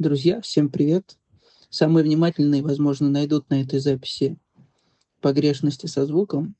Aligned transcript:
Друзья, 0.00 0.40
всем 0.40 0.70
привет. 0.70 1.18
Самые 1.68 2.04
внимательные, 2.04 2.62
возможно, 2.62 3.10
найдут 3.10 3.50
на 3.50 3.60
этой 3.60 3.80
записи 3.80 4.38
погрешности 5.20 5.84
со 5.88 6.06
звуком. 6.06 6.54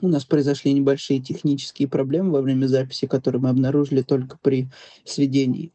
У 0.00 0.08
нас 0.08 0.24
произошли 0.24 0.72
небольшие 0.72 1.20
технические 1.20 1.86
проблемы 1.86 2.32
во 2.32 2.40
время 2.40 2.66
записи, 2.66 3.06
которые 3.06 3.40
мы 3.40 3.50
обнаружили 3.50 4.02
только 4.02 4.36
при 4.42 4.66
сведении. 5.04 5.70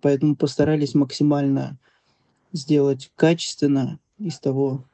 Поэтому 0.00 0.36
постарались 0.36 0.94
максимально 0.94 1.78
сделать 2.54 3.10
качественно 3.14 4.00
из 4.18 4.38
того, 4.38 4.86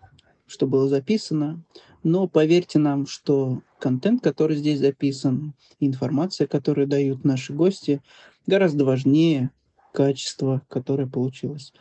что 0.49 0.67
было 0.67 0.89
записано. 0.89 1.63
Но 2.03 2.27
поверьте 2.27 2.81
нам, 2.81 3.07
что 3.07 3.63
контент, 3.79 4.25
который 4.25 4.57
здесь 4.57 4.81
записан, 4.81 5.55
информация, 5.79 6.49
которую 6.49 6.89
дают 6.89 7.23
наши 7.23 7.53
гости, 7.53 8.03
гораздо 8.45 8.85
важнее 8.85 9.53
качества, 9.95 10.61
которое 10.69 11.07
получилось. 11.07 11.73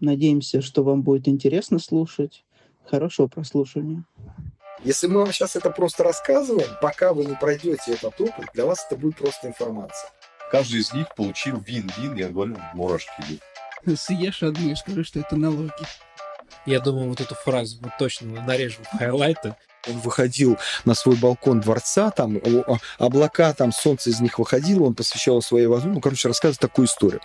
Надеемся, 0.00 0.62
что 0.62 0.82
вам 0.82 1.02
будет 1.02 1.28
интересно 1.28 1.78
слушать. 1.78 2.44
Хорошего 2.86 3.26
прослушивания. 3.26 4.04
Если 4.82 5.08
мы 5.08 5.20
вам 5.20 5.32
сейчас 5.32 5.56
это 5.56 5.70
просто 5.70 6.04
рассказываем, 6.04 6.70
пока 6.80 7.12
вы 7.12 7.26
не 7.26 7.34
пройдете 7.34 7.92
этот 7.92 8.18
опыт, 8.18 8.46
для 8.54 8.64
вас 8.64 8.86
это 8.86 8.96
будет 8.96 9.16
просто 9.16 9.48
информация. 9.48 10.10
Каждый 10.50 10.80
из 10.80 10.94
них 10.94 11.14
получил 11.14 11.60
вин-вин, 11.60 12.14
я 12.14 12.30
говорю, 12.30 12.56
мурашки 12.72 13.12
идут. 13.28 13.98
Съешь 13.98 14.42
одну 14.42 14.70
и 14.70 14.74
скажи, 14.74 15.04
что 15.04 15.20
это 15.20 15.36
налоги. 15.36 15.72
Я 16.66 16.80
думаю, 16.80 17.08
вот 17.08 17.20
эту 17.20 17.34
фразу 17.34 17.78
мы 17.80 17.92
точно 17.98 18.42
нарежем 18.42 18.84
в 18.84 18.98
хайлайты. 18.98 19.54
Он 19.88 19.98
выходил 20.00 20.58
на 20.84 20.94
свой 20.94 21.16
балкон 21.16 21.60
дворца, 21.60 22.10
там 22.10 22.38
облака, 22.98 23.52
там 23.54 23.72
солнце 23.72 24.10
из 24.10 24.20
них 24.20 24.38
выходило, 24.38 24.84
он 24.84 24.94
посвящал 24.94 25.40
своей 25.40 25.66
возможности, 25.66 25.94
ну, 25.96 26.00
короче, 26.02 26.28
рассказывает 26.28 26.60
такую 26.60 26.86
историю. 26.86 27.20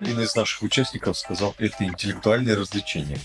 Один 0.00 0.20
из 0.20 0.34
наших 0.34 0.62
участников 0.62 1.18
сказал, 1.18 1.54
это 1.58 1.84
интеллектуальное 1.84 2.56
развлечение. 2.56 3.18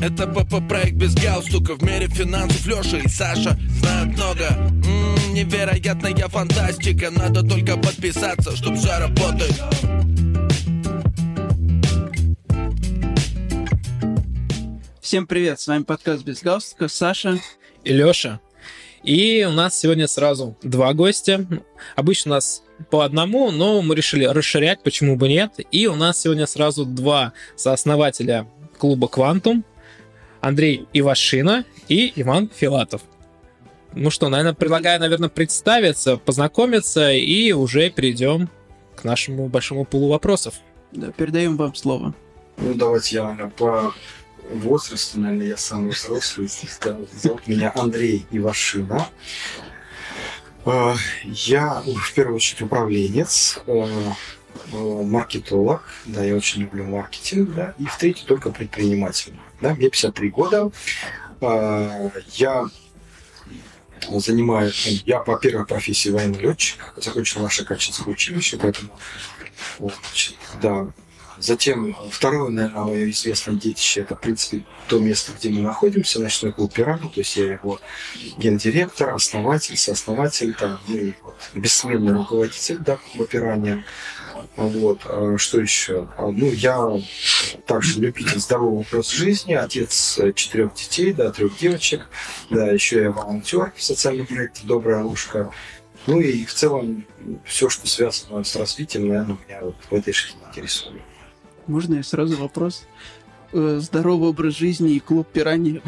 Это 0.00 0.26
ПП-проект 0.26 0.92
без 0.92 1.14
галстука 1.14 1.74
В 1.74 1.82
мире 1.82 2.06
финансов 2.06 2.64
Леша 2.66 2.98
и 2.98 3.08
Саша 3.08 3.58
знают 3.80 4.16
много 4.16 4.46
М-м, 4.46 5.34
Невероятная 5.34 6.28
фантастика 6.28 7.10
Надо 7.10 7.42
только 7.42 7.76
подписаться, 7.76 8.56
чтоб 8.56 8.76
все 8.76 8.96
работает 8.98 9.60
Всем 15.08 15.26
привет, 15.26 15.58
с 15.58 15.66
вами 15.66 15.84
подкаст 15.84 16.22
«Без 16.22 16.42
галстука», 16.42 16.86
Саша 16.86 17.40
и 17.82 17.94
Леша. 17.94 18.40
И 19.02 19.42
у 19.48 19.52
нас 19.52 19.80
сегодня 19.80 20.06
сразу 20.06 20.54
два 20.62 20.92
гостя. 20.92 21.46
Обычно 21.96 22.32
у 22.32 22.34
нас 22.34 22.62
по 22.90 23.00
одному, 23.00 23.50
но 23.50 23.80
мы 23.80 23.94
решили 23.94 24.26
расширять, 24.26 24.82
почему 24.82 25.16
бы 25.16 25.28
нет. 25.28 25.60
И 25.70 25.86
у 25.86 25.94
нас 25.94 26.20
сегодня 26.20 26.46
сразу 26.46 26.84
два 26.84 27.32
сооснователя 27.56 28.46
клуба 28.76 29.08
«Квантум». 29.08 29.64
Андрей 30.42 30.86
Ивашина 30.92 31.64
и 31.88 32.12
Иван 32.14 32.50
Филатов. 32.54 33.00
Ну 33.94 34.10
что, 34.10 34.28
наверное, 34.28 34.52
предлагаю, 34.52 35.00
наверное, 35.00 35.30
представиться, 35.30 36.18
познакомиться 36.18 37.12
и 37.12 37.52
уже 37.52 37.88
перейдем 37.88 38.50
к 38.94 39.04
нашему 39.04 39.48
большому 39.48 39.86
пулу 39.86 40.08
вопросов. 40.08 40.56
Да, 40.92 41.10
передаем 41.12 41.56
вам 41.56 41.74
слово. 41.74 42.14
Ну, 42.58 42.74
давайте 42.74 43.16
я, 43.16 43.22
наверное, 43.22 43.50
по 43.52 43.94
возрасту, 44.50 45.20
наверное, 45.20 45.48
я 45.48 45.56
самый 45.56 45.90
взрослый 45.90 46.48
здесь. 46.48 46.78
Да. 46.82 46.98
Зовут 47.12 47.46
меня 47.46 47.72
Андрей 47.74 48.26
Ивашина. 48.30 49.08
А, 50.64 50.94
я 51.24 51.82
в 51.86 52.12
первую 52.14 52.36
очередь 52.36 52.62
управленец, 52.62 53.58
а, 53.66 53.88
а, 54.72 55.02
маркетолог, 55.02 55.82
да, 56.04 56.22
я 56.22 56.34
очень 56.36 56.62
люблю 56.62 56.84
маркетинг, 56.84 57.54
да, 57.54 57.74
и 57.78 57.84
в 57.84 57.96
третий 57.96 58.26
только 58.26 58.50
предприниматель. 58.50 59.34
Да, 59.60 59.74
мне 59.74 59.88
53 59.88 60.30
года, 60.30 60.70
я 61.40 62.66
занимаю, 64.10 64.72
я 65.06 65.20
по 65.20 65.38
первой 65.38 65.66
профессии 65.66 66.10
военный 66.10 66.40
летчик, 66.40 66.92
закончил 66.96 67.42
наше 67.42 67.64
качественное 67.64 68.12
училище, 68.12 68.58
поэтому 68.58 68.90
вот, 69.78 69.94
да, 70.60 70.88
Затем 71.40 71.96
второе, 72.10 72.50
наверное, 72.50 73.10
известное 73.10 73.54
детище, 73.54 74.00
это, 74.00 74.16
в 74.16 74.20
принципе, 74.20 74.64
то 74.88 74.98
место, 74.98 75.32
где 75.38 75.50
мы 75.50 75.60
находимся, 75.60 76.20
ночной 76.20 76.52
клуб 76.52 76.72
«Пирана», 76.72 77.08
то 77.08 77.20
есть 77.20 77.36
я 77.36 77.52
его 77.52 77.80
гендиректор, 78.38 79.14
основатель, 79.14 79.76
сооснователь, 79.76 80.54
там, 80.54 80.80
ну, 80.88 80.96
и 80.96 81.12
вот, 81.22 81.36
бессменный 81.54 82.12
руководитель 82.12 82.78
да, 82.78 82.96
клуба. 82.96 83.84
Вот. 84.56 85.00
А 85.04 85.36
что 85.38 85.60
еще? 85.60 86.08
А, 86.16 86.28
ну, 86.28 86.50
я 86.50 87.00
также 87.66 88.00
любитель 88.00 88.38
здорового 88.38 88.80
образа 88.80 89.14
жизни, 89.14 89.54
отец 89.54 90.18
четырех 90.34 90.74
детей, 90.74 91.12
да, 91.12 91.30
трех 91.30 91.56
девочек. 91.58 92.08
Да, 92.50 92.66
еще 92.66 93.02
я 93.02 93.10
волонтер 93.10 93.72
в 93.76 93.82
социальном 93.82 94.26
проекте 94.26 94.62
«Добрая 94.64 95.04
ложка». 95.04 95.52
Ну 96.06 96.20
и 96.20 96.44
в 96.44 96.54
целом 96.54 97.04
все, 97.44 97.68
что 97.68 97.86
связано 97.86 98.42
с 98.42 98.56
развитием, 98.56 99.08
наверное, 99.08 99.36
меня 99.46 99.60
вот 99.60 99.76
в 99.90 99.94
этой 99.94 100.12
жизни 100.12 100.40
интересует. 100.48 101.02
Можно 101.68 101.96
я 101.96 102.02
сразу 102.02 102.36
вопрос? 102.36 102.84
Э, 103.52 103.78
здоровый 103.80 104.30
образ 104.30 104.56
жизни 104.56 104.94
и 104.94 105.00
клуб 105.00 105.28
пираньи. 105.32 105.82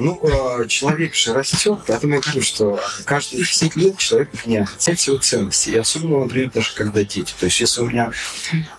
Ну, 0.00 0.18
э, 0.22 0.66
человек 0.66 1.14
же 1.14 1.32
растет, 1.32 1.78
поэтому 1.86 2.14
я 2.14 2.20
говорю, 2.20 2.42
что 2.42 2.80
каждые 3.04 3.44
10 3.44 3.76
лет 3.76 3.98
человек 3.98 4.30
меняется 4.44 4.90
его 4.90 5.18
ценности. 5.18 5.70
И 5.70 5.76
особенно, 5.76 6.20
например, 6.20 6.50
даже 6.50 6.74
когда 6.74 7.04
дети. 7.04 7.32
То 7.38 7.46
есть, 7.46 7.60
если 7.60 7.82
у 7.82 7.86
меня, 7.86 8.10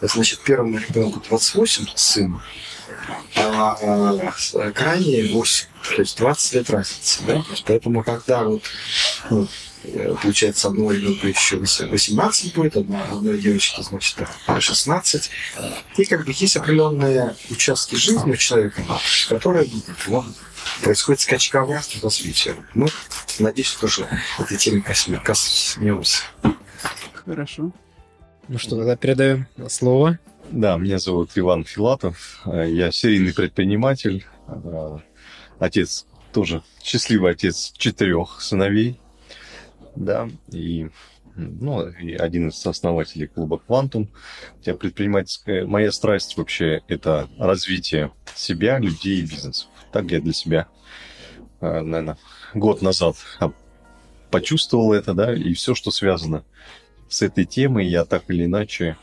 значит, 0.01 0.40
первому 0.40 0.78
ребенку 0.78 1.22
28, 1.29 1.88
сын, 1.95 2.41
а, 3.38 3.78
а 3.79 4.72
крайне 4.74 5.31
8, 5.31 5.68
то 5.95 6.01
есть 6.01 6.18
20 6.18 6.53
лет 6.53 6.69
разницы. 6.69 7.22
Да? 7.25 7.45
Поэтому, 7.66 8.03
когда 8.03 8.44
вот 8.44 8.63
ну, 9.29 9.44
Э, 9.44 9.47
получается, 10.22 10.68
одного 10.68 10.91
ребенка 10.91 11.28
еще 11.28 11.57
18 11.57 12.53
будет, 12.53 12.78
одной, 12.78 13.01
одной 13.03 13.40
девочки, 13.40 13.81
значит, 13.81 14.18
16. 14.59 15.29
И 15.97 16.06
как 16.06 16.25
бы 16.25 16.34
есть 16.35 16.57
определенные 16.57 17.35
участки 17.50 17.95
жизни 17.95 18.31
у 18.31 18.35
человека, 18.35 18.84
которые 19.29 19.69
ну, 20.07 20.24
происходит 20.81 21.22
скачковость 21.22 21.97
в 21.97 22.03
развитии. 22.03 22.56
Мы, 22.74 22.88
надеюсь, 23.40 23.72
тоже 23.74 24.07
этой 24.40 24.57
теме 24.57 24.81
коснемся. 24.81 26.24
Хорошо. 27.13 27.72
Ну 28.47 28.59
что, 28.59 28.78
тогда 28.78 28.95
передаем 28.95 29.47
слово. 29.69 30.19
Да, 30.51 30.78
меня 30.78 31.00
зовут 31.00 31.31
Иван 31.35 31.63
Филатов. 31.63 32.41
Я 32.45 32.91
серийный 32.91 33.34
предприниматель. 33.34 34.25
Отец 35.59 36.06
тоже 36.31 36.62
счастливый 36.84 37.31
отец 37.31 37.72
четырех 37.78 38.41
сыновей 38.41 39.00
да, 39.95 40.29
и 40.51 40.89
ну, 41.35 41.89
и 41.89 42.13
один 42.13 42.47
из 42.47 42.66
основателей 42.66 43.28
клуба 43.28 43.59
«Квантум». 43.59 44.09
Я 44.63 44.75
предпринимательская... 44.75 45.66
Моя 45.66 45.91
страсть 45.91 46.38
вообще– 46.38 46.81
это 46.88 47.28
развитие 47.38 48.11
себя, 48.35 48.79
людей 48.79 49.19
и 49.19 49.25
бизнесов. 49.25 49.67
Так 49.91 50.11
я 50.11 50.22
для 50.22 50.31
себя, 50.31 50.67
э, 51.59 51.81
наверное, 51.81 52.17
год 52.53 52.81
назад 52.81 53.17
почувствовал 54.31 54.94
это, 54.94 55.13
да, 55.13 55.33
и 55.33 55.53
все, 55.53 55.75
что 55.75 55.91
связано 55.91 56.45
с 57.09 57.22
этой 57.22 57.45
темой, 57.45 57.85
я 57.85 58.06
так 58.06 58.23
или 58.29 58.45
иначе, 58.45 58.97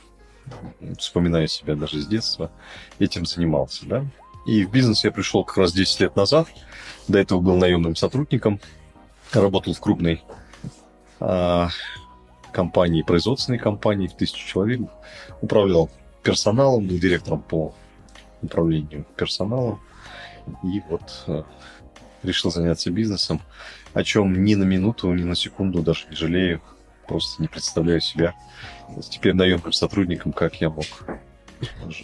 вспоминаю 0.98 1.48
себя 1.48 1.74
даже 1.76 2.00
с 2.00 2.06
детства, 2.06 2.50
этим 2.98 3.26
занимался, 3.26 3.86
да. 3.86 4.06
И 4.46 4.64
в 4.64 4.70
бизнес 4.70 5.04
я 5.04 5.12
пришел 5.12 5.44
как 5.44 5.58
раз 5.58 5.72
10 5.72 6.00
лет 6.00 6.16
назад. 6.16 6.48
До 7.08 7.18
этого 7.18 7.40
был 7.40 7.56
наемным 7.56 7.94
сотрудником, 7.94 8.60
работал 9.32 9.72
в 9.72 9.80
крупной 9.80 10.22
компании, 12.52 13.02
производственной 13.02 13.58
компании 13.58 14.06
в 14.06 14.14
тысячу 14.14 14.46
человек, 14.46 14.80
управлял 15.40 15.90
персоналом, 16.22 16.86
был 16.86 16.98
директором 16.98 17.42
по 17.42 17.74
управлению 18.42 19.06
персоналом. 19.16 19.80
И 20.64 20.82
вот 20.88 21.24
э, 21.26 21.42
решил 22.22 22.50
заняться 22.50 22.90
бизнесом, 22.90 23.40
о 23.94 24.04
чем 24.04 24.44
ни 24.44 24.54
на 24.54 24.64
минуту, 24.64 25.12
ни 25.12 25.22
на 25.22 25.34
секунду 25.34 25.82
даже 25.82 26.06
не 26.08 26.16
жалею. 26.16 26.60
Просто 27.06 27.42
не 27.42 27.48
представляю 27.48 28.00
себя 28.00 28.34
теперь 29.10 29.34
наемным 29.34 29.72
сотрудником, 29.72 30.32
как 30.32 30.60
я 30.60 30.70
мог 30.70 30.86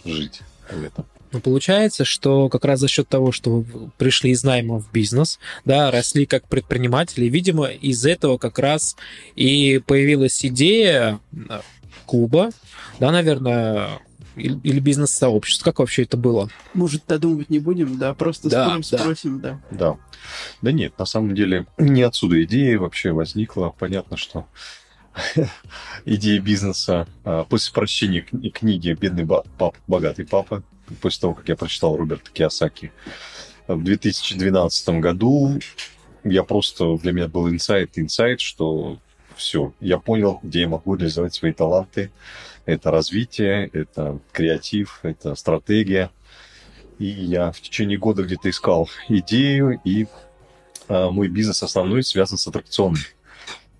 жить 0.05 0.41
в 0.69 0.83
этом. 0.83 1.05
Но 1.31 1.39
получается, 1.39 2.05
что 2.05 2.49
как 2.49 2.65
раз 2.65 2.79
за 2.79 2.87
счет 2.87 3.07
того, 3.07 3.31
что 3.31 3.59
вы 3.59 3.91
пришли 3.97 4.31
из 4.31 4.43
найма 4.43 4.79
в 4.79 4.91
бизнес, 4.91 5.39
да, 5.65 5.91
росли 5.91 6.25
как 6.25 6.47
предприниматели, 6.47 7.25
видимо, 7.25 7.65
из 7.67 8.05
этого 8.05 8.37
как 8.37 8.57
раз 8.59 8.95
и 9.35 9.81
появилась 9.85 10.43
идея 10.45 11.19
э, 11.31 11.61
клуба, 12.05 12.49
да, 12.99 13.11
наверное, 13.11 13.99
или 14.35 14.79
бизнес-сообщество. 14.79 15.65
Как 15.65 15.79
вообще 15.79 16.03
это 16.03 16.17
было? 16.17 16.49
Может, 16.73 17.03
додумывать 17.07 17.49
не 17.49 17.59
будем, 17.59 17.97
да, 17.97 18.13
просто 18.13 18.49
да, 18.49 18.77
да. 18.77 18.81
спросим, 18.81 19.39
да. 19.39 19.61
Да. 19.71 19.97
Да 20.61 20.71
нет, 20.71 20.97
на 20.97 21.05
самом 21.05 21.35
деле 21.35 21.65
не 21.77 22.01
отсюда 22.01 22.43
идея 22.43 22.79
вообще 22.79 23.11
возникла. 23.11 23.73
Понятно, 23.77 24.17
что 24.17 24.47
идеи 26.05 26.39
бизнеса. 26.39 27.07
А, 27.23 27.43
после 27.43 27.73
прочтения 27.73 28.21
книги 28.21 28.95
«Бедный 28.99 29.25
папа, 29.25 29.73
богатый 29.87 30.25
папа», 30.25 30.63
после 31.01 31.21
того, 31.21 31.33
как 31.33 31.49
я 31.49 31.55
прочитал 31.55 31.97
Роберта 31.97 32.31
Киосаки 32.31 32.91
в 33.67 33.83
2012 33.83 34.89
году, 34.99 35.59
я 36.23 36.43
просто, 36.43 36.97
для 36.97 37.11
меня 37.11 37.27
был 37.27 37.49
инсайт, 37.49 37.91
инсайт, 37.97 38.41
что 38.41 38.97
все, 39.35 39.73
я 39.79 39.97
понял, 39.97 40.39
где 40.43 40.61
я 40.61 40.67
могу 40.67 40.95
реализовать 40.95 41.33
свои 41.33 41.53
таланты. 41.53 42.11
Это 42.65 42.91
развитие, 42.91 43.67
это 43.73 44.19
креатив, 44.31 44.99
это 45.03 45.33
стратегия. 45.35 46.11
И 46.99 47.05
я 47.05 47.51
в 47.51 47.61
течение 47.61 47.97
года 47.97 48.23
где-то 48.23 48.49
искал 48.49 48.89
идею, 49.07 49.79
и 49.85 50.07
а, 50.89 51.09
мой 51.09 51.29
бизнес 51.29 51.63
основной 51.63 52.03
связан 52.03 52.37
с 52.37 52.45
аттракционами. 52.47 53.05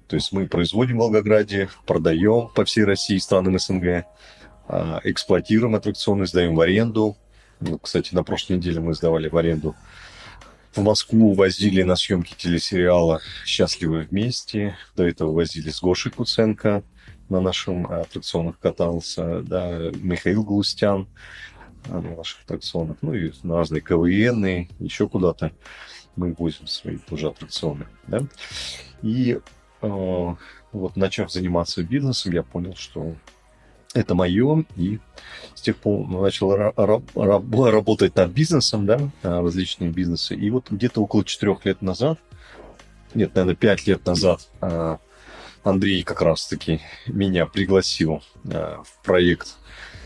То 0.07 0.15
есть 0.15 0.31
мы 0.31 0.47
производим 0.47 0.97
в 0.97 0.99
Волгограде, 1.01 1.69
продаем 1.85 2.49
по 2.55 2.65
всей 2.65 2.85
России, 2.85 3.17
странам 3.17 3.59
СНГ, 3.59 4.05
эксплуатируем 5.03 5.75
аттракционы, 5.75 6.27
сдаем 6.27 6.55
в 6.55 6.61
аренду. 6.61 7.17
Ну, 7.59 7.79
кстати, 7.79 8.13
на 8.13 8.23
прошлой 8.23 8.57
неделе 8.57 8.79
мы 8.79 8.93
сдавали 8.93 9.29
в 9.29 9.37
аренду 9.37 9.75
в 10.73 10.81
Москву 10.81 11.33
возили 11.33 11.81
на 11.81 11.95
съемки 11.95 12.35
телесериала 12.37 13.21
«Счастливы 13.45 14.07
вместе». 14.09 14.77
До 14.95 15.03
этого 15.03 15.31
возили 15.31 15.69
с 15.69 15.81
Гошей 15.81 16.11
Куценко 16.11 16.83
на 17.27 17.41
нашем 17.41 17.85
аттракционах 17.87 18.59
катался, 18.59 19.41
да, 19.41 19.91
Михаил 19.95 20.43
Галустян 20.43 21.07
на 21.87 22.01
наших 22.01 22.41
аттракционах, 22.43 22.97
ну 23.01 23.13
и 23.13 23.31
на 23.43 23.57
разные 23.57 23.81
КВН, 23.81 24.67
еще 24.79 25.07
куда-то 25.07 25.51
мы 26.15 26.33
возим 26.33 26.67
свои 26.67 26.97
тоже 26.97 27.27
аттракционы, 27.27 27.87
да. 28.07 28.21
И 29.01 29.39
э, 29.81 30.35
вот 30.71 30.95
начав 30.95 31.31
заниматься 31.31 31.83
бизнесом, 31.83 32.33
я 32.33 32.43
понял, 32.43 32.75
что 32.75 33.15
это 33.93 34.13
мое, 34.15 34.65
и 34.75 34.99
с 35.55 35.61
тех 35.61 35.77
пор 35.77 36.07
начал 36.07 36.51
работать 37.15 38.15
над 38.15 38.31
бизнесом, 38.31 38.85
да, 38.85 38.99
различные 39.23 39.89
бизнесы. 39.89 40.35
И 40.35 40.49
вот 40.51 40.69
где-то 40.69 41.01
около 41.01 41.25
четырех 41.25 41.65
лет 41.65 41.81
назад, 41.81 42.19
нет, 43.13 43.33
наверное, 43.33 43.55
пять 43.55 43.87
лет 43.87 44.05
назад, 44.05 44.47
а, 44.61 44.99
Андрей 45.63 46.03
как 46.03 46.21
раз-таки 46.21 46.81
меня 47.07 47.45
пригласил 47.45 48.21
а, 48.51 48.83
в 48.83 49.03
проект, 49.03 49.57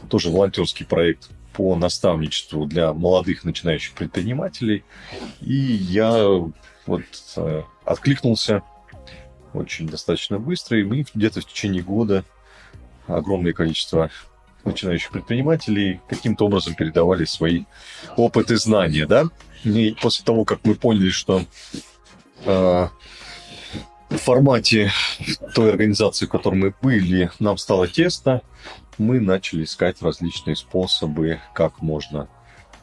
тоже 0.09 0.29
волонтерский 0.29 0.85
проект 0.85 1.29
по 1.53 1.75
наставничеству 1.75 2.65
для 2.65 2.93
молодых 2.93 3.43
начинающих 3.43 3.93
предпринимателей. 3.93 4.83
И 5.41 5.53
я 5.53 6.25
вот 6.85 7.03
а, 7.35 7.63
откликнулся 7.83 8.63
очень 9.53 9.87
достаточно 9.87 10.39
быстро, 10.39 10.79
и 10.79 10.83
мы 10.83 11.05
где-то 11.13 11.41
в 11.41 11.45
течение 11.45 11.83
года 11.83 12.23
огромное 13.07 13.53
количество 13.53 14.09
начинающих 14.65 15.11
предпринимателей 15.11 15.99
каким-то 16.07 16.45
образом 16.45 16.73
передавали 16.73 17.25
свои 17.25 17.65
опыты, 18.15 18.57
знания, 18.57 19.05
да. 19.05 19.25
И 19.63 19.95
после 20.01 20.25
того, 20.25 20.45
как 20.45 20.59
мы 20.63 20.75
поняли, 20.75 21.09
что 21.09 21.43
э, 22.45 22.87
в 24.09 24.17
формате 24.17 24.91
той 25.53 25.69
организации, 25.71 26.25
в 26.25 26.29
которой 26.29 26.55
мы 26.55 26.73
были, 26.81 27.31
нам 27.39 27.57
стало 27.57 27.87
тесно, 27.87 28.41
мы 28.97 29.19
начали 29.19 29.63
искать 29.63 30.01
различные 30.01 30.55
способы, 30.55 31.39
как 31.53 31.81
можно 31.81 32.27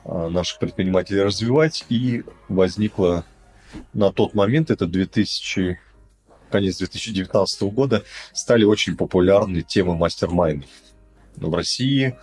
э, 0.05 0.28
наших 0.28 0.58
предпринимателей 0.58 1.23
развивать, 1.23 1.84
и 1.88 2.25
возникла 2.49 3.25
на 3.93 4.12
тот 4.12 4.34
момент, 4.34 4.70
это 4.70 4.87
2000 4.87 5.78
конец 6.50 6.79
2019 6.79 7.62
года 7.62 8.05
стали 8.32 8.64
очень 8.64 8.97
популярны 8.97 9.62
темы 9.62 9.97
мастер-майндов. 9.97 10.69
В 11.37 11.55
России, 11.55 12.19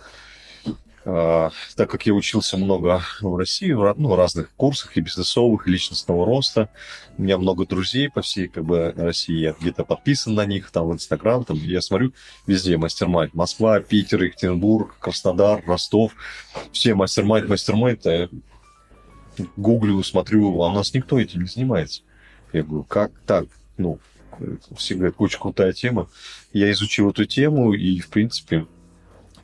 э, 1.04 1.50
так 1.76 1.90
как 1.90 2.06
я 2.06 2.12
учился 2.14 2.56
много 2.56 3.02
в 3.20 3.36
России, 3.36 3.72
в 3.72 3.94
ну, 3.96 4.14
разных 4.14 4.50
курсах 4.54 4.96
и 4.96 5.00
бизнесовых, 5.00 5.66
и 5.66 5.70
личностного 5.70 6.24
роста, 6.24 6.68
у 7.16 7.22
меня 7.22 7.38
много 7.38 7.66
друзей 7.66 8.10
по 8.10 8.22
всей 8.22 8.48
как 8.48 8.64
бы, 8.64 8.92
России, 8.96 9.38
я 9.38 9.54
где-то 9.58 9.84
подписан 9.84 10.34
на 10.34 10.46
них, 10.46 10.70
там 10.70 10.88
в 10.88 10.92
Инстаграм, 10.92 11.44
там, 11.44 11.56
я 11.56 11.80
смотрю, 11.80 12.12
везде 12.46 12.76
мастер-майнд. 12.76 13.34
Москва, 13.34 13.80
Питер, 13.80 14.22
Екатеринбург, 14.22 14.96
Краснодар, 15.00 15.64
Ростов, 15.66 16.12
все 16.72 16.94
mastermind, 16.94 17.48
mastermind. 17.48 18.04
Я 18.04 18.28
гуглю, 19.56 20.02
смотрю, 20.02 20.62
а 20.62 20.68
у 20.68 20.72
нас 20.72 20.94
никто 20.94 21.18
этим 21.18 21.42
не 21.42 21.48
занимается. 21.48 22.02
Я 22.52 22.62
говорю, 22.62 22.84
как 22.84 23.12
так? 23.26 23.46
Ну, 23.76 23.98
все 24.76 24.94
говорят, 24.94 25.14
очень 25.18 25.40
крутая 25.40 25.72
тема. 25.72 26.08
Я 26.52 26.70
изучил 26.72 27.10
эту 27.10 27.24
тему, 27.24 27.72
и, 27.72 28.00
в 28.00 28.08
принципе, 28.08 28.66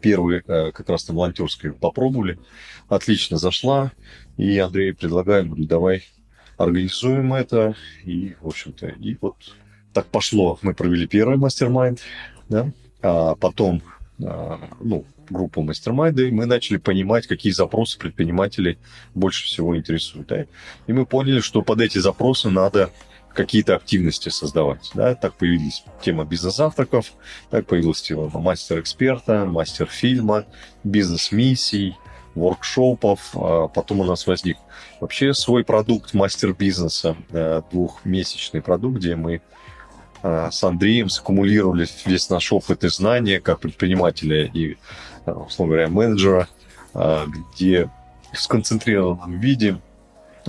первые 0.01 0.43
э, 0.47 0.71
как 0.73 0.89
раз 0.89 1.09
на 1.09 1.15
волонтерской 1.15 1.73
попробовали. 1.73 2.39
Отлично 2.89 3.39
зашла. 3.39 3.93
И 4.37 4.59
Андрей 4.59 4.93
предлагаем, 4.93 5.49
говорю, 5.49 5.67
давай 5.67 6.05
организуем 6.57 7.33
это. 7.33 7.75
И, 8.05 8.35
в 8.41 8.49
общем-то, 8.49 8.89
и 8.89 9.17
вот 9.21 9.37
так 9.93 10.07
пошло. 10.07 10.59
Мы 10.63 10.75
провели 10.75 11.07
первый 11.07 11.37
mastermind, 11.37 12.01
да, 12.49 12.71
а 13.01 13.35
потом, 13.37 13.83
а, 14.23 14.61
ну, 14.81 15.07
группу 15.31 15.63
мастер-майнда, 15.63 16.25
и 16.25 16.31
мы 16.31 16.47
начали 16.47 16.77
понимать, 16.77 17.27
какие 17.27 17.53
запросы 17.53 17.99
предпринимателей 17.99 18.79
больше 19.15 19.47
всего 19.47 19.77
интересуют. 19.77 20.29
Да? 20.29 20.45
И 20.87 20.93
мы 20.93 21.07
поняли, 21.07 21.41
что 21.41 21.63
под 21.63 21.81
эти 21.81 21.99
запросы 21.99 22.51
надо 22.51 22.91
какие-то 23.35 23.77
активности 23.77 24.29
создавать. 24.29 24.91
Да? 24.95 25.15
Так 25.15 25.35
появились 25.35 25.85
тема 26.01 26.25
бизнес-завтраков, 26.25 27.13
так 27.51 27.67
появилась 27.67 28.01
тема 28.01 28.31
мастер-эксперта, 28.33 29.45
мастер-фильма, 29.45 30.47
бизнес-миссий, 30.85 31.97
воркшопов. 32.35 33.31
А 33.35 33.69
потом 33.69 34.01
у 34.01 34.05
нас 34.05 34.27
возник 34.27 34.57
вообще 35.01 35.35
свой 35.35 35.65
продукт 35.65 36.15
мастер-бизнеса, 36.15 37.17
э, 37.31 37.63
двухмесячный 37.71 38.63
продукт, 38.63 38.99
где 38.99 39.17
мы 39.17 39.43
э, 40.23 40.49
с 40.51 40.65
Андреем 40.65 41.09
саккумулировали 41.09 41.87
весь 42.07 42.31
наш 42.31 42.53
опыт 42.53 42.85
и 42.85 42.89
знания 42.89 43.41
как 43.41 43.61
предпринимателя 43.61 44.47
и, 44.47 44.77
э, 45.27 45.33
условно 45.33 45.75
говоря, 45.75 45.89
менеджера, 45.89 46.49
где 47.57 47.91
в 48.33 48.41
сконцентрированном 48.41 49.41
виде 49.41 49.81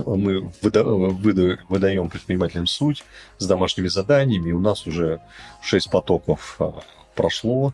мы 0.04 0.52
выда 0.62 0.84
выда 0.84 1.58
выдаем 1.68 2.08
предпринимателям 2.10 2.66
суть 2.66 3.04
с 3.38 3.46
домашними 3.46 3.88
заданиями. 3.88 4.52
У 4.52 4.60
нас 4.60 4.86
уже 4.86 5.20
шесть 5.62 5.90
потоков 5.90 6.56
а, 6.58 6.80
прошло 7.14 7.72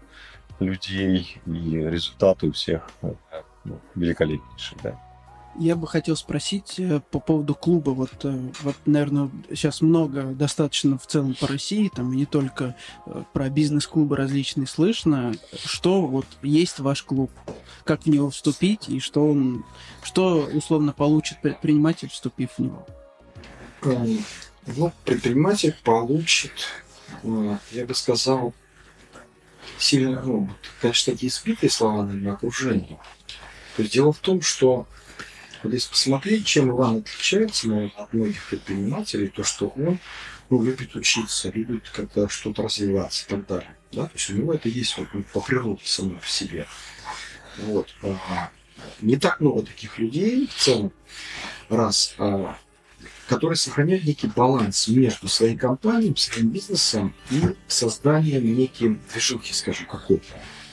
людей, 0.61 1.41
и 1.47 1.77
результаты 1.77 2.49
у 2.49 2.53
всех 2.53 2.89
э, 3.03 3.15
ну, 3.65 3.81
великолепнейшие. 3.95 4.79
Да. 4.83 5.12
Я 5.59 5.77
бы 5.77 5.87
хотел 5.87 6.17
спросить 6.17 6.79
э, 6.79 7.01
по 7.11 7.21
поводу 7.21 7.55
клуба. 7.55 7.91
Вот, 7.91 8.25
э, 8.25 8.51
вот, 8.63 8.77
наверное, 8.87 9.31
сейчас 9.51 9.83
много 9.83 10.25
достаточно 10.25 10.99
в 10.99 11.07
целом 11.07 11.35
по 11.39 11.47
России, 11.47 11.91
там 11.95 12.13
и 12.13 12.17
не 12.17 12.27
только 12.27 12.75
э, 13.07 13.25
про 13.35 13.51
бизнес-клубы 13.51 14.17
различные 14.17 14.67
слышно. 14.67 15.35
Что 15.65 16.03
вот 16.07 16.27
есть 16.43 16.79
ваш 16.81 17.03
клуб? 17.03 17.31
Как 17.85 18.05
в 18.05 18.07
него 18.07 18.31
вступить 18.31 18.89
и 18.89 18.99
что 18.99 19.29
он, 19.29 19.65
что 20.03 20.49
условно 20.55 20.93
получит 20.93 21.43
предприниматель, 21.43 22.09
вступив 22.09 22.53
в 22.57 22.59
него? 22.59 22.87
Эм, 23.83 24.25
ну, 24.67 24.93
предприниматель 25.05 25.75
получит, 25.85 26.53
я 27.23 27.85
бы 27.85 27.95
сказал, 27.95 28.55
сильно, 29.79 30.23
ну, 30.23 30.49
конечно, 30.81 31.13
такие 31.13 31.31
скрытые 31.31 31.71
слова, 31.71 32.05
наверное, 32.05 32.33
окружение. 32.33 32.99
То 33.77 33.83
есть 33.83 33.95
дело 33.95 34.13
в 34.13 34.19
том, 34.19 34.41
что 34.41 34.87
вот 35.63 35.73
если 35.73 35.91
посмотреть, 35.91 36.47
чем 36.47 36.71
Иван 36.71 36.99
отличается 36.99 37.69
наверное, 37.69 37.93
от 37.97 38.13
многих 38.13 38.49
предпринимателей, 38.49 39.29
то 39.29 39.45
что 39.45 39.69
он 39.69 39.99
ну, 40.51 40.63
любит 40.63 40.95
учиться, 40.95 41.51
любит 41.51 41.89
как-то 41.91 42.29
что-то 42.29 42.63
развиваться 42.63 43.25
и 43.27 43.31
так 43.31 43.47
далее. 43.47 43.77
Да? 43.93 44.05
То 44.05 44.13
есть 44.15 44.31
у 44.31 44.35
него 44.35 44.55
это 44.55 44.69
есть 44.69 44.97
вот, 44.99 45.09
по 45.33 45.41
природе 45.41 45.83
самой 45.85 46.19
в 46.21 46.31
себе. 46.31 46.67
Вот. 47.59 47.89
А, 48.03 48.51
не 49.01 49.17
так 49.17 49.41
много 49.41 49.63
таких 49.63 49.99
людей 49.99 50.47
в 50.47 50.55
целом, 50.55 50.93
раз, 51.69 52.15
а, 52.19 52.57
которые 53.29 53.57
сохраняют 53.57 54.05
некий 54.05 54.27
баланс 54.27 54.89
между 54.89 55.29
своей 55.29 55.57
компанией, 55.57 56.15
своим 56.17 56.51
бизнесом 56.51 57.15
и 57.31 57.41
созданием 57.67 58.45
неким 58.55 59.01
движухи, 59.13 59.55
скажем, 59.55 59.87
какой-то. 59.87 60.27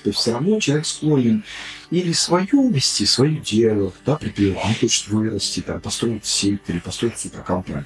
То 0.04 0.10
есть 0.10 0.20
все 0.20 0.34
равно 0.34 0.60
человек 0.60 0.86
склонен 0.86 1.44
или 1.92 2.12
свою 2.12 2.70
вести, 2.70 3.06
свое 3.06 3.38
дело, 3.38 3.92
да, 4.06 4.16
предприятие, 4.16 4.64
он 4.64 4.76
хочет 4.76 5.08
вырасти, 5.08 5.62
там, 5.62 5.82
построить 5.82 6.26
сеть 6.26 6.62
или 6.68 6.80
построить 6.80 7.18
суперкомпанию. 7.18 7.86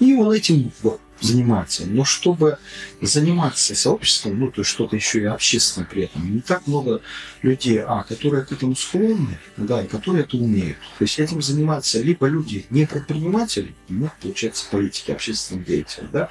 И 0.00 0.14
он 0.14 0.32
этим 0.32 0.70
вот, 0.82 1.00
заниматься. 1.20 1.86
Но 1.86 2.04
чтобы 2.04 2.58
заниматься 3.00 3.74
сообществом, 3.74 4.38
ну, 4.38 4.50
то 4.50 4.60
есть 4.60 4.70
что-то 4.70 4.96
еще 4.96 5.20
и 5.20 5.24
общественное 5.24 5.86
при 5.86 6.04
этом, 6.04 6.34
не 6.34 6.40
так 6.40 6.66
много 6.66 7.00
людей, 7.42 7.80
а, 7.80 8.04
которые 8.04 8.44
к 8.44 8.52
этому 8.52 8.76
склонны, 8.76 9.38
да, 9.56 9.82
и 9.82 9.86
которые 9.86 10.24
это 10.24 10.36
умеют. 10.36 10.78
То 10.98 11.04
есть 11.04 11.18
этим 11.18 11.42
занимаются 11.42 12.00
либо 12.00 12.26
люди 12.26 12.66
не 12.70 12.86
предприниматели, 12.86 13.74
нет, 13.88 14.12
получается, 14.20 14.66
политики, 14.70 15.10
общественных 15.10 15.66
деятелей, 15.66 16.08
да, 16.12 16.28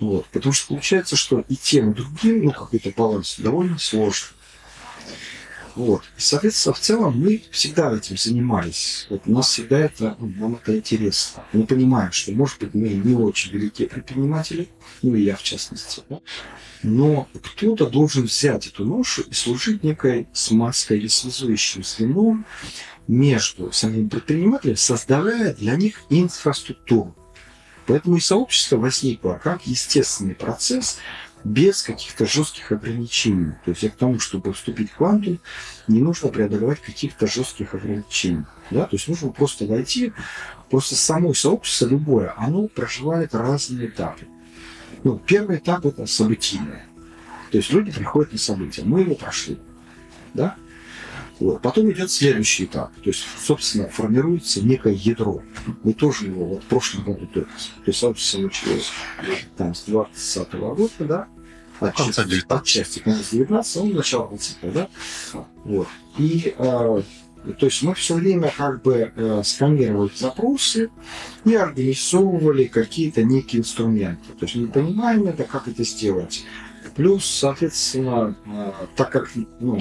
вот. 0.00 0.26
Потому 0.26 0.52
что 0.52 0.68
получается, 0.68 1.16
что 1.16 1.44
и 1.48 1.56
тем, 1.56 1.92
и 1.92 1.94
другим, 1.94 2.44
ну, 2.44 2.52
какой-то 2.52 2.90
баланс 2.96 3.36
довольно 3.38 3.78
сложно. 3.78 4.28
Вот. 5.78 6.02
И, 6.16 6.20
соответственно, 6.20 6.74
в 6.74 6.80
целом 6.80 7.20
мы 7.20 7.40
всегда 7.52 7.94
этим 7.94 8.18
занимались. 8.18 9.06
Вот 9.10 9.22
у 9.26 9.30
нас 9.30 9.48
всегда 9.48 9.78
это, 9.78 10.16
ну, 10.18 10.26
нам 10.36 10.54
это 10.56 10.76
интересно. 10.76 11.44
Мы 11.52 11.66
понимаем, 11.66 12.10
что, 12.10 12.32
может 12.32 12.58
быть, 12.58 12.74
мы 12.74 12.88
не 12.88 13.14
очень 13.14 13.52
великие 13.52 13.86
предприниматели, 13.86 14.68
ну 15.02 15.14
и 15.14 15.22
я 15.22 15.36
в 15.36 15.42
частности, 15.44 16.02
да? 16.08 16.18
но 16.82 17.28
кто-то 17.44 17.86
должен 17.86 18.24
взять 18.24 18.66
эту 18.66 18.84
ношу 18.84 19.22
и 19.22 19.32
служить 19.32 19.84
некой 19.84 20.26
смазкой 20.32 20.98
или 20.98 21.06
связующим 21.06 21.84
звеном 21.84 22.44
между 23.06 23.70
самими 23.70 24.08
предпринимателями, 24.08 24.74
создавая 24.74 25.54
для 25.54 25.76
них 25.76 26.02
инфраструктуру. 26.10 27.14
Поэтому 27.86 28.16
и 28.16 28.20
сообщество 28.20 28.78
возникло 28.78 29.40
как 29.40 29.64
естественный 29.64 30.34
процесс, 30.34 30.98
без 31.44 31.82
каких-то 31.82 32.26
жестких 32.26 32.72
ограничений. 32.72 33.52
То 33.64 33.70
есть 33.70 33.88
к 33.88 33.96
тому, 33.96 34.18
чтобы 34.18 34.52
вступить 34.52 34.90
в 34.90 34.96
квантум, 34.96 35.38
не 35.86 36.00
нужно 36.00 36.28
преодолевать 36.28 36.80
каких-то 36.80 37.26
жестких 37.26 37.74
ограничений. 37.74 38.44
Да? 38.70 38.84
То 38.84 38.96
есть 38.96 39.08
нужно 39.08 39.30
просто 39.30 39.66
войти, 39.66 40.12
просто 40.70 40.94
само 40.94 41.34
сообщество 41.34 41.86
любое, 41.86 42.34
оно 42.36 42.68
проживает 42.68 43.34
разные 43.34 43.86
этапы. 43.86 44.26
Ну, 45.04 45.18
первый 45.18 45.56
этап 45.56 45.86
это 45.86 46.06
событийное. 46.06 46.86
То 47.50 47.58
есть 47.58 47.72
люди 47.72 47.92
приходят 47.92 48.32
на 48.32 48.38
события, 48.38 48.82
мы 48.84 49.00
его 49.00 49.14
прошли. 49.14 49.58
Да? 50.34 50.56
Вот. 51.40 51.62
Потом 51.62 51.90
идет 51.90 52.10
следующий 52.10 52.64
этап. 52.64 52.92
То 52.94 53.10
есть, 53.10 53.24
собственно, 53.40 53.88
формируется 53.88 54.60
некое 54.60 54.94
ядро. 54.94 55.42
Мы 55.84 55.92
тоже 55.92 56.26
его 56.26 56.44
вот 56.46 56.62
в 56.62 56.66
прошлом 56.66 57.04
году. 57.04 57.26
То 57.32 57.46
есть 57.86 57.98
сообщество 57.98 58.40
началось 58.40 58.90
там 59.56 59.74
с 59.74 59.84
20 59.84 60.54
-го 60.54 60.74
года, 60.74 60.92
да? 61.00 61.28
19 62.26 62.50
Отчасти 62.50 62.98
конец 62.98 63.30
19 63.30 63.76
он 63.76 63.92
начало 63.92 64.28
20 64.28 64.72
да? 64.72 64.88
Вот. 65.64 65.86
И 66.18 66.52
э, 66.58 67.02
то 67.58 67.66
есть 67.66 67.82
мы 67.82 67.94
все 67.94 68.14
время 68.14 68.52
как 68.56 68.82
бы 68.82 69.12
э, 69.14 69.42
сканировали 69.44 70.10
запросы 70.14 70.90
и 71.44 71.54
организовывали 71.54 72.64
какие-то 72.64 73.22
некие 73.22 73.60
инструменты. 73.60 74.32
То 74.38 74.44
есть 74.44 74.56
мы 74.56 74.66
понимаем 74.66 75.26
это, 75.26 75.44
как 75.44 75.68
это 75.68 75.84
сделать. 75.84 76.44
Плюс, 76.98 77.24
соответственно, 77.26 78.34
э, 78.44 78.72
так 78.96 79.12
как 79.12 79.30
ну, 79.60 79.80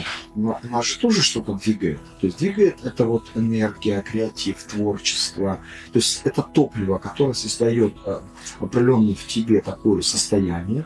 же 0.84 1.00
тоже 1.00 1.24
что-то 1.24 1.54
двигает. 1.54 2.00
То 2.22 2.28
есть 2.28 2.38
двигает 2.38 2.86
это 2.86 3.06
вот 3.06 3.24
энергия, 3.34 4.04
креатив, 4.04 4.62
творчество. 4.62 5.60
То 5.92 5.98
есть 5.98 6.22
это 6.26 6.44
топливо, 6.44 7.00
которое 7.00 7.34
создает 7.34 7.96
э, 8.06 8.20
определенное 8.60 9.16
в 9.16 9.26
тебе 9.26 9.62
такое 9.62 10.04
состояние, 10.04 10.86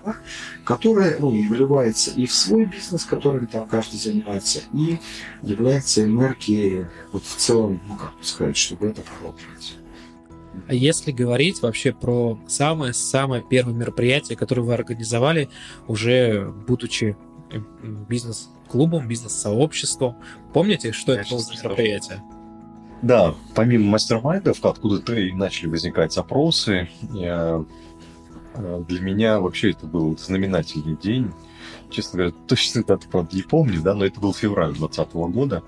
которое 0.63 1.17
ну, 1.19 1.31
вливается 1.31 2.11
и 2.11 2.25
в 2.25 2.33
свой 2.33 2.63
бизнес, 2.63 3.03
которым 3.03 3.47
там 3.47 3.67
каждый 3.67 3.97
занимается, 3.97 4.61
и 4.73 4.99
является 5.41 6.05
энергией 6.05 6.85
вот 7.11 7.25
в 7.25 7.35
целом, 7.35 7.81
ну 7.89 7.97
как 7.97 8.13
сказать, 8.21 8.55
чтобы 8.55 8.87
это 8.87 9.01
продолжать. 9.01 9.80
А 10.67 10.73
если 10.73 11.11
говорить 11.11 11.61
вообще 11.61 11.93
про 11.93 12.37
самое-самое 12.47 13.43
первое 13.47 13.73
мероприятие, 13.73 14.37
которое 14.37 14.61
вы 14.61 14.73
организовали, 14.73 15.49
уже 15.87 16.51
будучи 16.67 17.15
э, 17.51 17.59
бизнес-клубом, 18.09 19.07
бизнес-сообществом, 19.07 20.17
помните, 20.53 20.91
что 20.91 21.13
Я 21.13 21.21
это 21.21 21.29
было 21.31 21.39
за 21.39 21.53
мероприятие? 21.53 22.21
Да, 23.01 23.33
помимо 23.55 23.91
мастер-майндов, 23.91 24.63
откуда-то 24.63 25.15
и 25.15 25.31
начали 25.31 25.67
возникать 25.67 26.13
запросы. 26.13 26.89
Я, 27.11 27.65
э, 28.53 28.83
для 28.87 29.01
меня 29.01 29.39
вообще 29.39 29.71
это 29.71 29.87
был 29.87 30.17
знаменательный 30.17 30.97
день. 30.97 31.31
Честно 31.89 32.17
говоря, 32.19 32.35
точно 32.47 32.83
дату, 32.83 33.07
правда, 33.09 33.35
не 33.35 33.43
помню, 33.43 33.81
да, 33.81 33.93
но 33.95 34.05
это 34.05 34.19
был 34.19 34.33
февраль 34.33 34.73
2020 34.73 35.13
года. 35.33 35.63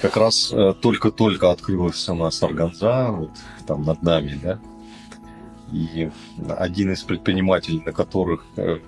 Как 0.00 0.16
раз 0.16 0.52
э, 0.52 0.74
только-только 0.80 1.50
открылась 1.50 2.08
у 2.08 2.14
нас 2.14 2.42
органза, 2.42 3.10
вот 3.10 3.30
там 3.66 3.82
над 3.82 4.02
нами, 4.02 4.38
да. 4.42 4.60
И 5.72 6.10
один 6.48 6.92
из 6.92 7.02
предпринимателей, 7.02 7.82
на 7.84 7.92
которых, 7.92 8.44
э, 8.56 8.78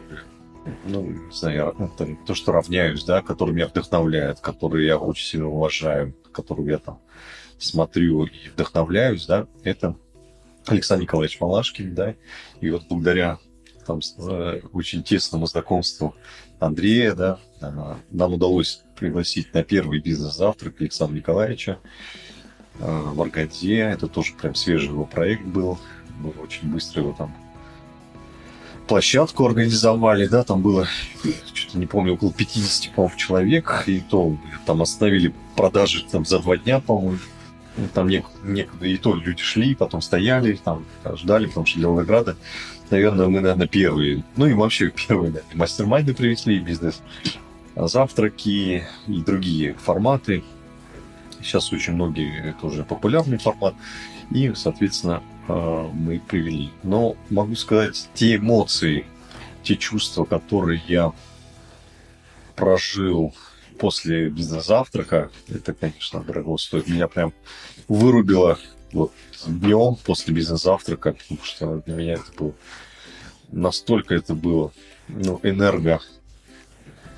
ну, 0.84 1.02
не 1.02 1.32
знаю, 1.32 1.74
это, 1.78 2.16
то, 2.26 2.34
что 2.34 2.52
равняюсь, 2.52 3.04
да, 3.04 3.22
который 3.22 3.54
меня 3.54 3.68
вдохновляет, 3.68 4.40
который 4.40 4.86
я 4.86 4.98
очень 4.98 5.26
сильно 5.26 5.48
уважаю, 5.48 6.14
которого 6.32 6.68
я 6.68 6.78
там 6.78 7.00
смотрю 7.58 8.24
и 8.24 8.48
вдохновляюсь, 8.48 9.26
да, 9.26 9.46
это 9.64 9.96
Александр 10.66 11.02
Николаевич 11.02 11.40
Малашкин, 11.40 11.94
да, 11.94 12.14
и 12.60 12.70
вот 12.70 12.84
благодаря 12.88 13.38
там, 13.86 14.00
э, 14.18 14.60
очень 14.72 15.02
тесному 15.02 15.46
знакомству 15.46 16.14
Андрея, 16.58 17.14
да, 17.14 17.38
нам 18.10 18.32
удалось 18.32 18.82
пригласить 18.96 19.54
на 19.54 19.62
первый 19.62 20.00
бизнес-завтрак 20.00 20.80
Александра 20.80 21.16
Николаевича 21.16 21.78
э, 22.80 23.02
в 23.14 23.20
Аркадье. 23.20 23.78
Это 23.78 24.08
тоже 24.08 24.34
прям 24.34 24.54
свежий 24.54 24.88
его 24.88 25.04
проект 25.04 25.44
был. 25.44 25.78
Мы 26.20 26.30
очень 26.42 26.68
быстро 26.68 27.02
его 27.02 27.12
там 27.12 27.34
площадку 28.86 29.46
организовали, 29.46 30.26
да, 30.26 30.44
там 30.44 30.62
было, 30.62 30.86
что-то 31.54 31.78
не 31.78 31.86
помню, 31.86 32.14
около 32.14 32.32
50, 32.32 32.94
по 32.94 33.10
человек, 33.16 33.84
и 33.86 34.00
то 34.00 34.36
там 34.64 34.82
остановили 34.82 35.34
продажи 35.56 36.04
там 36.10 36.24
за 36.24 36.38
два 36.38 36.56
дня, 36.56 36.80
по-моему. 36.80 37.18
Ну, 37.76 37.88
там 37.92 38.08
нек- 38.08 38.24
некогда 38.42 38.86
и 38.86 38.96
то 38.96 39.14
люди 39.14 39.42
шли, 39.42 39.74
потом 39.74 40.00
стояли, 40.00 40.58
там 40.64 40.86
ждали, 41.16 41.46
потому 41.46 41.66
что 41.66 41.78
для 41.78 41.88
Волгограда, 41.88 42.36
наверное, 42.90 43.26
мы, 43.26 43.40
наверное, 43.40 43.66
первые. 43.66 44.24
Ну 44.36 44.46
и 44.46 44.54
вообще 44.54 44.90
первые, 44.90 45.32
да, 45.32 45.40
мастер-майнды 45.52 46.14
привезли, 46.14 46.58
бизнес 46.58 47.02
завтраки 47.76 48.84
и 49.06 49.20
другие 49.22 49.74
форматы. 49.74 50.42
Сейчас 51.42 51.72
очень 51.72 51.92
многие, 51.92 52.50
это 52.50 52.66
уже 52.66 52.84
популярный 52.84 53.38
формат. 53.38 53.74
И, 54.30 54.52
соответственно, 54.54 55.22
э, 55.48 55.88
мы 55.92 56.18
привели. 56.18 56.70
Но 56.82 57.16
могу 57.30 57.54
сказать, 57.54 58.08
те 58.14 58.36
эмоции, 58.36 59.06
те 59.62 59.76
чувства, 59.76 60.24
которые 60.24 60.82
я 60.88 61.12
прожил 62.56 63.34
после 63.78 64.30
бизнес-завтрака, 64.30 65.30
это, 65.48 65.74
конечно, 65.74 66.22
дорого 66.22 66.56
стоит. 66.56 66.88
Меня 66.88 67.06
прям 67.06 67.32
вырубило 67.86 68.58
вот 68.92 69.12
днем 69.46 69.96
после 70.04 70.34
бизнес-завтрака, 70.34 71.12
потому 71.12 71.40
что 71.44 71.82
для 71.84 71.94
меня 71.94 72.14
это 72.14 72.32
было 72.36 72.54
настолько 73.52 74.14
это 74.14 74.34
было 74.34 74.72
ну, 75.08 75.40
энерго 75.42 76.00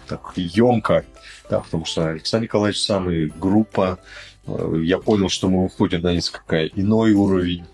так 0.09 0.33
емко, 0.37 1.05
да, 1.51 1.61
потому 1.61 1.85
что 1.85 2.09
Александр 2.09 2.45
Николаевич 2.45 2.81
сам 2.81 3.11
и 3.11 3.27
группа, 3.27 3.99
э, 4.47 4.81
я 4.83 4.99
понял, 4.99 5.29
что 5.29 5.49
мы 5.49 5.65
уходим 5.65 6.03
на 6.03 6.13
несколько 6.13 6.67
иной 6.67 7.13
уровень. 7.13 7.65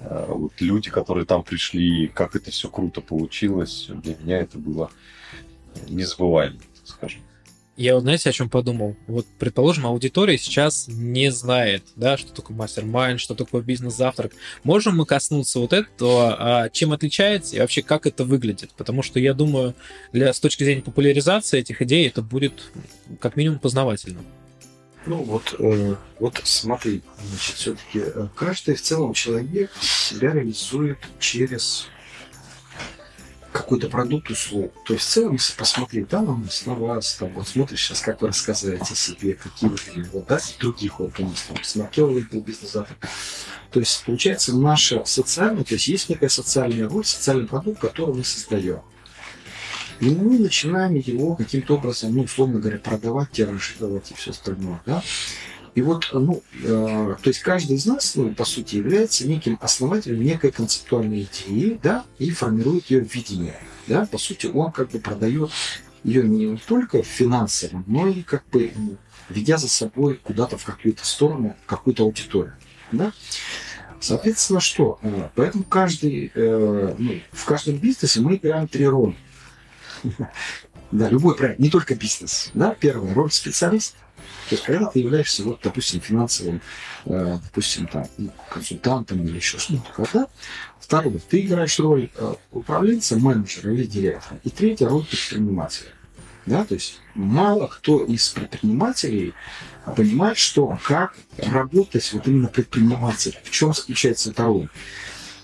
Э, 0.00 0.26
вот 0.28 0.52
люди, 0.60 0.90
которые 0.90 1.26
там 1.26 1.42
пришли, 1.42 2.08
как 2.08 2.36
это 2.36 2.50
все 2.50 2.68
круто 2.68 3.00
получилось, 3.00 3.86
для 3.88 4.16
меня 4.16 4.38
это 4.38 4.58
было 4.58 4.90
незабываемо, 5.88 6.60
скажем. 6.84 7.22
Я 7.76 7.94
вот, 7.94 8.02
знаете, 8.02 8.28
о 8.28 8.32
чем 8.32 8.50
подумал? 8.50 8.96
Вот, 9.06 9.26
предположим, 9.38 9.86
аудитория 9.86 10.36
сейчас 10.36 10.88
не 10.88 11.30
знает, 11.30 11.82
да, 11.96 12.18
что 12.18 12.30
такое 12.32 12.54
мастер-майнд, 12.54 13.18
что 13.18 13.34
такое 13.34 13.62
бизнес-завтрак. 13.62 14.32
Можем 14.62 14.98
мы 14.98 15.06
коснуться 15.06 15.58
вот 15.58 15.72
этого, 15.72 16.36
а 16.38 16.68
чем 16.68 16.92
отличается 16.92 17.56
и 17.56 17.60
вообще 17.60 17.80
как 17.80 18.06
это 18.06 18.24
выглядит? 18.24 18.72
Потому 18.76 19.02
что 19.02 19.18
я 19.18 19.32
думаю, 19.32 19.74
для, 20.12 20.34
с 20.34 20.40
точки 20.40 20.64
зрения 20.64 20.82
популяризации 20.82 21.60
этих 21.60 21.80
идей 21.80 22.06
это 22.06 22.20
будет 22.20 22.72
как 23.20 23.36
минимум 23.36 23.58
познавательно. 23.58 24.20
Ну 25.06 25.16
вот, 25.24 25.54
э, 25.58 25.96
вот 26.20 26.40
смотри, 26.44 27.02
значит, 27.26 27.56
все-таки 27.56 28.00
э, 28.04 28.28
каждый 28.36 28.74
в 28.74 28.82
целом 28.82 29.14
человек 29.14 29.70
себя 29.80 30.32
реализует 30.32 30.98
через 31.18 31.88
какой-то 33.52 33.88
продукт, 33.88 34.30
услугу. 34.30 34.72
То 34.84 34.94
есть 34.94 35.06
в 35.06 35.10
целом, 35.10 35.32
если 35.34 35.54
посмотреть, 35.54 36.08
да, 36.08 36.22
на 36.22 36.74
вас, 36.74 37.14
там, 37.14 37.30
вот 37.34 37.46
смотришь 37.46 37.84
сейчас, 37.84 38.00
как 38.00 38.20
вы 38.22 38.28
рассказываете 38.28 38.94
себе, 38.94 39.34
какие 39.34 39.70
вы, 39.70 39.76
вот, 40.12 40.26
да, 40.26 40.40
других 40.58 40.98
вот 40.98 41.18
у 41.18 41.24
нас 41.24 41.42
там, 41.42 41.62
смотрел 41.62 42.08
был 42.08 42.40
бизнес 42.40 42.72
завтра. 42.72 42.96
То 43.70 43.80
есть, 43.80 44.04
получается, 44.04 44.56
наша 44.56 45.04
социальная, 45.04 45.64
то 45.64 45.74
есть 45.74 45.88
есть 45.88 46.08
некая 46.08 46.28
социальная 46.28 46.88
роль, 46.88 47.04
социальный 47.04 47.46
продукт, 47.46 47.80
который 47.80 48.14
мы 48.14 48.24
создаем. 48.24 48.80
И 50.00 50.06
мы 50.10 50.38
начинаем 50.38 50.94
его 50.94 51.36
каким-то 51.36 51.76
образом, 51.76 52.14
ну, 52.14 52.22
условно 52.22 52.58
говоря, 52.58 52.78
продавать, 52.78 53.30
тиражировать 53.30 54.10
и 54.10 54.14
все 54.14 54.32
остальное, 54.32 54.80
да. 54.84 55.02
И 55.74 55.80
вот, 55.80 56.10
ну, 56.12 56.42
э, 56.62 57.16
то 57.22 57.28
есть 57.28 57.40
каждый 57.40 57.76
из 57.76 57.86
нас, 57.86 58.14
ну, 58.14 58.34
по 58.34 58.44
сути, 58.44 58.76
является 58.76 59.26
неким 59.26 59.58
основателем 59.60 60.22
некой 60.22 60.52
концептуальной 60.52 61.22
идеи, 61.22 61.80
да, 61.82 62.04
и 62.18 62.30
формирует 62.30 62.90
ее 62.90 63.00
видение, 63.00 63.58
да, 63.86 64.06
по 64.06 64.18
сути, 64.18 64.46
он 64.46 64.70
как 64.70 64.90
бы 64.90 64.98
продает 64.98 65.50
ее 66.04 66.24
не 66.24 66.56
только 66.58 67.02
финансово, 67.02 67.82
но 67.86 68.06
и 68.06 68.22
как 68.22 68.46
бы 68.50 68.70
ведя 69.30 69.56
за 69.56 69.68
собой 69.68 70.20
куда-то 70.22 70.58
в 70.58 70.64
какую-то 70.64 71.06
сторону, 71.06 71.56
какую-то 71.64 72.02
аудиторию, 72.02 72.54
да. 72.90 73.12
Соответственно, 73.98 74.60
что? 74.60 74.98
Э, 75.02 75.28
поэтому 75.34 75.64
каждый, 75.64 76.32
э, 76.34 76.94
ну, 76.98 77.20
в 77.30 77.44
каждом 77.44 77.76
бизнесе 77.76 78.20
мы 78.20 78.36
играем 78.36 78.68
три 78.68 78.86
роли. 78.86 79.16
Да, 80.90 81.08
любой 81.08 81.34
проект, 81.34 81.58
не 81.58 81.70
только 81.70 81.94
бизнес. 81.94 82.50
Да? 82.52 82.76
Первая 82.78 83.14
роль 83.14 83.32
специалист. 83.32 83.96
То 84.52 84.56
есть, 84.56 84.66
когда 84.66 84.86
ты 84.86 84.98
являешься, 84.98 85.44
вот, 85.44 85.60
допустим, 85.62 86.02
финансовым, 86.02 86.60
э, 87.06 87.38
допустим, 87.42 87.86
там, 87.86 88.06
ну, 88.18 88.30
консультантом 88.50 89.24
или 89.24 89.36
еще 89.36 89.56
что-то, 89.56 90.06
да? 90.12 90.26
Второе, 90.78 91.20
ты 91.30 91.40
играешь 91.40 91.80
роль 91.80 92.10
э, 92.14 92.34
управленца, 92.50 93.16
менеджера 93.16 93.72
или 93.72 93.86
директора. 93.86 94.38
И 94.44 94.50
третья 94.50 94.90
роль 94.90 95.06
предпринимателя. 95.06 95.88
Да? 96.44 96.66
То 96.66 96.74
есть 96.74 97.00
мало 97.14 97.66
кто 97.68 98.04
из 98.04 98.28
предпринимателей 98.28 99.32
понимает, 99.96 100.36
что 100.36 100.78
как 100.84 101.14
работать 101.38 102.12
вот 102.12 102.28
именно 102.28 102.48
предприниматель, 102.48 103.38
в 103.42 103.50
чем 103.50 103.72
заключается 103.72 104.32
эта 104.32 104.44
роль. 104.44 104.68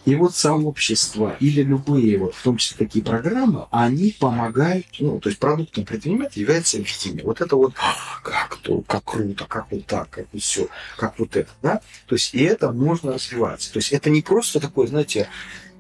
И 0.09 0.15
вот 0.15 0.35
сообщество 0.35 1.37
или 1.39 1.63
любые, 1.63 2.17
вот, 2.17 2.35
в 2.35 2.43
том 2.43 2.57
числе 2.57 2.87
такие 2.87 3.05
программы, 3.05 3.67
они 3.71 4.17
помогают, 4.19 4.87
ну, 5.01 5.21
то 5.21 5.29
есть 5.29 5.39
продуктом 5.39 5.85
предпринимателя 5.85 6.45
является 6.45 6.79
видение. 6.79 7.23
Вот 7.23 7.43
это 7.43 7.57
вот, 7.57 7.75
«А, 7.77 7.95
как, 8.23 8.57
то, 8.63 8.81
как 8.81 9.05
круто, 9.05 9.45
как 9.45 9.71
вот 9.71 9.85
так, 9.85 10.09
как 10.09 10.27
вот 10.33 10.41
все, 10.41 10.69
как 10.97 11.19
вот 11.19 11.37
это, 11.37 11.51
да? 11.61 11.83
То 12.07 12.15
есть 12.15 12.33
и 12.33 12.43
это 12.43 12.73
можно 12.73 13.13
развиваться. 13.13 13.71
То 13.71 13.81
есть 13.81 13.93
это 13.93 14.09
не 14.09 14.23
просто 14.23 14.61
такое, 14.61 14.87
знаете, 14.87 15.29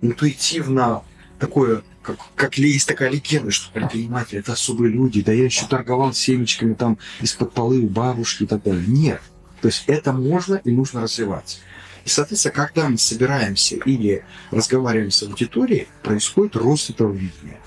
интуитивно 0.03 1.05
такое, 1.39 1.83
как, 2.03 2.19
как 2.35 2.59
есть 2.59 2.87
такая 2.87 3.09
легенда, 3.09 3.51
что 3.51 3.73
предприниматели 3.73 4.41
это 4.41 4.53
особые 4.53 4.93
люди, 4.93 5.23
да 5.23 5.33
я 5.33 5.47
еще 5.47 5.65
торговал 5.65 6.13
семечками 6.13 6.75
там 6.75 6.99
из-под 7.23 7.55
полы 7.55 7.79
у 7.79 7.89
бабушки 7.89 8.43
и 8.43 8.47
так 8.47 8.63
далее. 8.63 8.85
Нет. 8.87 9.23
То 9.63 9.69
есть 9.69 9.85
это 9.87 10.13
можно 10.13 10.57
и 10.57 10.71
нужно 10.71 11.01
развиваться. 11.01 11.61
И, 12.09 12.11
соответственно, 12.11 12.55
когда 12.55 12.89
мы 12.89 12.97
собираемся 12.97 13.77
или 13.77 14.25
разговариваем 14.51 15.11
с 15.11 15.23
аудиторией, 15.25 15.89
происходит 16.03 16.57
рост 16.57 16.89
этого 16.89 17.13
видения. 17.13 17.61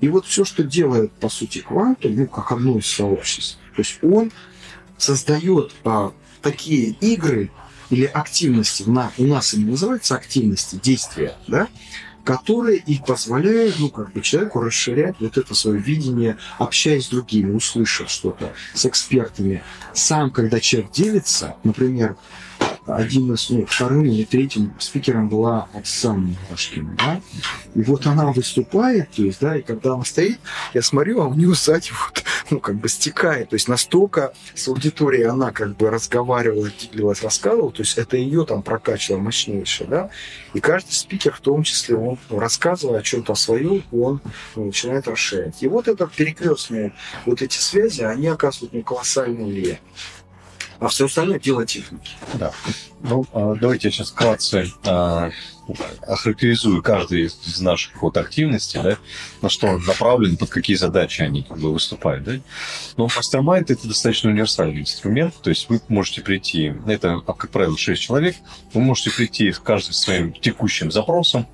И 0.00 0.08
вот 0.08 0.26
все, 0.26 0.44
что 0.44 0.64
делает, 0.64 1.12
по 1.12 1.28
сути, 1.28 1.60
квантум, 1.60 2.16
ну, 2.16 2.26
как 2.26 2.50
одно 2.50 2.78
из 2.78 2.86
сообществ, 2.86 3.58
то 3.76 3.82
есть 3.82 3.98
он 4.02 4.32
создает 4.98 5.70
а, 5.84 6.12
такие 6.42 6.96
игры 7.00 7.52
или 7.88 8.06
активности, 8.06 8.82
на, 8.88 9.12
у 9.18 9.24
нас 9.24 9.54
они 9.54 9.66
называются 9.66 10.16
активности, 10.16 10.80
действия, 10.82 11.36
да, 11.46 11.68
которые 12.24 12.78
и 12.78 12.98
позволяют, 12.98 13.76
ну, 13.78 13.88
как 13.88 14.12
бы 14.12 14.20
человеку 14.20 14.62
расширять 14.62 15.14
вот 15.20 15.38
это 15.38 15.54
свое 15.54 15.78
видение, 15.78 16.38
общаясь 16.58 17.06
с 17.06 17.10
другими, 17.10 17.52
услышав 17.52 18.10
что-то, 18.10 18.52
с 18.74 18.84
экспертами. 18.84 19.62
Сам, 19.94 20.32
когда 20.32 20.58
человек 20.58 20.90
делится, 20.90 21.54
например, 21.62 22.16
один 22.86 23.32
из, 23.34 23.50
ну, 23.50 23.66
вторым 23.66 24.04
или 24.04 24.24
третьим 24.24 24.74
спикером 24.78 25.28
была 25.28 25.68
Оксана 25.74 26.34
Машкина, 26.50 26.96
да, 26.98 27.20
и 27.74 27.82
вот 27.82 28.06
она 28.06 28.32
выступает, 28.32 29.10
то 29.10 29.22
есть, 29.22 29.40
да, 29.40 29.56
и 29.56 29.62
когда 29.62 29.94
она 29.94 30.04
стоит, 30.04 30.38
я 30.74 30.82
смотрю, 30.82 31.20
а 31.20 31.26
у 31.26 31.34
нее 31.34 31.54
сзади 31.54 31.90
вот, 31.90 32.24
ну, 32.50 32.60
как 32.60 32.76
бы 32.76 32.88
стекает, 32.88 33.50
то 33.50 33.54
есть 33.54 33.68
настолько 33.68 34.32
с 34.54 34.68
аудиторией 34.68 35.26
она 35.26 35.50
как 35.52 35.76
бы 35.76 35.90
разговаривала, 35.90 36.70
делилась, 36.70 37.22
рассказывала, 37.22 37.72
то 37.72 37.82
есть 37.82 37.98
это 37.98 38.16
ее 38.16 38.44
там 38.44 38.62
прокачивало 38.62 39.20
мощнейше, 39.20 39.84
да, 39.84 40.10
и 40.54 40.60
каждый 40.60 40.92
спикер, 40.92 41.32
в 41.32 41.40
том 41.40 41.62
числе, 41.64 41.96
он 41.96 42.18
ну, 42.30 42.38
рассказывая 42.38 43.00
о 43.00 43.02
чем-то 43.02 43.34
своем, 43.34 43.82
он 43.92 44.20
ну, 44.54 44.66
начинает 44.66 45.06
расширять. 45.06 45.62
И 45.62 45.68
вот 45.68 45.88
это 45.88 46.06
перекрестные 46.06 46.94
вот 47.26 47.42
эти 47.42 47.58
связи, 47.58 48.02
они 48.02 48.28
оказывают 48.28 48.72
ну, 48.72 48.82
колоссальное 48.82 49.44
влияние 49.44 49.80
а 50.78 50.88
все 50.88 51.06
остальное 51.06 51.38
дело 51.38 51.64
техники. 51.66 52.10
Да. 52.34 52.52
Ну, 53.02 53.26
а, 53.32 53.54
давайте 53.54 53.88
я 53.88 53.92
сейчас 53.92 54.10
вкратце 54.10 54.70
а, 54.84 55.30
охарактеризую 56.06 56.82
каждый 56.82 57.24
из 57.24 57.60
наших 57.60 58.02
вот 58.02 58.16
активностей, 58.16 58.80
да, 58.82 58.96
на 59.42 59.48
что 59.48 59.68
он 59.68 59.84
направлен, 59.84 60.36
под 60.36 60.50
какие 60.50 60.76
задачи 60.76 61.22
они 61.22 61.42
как 61.42 61.58
бы 61.58 61.72
выступают, 61.72 62.24
да. 62.24 62.32
Но 62.96 63.06
Mastermind– 63.06 63.66
это 63.68 63.88
достаточно 63.88 64.30
универсальный 64.30 64.80
инструмент, 64.80 65.34
то 65.42 65.50
есть 65.50 65.68
вы 65.68 65.80
можете 65.88 66.20
прийти, 66.22 66.74
это, 66.86 67.20
как 67.20 67.50
правило, 67.50 67.76
6 67.76 68.00
человек, 68.00 68.36
вы 68.72 68.80
можете 68.80 69.10
прийти 69.10 69.52
каждый 69.52 69.92
своим 69.92 70.32
текущим 70.32 70.90
запросом, 70.90 71.46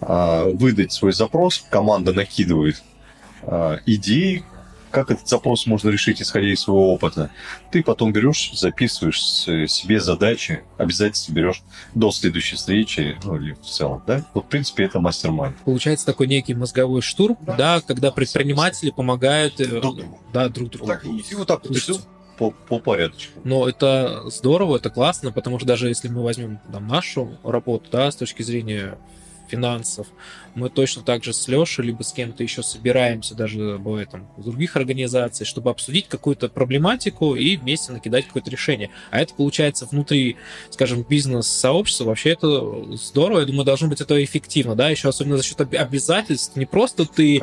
а, 0.00 0.44
выдать 0.44 0.92
свой 0.92 1.12
запрос, 1.12 1.64
команда 1.70 2.12
накидывает 2.12 2.82
идеи, 3.86 4.44
как 4.90 5.10
этот 5.10 5.28
запрос 5.28 5.66
можно 5.66 5.90
решить, 5.90 6.20
исходя 6.22 6.48
из 6.52 6.60
своего 6.60 6.92
опыта. 6.92 7.30
Ты 7.70 7.82
потом 7.82 8.12
берешь, 8.12 8.52
записываешь 8.54 9.20
себе 9.20 10.00
задачи, 10.00 10.64
обязательно 10.76 11.34
берешь 11.34 11.62
до 11.94 12.10
следующей 12.10 12.56
встречи, 12.56 13.16
ну 13.24 13.36
или 13.36 13.52
в 13.52 13.66
целом, 13.66 14.02
да? 14.06 14.24
Вот, 14.34 14.46
в 14.46 14.48
принципе, 14.48 14.84
это 14.84 15.00
мастер-майнд. 15.00 15.56
Получается 15.64 16.06
такой 16.06 16.26
некий 16.26 16.54
мозговой 16.54 17.02
штурм, 17.02 17.36
да, 17.42 17.56
да 17.56 17.80
когда 17.80 18.10
предприниматели 18.10 18.90
помогают 18.90 19.60
э, 19.60 19.66
друг 19.66 19.96
другу. 19.96 20.20
Да, 20.32 20.48
друг 20.48 20.70
другу. 20.70 20.86
Так, 20.86 21.04
и 21.04 21.34
вот 21.34 21.46
так 21.46 21.64
вот 21.64 21.76
все 21.76 21.98
по, 22.38 22.52
по 22.52 22.78
порядочку. 22.78 23.40
Но 23.44 23.68
это 23.68 24.22
здорово, 24.26 24.76
это 24.76 24.90
классно, 24.90 25.32
потому 25.32 25.58
что 25.58 25.66
даже 25.66 25.88
если 25.88 26.08
мы 26.08 26.22
возьмем 26.22 26.60
там, 26.72 26.86
нашу 26.86 27.36
работу, 27.42 27.90
да, 27.90 28.10
с 28.10 28.16
точки 28.16 28.42
зрения 28.42 28.96
финансов. 29.48 30.06
Мы 30.54 30.70
точно 30.70 31.02
так 31.02 31.24
же 31.24 31.32
с 31.32 31.48
Лешей, 31.48 31.84
либо 31.84 32.02
с 32.02 32.12
кем-то 32.12 32.42
еще 32.42 32.62
собираемся, 32.62 33.34
даже 33.34 33.78
бывает 33.78 34.10
там 34.10 34.28
в 34.36 34.44
других 34.44 34.76
организаций, 34.76 35.46
чтобы 35.46 35.70
обсудить 35.70 36.08
какую-то 36.08 36.48
проблематику 36.48 37.34
и 37.34 37.56
вместе 37.56 37.92
накидать 37.92 38.26
какое-то 38.26 38.50
решение. 38.50 38.90
А 39.10 39.20
это 39.20 39.34
получается 39.34 39.86
внутри, 39.86 40.36
скажем, 40.70 41.02
бизнес-сообщества. 41.02 42.04
Вообще 42.04 42.30
это 42.30 42.96
здорово, 42.96 43.40
я 43.40 43.46
думаю, 43.46 43.64
должно 43.64 43.88
быть 43.88 44.00
это 44.00 44.22
эффективно, 44.22 44.74
да, 44.74 44.90
еще 44.90 45.08
особенно 45.08 45.36
за 45.36 45.44
счет 45.44 45.60
обязательств. 45.60 46.56
Не 46.56 46.66
просто 46.66 47.04
ты 47.04 47.42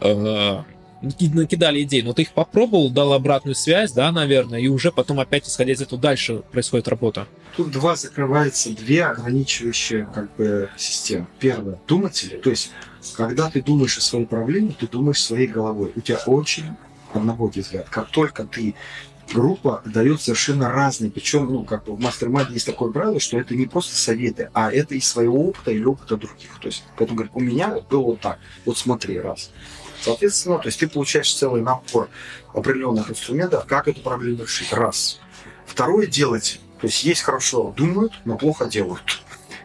э, 0.00 0.62
накидали 1.02 1.82
идей, 1.82 2.02
но 2.02 2.12
ты 2.12 2.22
их 2.22 2.32
попробовал, 2.32 2.90
дал 2.90 3.12
обратную 3.12 3.54
связь, 3.54 3.92
да, 3.92 4.10
наверное, 4.12 4.60
и 4.60 4.68
уже 4.68 4.90
потом 4.92 5.20
опять, 5.20 5.46
исходя 5.46 5.72
из 5.72 5.80
этого, 5.80 6.00
дальше 6.00 6.42
происходит 6.52 6.88
работа. 6.88 7.26
Тут 7.56 7.70
два 7.70 7.96
закрывается, 7.96 8.70
две 8.70 9.04
ограничивающие 9.04 10.08
как 10.14 10.34
бы 10.36 10.68
системы. 10.76 11.26
Первое, 11.38 11.78
думатели, 11.86 12.36
то 12.36 12.50
есть 12.50 12.70
когда 13.14 13.50
ты 13.50 13.62
думаешь 13.62 13.96
о 13.98 14.00
своей 14.00 14.26
проблеме, 14.26 14.74
ты 14.78 14.88
думаешь 14.88 15.22
своей 15.22 15.46
головой. 15.46 15.92
У 15.94 16.00
тебя 16.00 16.18
очень 16.26 16.64
однобокий 17.12 17.62
взгляд. 17.62 17.88
Как 17.88 18.10
только 18.10 18.44
ты 18.44 18.74
группа 19.32 19.82
дает 19.84 20.20
совершенно 20.20 20.70
разные. 20.70 21.10
Причем, 21.10 21.46
ну, 21.46 21.64
как 21.64 21.84
бы 21.84 21.96
в 21.96 22.00
мастер 22.00 22.30
есть 22.50 22.66
такое 22.66 22.92
правило, 22.92 23.20
что 23.20 23.38
это 23.38 23.54
не 23.54 23.66
просто 23.66 23.96
советы, 23.96 24.50
а 24.54 24.70
это 24.70 24.94
из 24.94 25.06
своего 25.06 25.48
опыта 25.48 25.70
или 25.70 25.84
опыта 25.84 26.16
других. 26.16 26.58
То 26.60 26.68
есть, 26.68 26.84
поэтому 26.96 27.16
говорит, 27.16 27.32
у 27.34 27.40
меня 27.40 27.80
было 27.90 28.02
вот 28.02 28.20
так. 28.20 28.38
Вот 28.64 28.78
смотри, 28.78 29.18
раз. 29.18 29.50
Соответственно, 30.06 30.58
то 30.58 30.68
есть 30.68 30.78
ты 30.78 30.88
получаешь 30.88 31.34
целый 31.34 31.62
набор 31.62 32.08
определенных 32.54 33.10
инструментов, 33.10 33.66
как 33.66 33.88
эту 33.88 34.00
проблему 34.02 34.44
решить. 34.44 34.72
Раз. 34.72 35.18
Второе 35.66 36.06
делать. 36.06 36.60
То 36.80 36.86
есть 36.86 37.02
есть 37.02 37.22
хорошо 37.22 37.74
думают, 37.76 38.12
но 38.24 38.38
плохо 38.38 38.66
делают. 38.66 39.02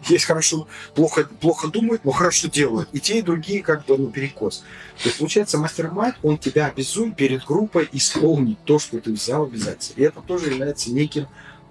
Есть 0.08 0.25
хорошо, 0.25 0.67
плохо, 0.95 1.25
плохо 1.39 1.67
думают, 1.67 2.04
но 2.06 2.12
хорошо 2.12 2.47
делают. 2.47 2.89
И 2.91 2.99
те, 2.99 3.19
и 3.19 3.21
другие 3.21 3.62
как 3.62 3.86
бы 3.86 3.99
ну, 3.99 4.08
перекос. 4.08 4.63
То 4.97 5.10
есть 5.10 5.19
получается 5.19 5.60
мастер 5.60 5.91
он 6.23 6.39
тебя 6.39 6.65
обязует 6.65 7.15
перед 7.15 7.45
группой 7.45 7.88
исполнить 7.91 8.58
то, 8.65 8.80
что 8.80 8.99
ты 8.99 9.13
взял 9.13 9.43
обязательно. 9.43 10.01
И 10.01 10.04
это 10.04 10.21
тоже 10.21 10.49
является 10.49 10.91
неким 10.91 11.27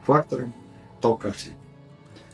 фактором 0.07 0.55
толкателя. 1.01 1.55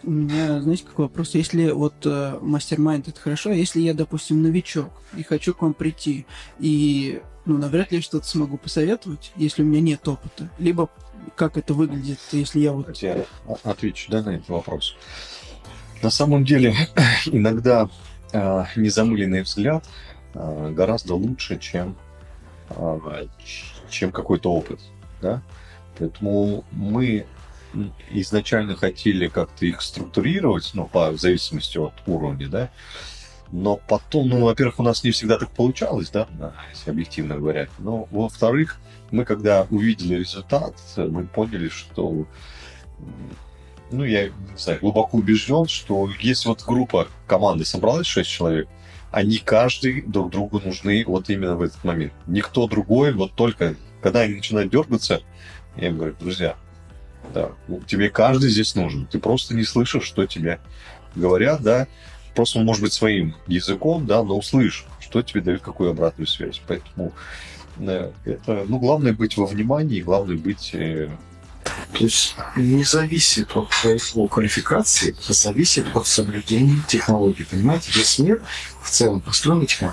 У 0.07 0.11
меня, 0.11 0.61
знаете, 0.63 0.85
какой 0.85 1.07
вопрос? 1.07 1.35
Если 1.35 1.71
вот 1.71 1.95
э, 2.05 2.39
мастер-майнд 2.41 3.09
это 3.09 3.21
хорошо, 3.21 3.51
а 3.51 3.55
если 3.55 3.81
я, 3.81 3.93
допустим, 3.93 4.41
новичок 4.41 4.91
и 5.17 5.25
хочу 5.25 5.53
к 5.53 5.63
вам 5.63 5.75
прийти, 5.75 6.27
и 6.61 7.21
ну, 7.45 7.59
навряд 7.59 7.91
ли 7.91 8.01
что-то 8.01 8.25
смогу 8.25 8.57
посоветовать, 8.57 9.33
если 9.35 9.63
у 9.63 9.67
меня 9.67 9.81
нет 9.81 10.07
опыта. 10.07 10.49
Либо 10.59 10.89
как 11.35 11.57
это 11.57 11.75
выглядит, 11.75 12.21
если 12.31 12.61
я 12.61 12.73
вот... 12.73 12.97
Я 12.99 13.25
отвечу, 13.65 14.11
да, 14.13 14.23
на 14.23 14.37
этот 14.37 14.49
вопрос. 14.49 14.97
На 16.03 16.11
самом 16.11 16.45
деле, 16.45 16.73
иногда 17.27 17.89
э, 18.33 18.65
незамыленный 18.77 19.43
взгляд 19.43 19.85
э, 20.35 20.73
гораздо 20.73 21.15
лучше, 21.15 21.59
чем, 21.59 21.97
э, 22.71 23.27
чем 23.91 24.13
какой-то 24.13 24.53
опыт, 24.53 24.79
да? 25.21 25.43
Поэтому 25.99 26.65
мы 26.71 27.27
изначально 28.11 28.77
хотели 28.77 29.29
как-то 29.29 29.67
их 29.67 29.81
структурировать, 29.83 30.71
ну, 30.75 30.87
по 30.87 31.11
в 31.11 31.19
зависимости 31.19 31.79
от 31.79 31.95
уровня, 32.07 32.49
да, 32.49 32.71
Но 33.53 33.77
потом, 33.77 34.29
ну, 34.29 34.45
во-первых, 34.45 34.81
у 34.81 34.83
нас 34.83 35.05
не 35.05 35.11
всегда 35.11 35.39
так 35.39 35.51
получалось, 35.51 36.11
да, 36.11 36.27
объективно 36.87 37.37
говоря. 37.37 37.69
Но, 37.79 38.09
во-вторых, 38.11 38.81
мы 39.11 39.25
когда 39.25 39.67
увидели 39.71 40.17
результат, 40.17 40.75
мы 40.97 41.27
поняли, 41.27 41.69
что 41.69 42.27
ну, 43.91 44.05
я 44.05 44.29
не 44.29 44.57
знаю, 44.57 44.81
глубоко 44.81 45.19
убежден, 45.19 45.67
что 45.67 46.09
если 46.21 46.49
вот 46.49 46.65
группа 46.65 47.07
команды 47.27 47.65
собралась 47.65 48.07
6 48.07 48.29
человек, 48.29 48.69
они 49.13 49.39
каждый 49.39 50.03
друг 50.03 50.31
другу 50.31 50.61
нужны 50.61 51.05
вот 51.07 51.31
именно 51.31 51.57
в 51.57 51.63
этот 51.63 51.83
момент. 51.85 52.13
Никто 52.27 52.67
другой, 52.67 53.13
вот 53.13 53.33
только 53.35 53.77
когда 54.03 54.21
они 54.21 54.35
начинают 54.35 54.71
дергаться, 54.71 55.23
я 55.77 55.89
им 55.89 55.97
говорю, 55.97 56.17
друзья, 56.19 56.57
да, 57.35 57.51
тебе 57.87 58.11
каждый 58.11 58.51
здесь 58.51 58.75
нужен. 58.75 59.07
Ты 59.07 59.19
просто 59.19 59.55
не 59.55 59.65
слышишь, 59.65 60.05
что 60.05 60.27
тебе 60.27 60.61
говорят, 61.15 61.63
да, 61.63 61.87
просто, 62.35 62.61
может 62.61 62.83
быть, 62.83 62.93
своим 62.93 63.35
языком, 63.47 64.07
да, 64.07 64.23
но 64.23 64.37
услышь, 64.37 64.87
что 65.01 65.23
тебе 65.23 65.41
дают, 65.41 65.63
какую 65.63 65.91
обратную 65.91 66.27
связь. 66.27 66.61
Поэтому 66.67 67.13
да, 67.77 68.11
это, 68.25 68.65
ну, 68.69 68.79
главное 68.79 69.13
быть 69.13 69.37
во 69.37 69.47
внимании, 69.47 70.01
главное 70.01 70.37
быть 70.37 70.71
э, 70.73 71.11
то 71.93 72.05
есть 72.05 72.37
не 72.57 72.85
зависит 72.85 73.57
от 73.57 73.71
твоей 73.71 73.99
квалификации, 74.29 75.17
а 75.29 75.33
зависит 75.33 75.87
от 75.95 76.07
соблюдения 76.07 76.81
технологий. 76.87 77.45
Понимаете, 77.45 77.91
весь 77.95 78.19
мир 78.19 78.43
в 78.83 78.91
целом 78.91 79.21
построен 79.21 79.63
этим. 79.63 79.93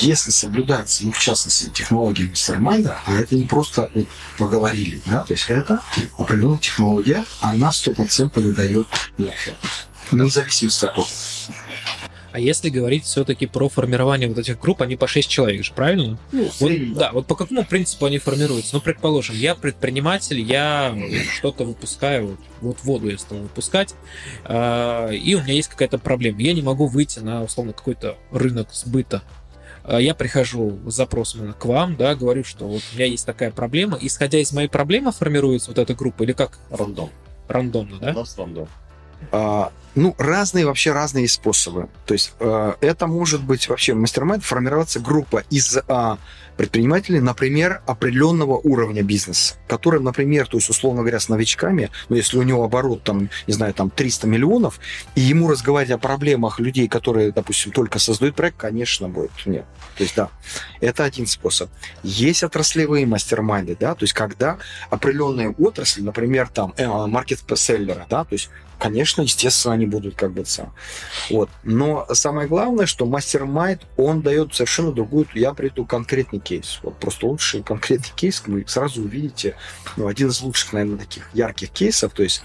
Если 0.00 0.30
соблюдается, 0.30 1.04
ну, 1.06 1.12
в 1.12 1.18
частности, 1.18 1.70
технология 1.70 2.24
мастер-майнда, 2.24 2.98
а 3.06 3.14
это 3.14 3.34
не 3.34 3.44
просто 3.44 3.90
поговорили, 4.36 5.00
да, 5.06 5.24
то 5.24 5.32
есть 5.32 5.46
это 5.48 5.80
определенная 6.18 6.58
технология, 6.58 7.24
она 7.40 7.70
100% 7.70 8.40
выдает 8.40 8.86
эффект. 9.18 9.56
Независимо 10.12 10.70
от 10.70 10.80
того. 10.80 11.06
А 12.30 12.40
если 12.40 12.68
говорить 12.68 13.04
все-таки 13.04 13.46
про 13.46 13.68
формирование 13.68 14.28
вот 14.28 14.38
этих 14.38 14.60
групп, 14.60 14.82
они 14.82 14.96
по 14.96 15.08
6 15.08 15.28
человек 15.28 15.64
же, 15.64 15.72
правильно? 15.72 16.18
Ну, 16.30 16.50
вот, 16.60 16.72
да, 16.94 17.10
вот 17.12 17.26
по 17.26 17.34
какому 17.34 17.64
принципу 17.64 18.06
они 18.06 18.18
формируются? 18.18 18.74
Ну, 18.74 18.80
предположим, 18.80 19.34
я 19.34 19.54
предприниматель, 19.54 20.40
я 20.40 20.96
что-то 21.36 21.64
выпускаю, 21.64 22.38
вот 22.60 22.78
воду 22.84 23.08
я 23.08 23.18
стал 23.18 23.38
выпускать, 23.38 23.94
э, 24.44 25.14
и 25.14 25.34
у 25.34 25.42
меня 25.42 25.54
есть 25.54 25.68
какая-то 25.68 25.98
проблема. 25.98 26.40
Я 26.42 26.52
не 26.52 26.62
могу 26.62 26.86
выйти 26.86 27.20
на, 27.20 27.42
условно, 27.42 27.72
какой-то 27.72 28.18
рынок 28.30 28.68
сбыта. 28.72 29.22
А 29.90 30.02
я 30.02 30.14
прихожу 30.14 30.78
с 30.86 30.94
запросом 30.94 31.54
к 31.54 31.64
вам, 31.64 31.96
да, 31.96 32.14
говорю, 32.14 32.44
что 32.44 32.66
вот 32.66 32.82
у 32.92 32.96
меня 32.96 33.06
есть 33.06 33.24
такая 33.24 33.50
проблема. 33.50 33.96
Исходя 33.98 34.38
из 34.38 34.52
моей 34.52 34.68
проблемы 34.68 35.12
формируется 35.12 35.70
вот 35.70 35.78
эта 35.78 35.94
группа 35.94 36.24
или 36.24 36.32
как? 36.32 36.58
Рандом. 36.70 37.08
Рандомно, 37.48 37.98
да? 37.98 38.10
У 38.10 38.14
нас 38.14 38.36
рандом. 38.36 38.68
А, 39.32 39.72
ну, 39.94 40.14
разные 40.18 40.66
вообще 40.66 40.92
разные 40.92 41.28
способы. 41.28 41.88
То 42.06 42.14
есть 42.14 42.32
э, 42.38 42.74
это 42.80 43.06
может 43.06 43.42
быть 43.42 43.68
вообще 43.68 43.94
мастер 43.94 44.24
формироваться 44.44 45.00
группа 45.00 45.42
из 45.50 45.76
э, 45.76 46.16
предпринимателей, 46.56 47.20
например, 47.20 47.82
определенного 47.86 48.58
уровня 48.58 49.02
бизнеса, 49.02 49.54
которым, 49.66 50.04
например, 50.04 50.46
то 50.46 50.56
есть, 50.56 50.68
условно 50.68 51.00
говоря, 51.00 51.20
с 51.20 51.28
новичками, 51.28 51.90
ну, 52.08 52.16
если 52.16 52.36
у 52.36 52.42
него 52.42 52.64
оборот, 52.64 53.04
там, 53.04 53.30
не 53.46 53.54
знаю, 53.54 53.74
там 53.74 53.90
300 53.90 54.26
миллионов, 54.26 54.80
и 55.14 55.20
ему 55.20 55.48
разговаривать 55.48 55.94
о 55.94 55.98
проблемах 55.98 56.60
людей, 56.60 56.88
которые, 56.88 57.32
допустим, 57.32 57.72
только 57.72 57.98
создают 57.98 58.34
проект, 58.34 58.56
конечно, 58.56 59.08
будет 59.08 59.30
нет. 59.46 59.64
То 59.96 60.02
есть, 60.02 60.16
да, 60.16 60.30
это 60.80 61.04
один 61.04 61.26
способ. 61.26 61.70
Есть 62.02 62.42
отраслевые 62.42 63.06
мастер 63.06 63.38
да, 63.38 63.94
то 63.94 64.02
есть, 64.02 64.12
когда 64.12 64.58
определенные 64.90 65.50
отрасли, 65.50 66.02
например, 66.02 66.48
там, 66.48 66.74
э, 66.76 66.86
маркет-селлера, 66.86 68.06
да, 68.10 68.24
то 68.24 68.32
есть, 68.32 68.50
конечно, 68.78 69.22
естественно, 69.22 69.74
они 69.74 69.86
будут 69.86 70.14
как 70.14 70.32
бы 70.32 70.44
сам. 70.44 70.72
Вот. 71.30 71.50
Но 71.64 72.06
самое 72.12 72.48
главное, 72.48 72.86
что 72.86 73.06
мастер-майнд, 73.06 73.82
он 73.96 74.22
дает 74.22 74.54
совершенно 74.54 74.92
другую, 74.92 75.26
я 75.34 75.52
приду 75.54 75.84
конкретный 75.84 76.38
кейс. 76.38 76.80
Вот 76.82 76.98
просто 76.98 77.26
лучший 77.26 77.62
конкретный 77.62 78.12
кейс, 78.14 78.42
вы 78.46 78.64
сразу 78.66 79.02
увидите, 79.02 79.56
ну, 79.96 80.06
один 80.06 80.28
из 80.28 80.40
лучших, 80.40 80.72
наверное, 80.72 80.98
таких 80.98 81.28
ярких 81.34 81.70
кейсов, 81.70 82.12
то 82.12 82.22
есть 82.22 82.42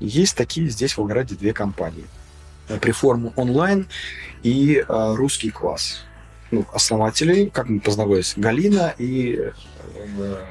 есть 0.00 0.36
такие 0.36 0.68
здесь 0.68 0.92
в 0.92 0.98
Волгограде 0.98 1.34
две 1.34 1.52
компании. 1.52 2.04
Преформу 2.80 3.32
онлайн 3.36 3.86
и 4.42 4.84
э, 4.86 5.14
русский 5.14 5.50
класс. 5.50 6.00
Ну, 6.50 6.66
основатели, 6.72 7.46
как 7.46 7.68
мы 7.68 7.80
познакомились, 7.80 8.34
Галина 8.36 8.94
и 8.98 9.36
э, 9.38 9.52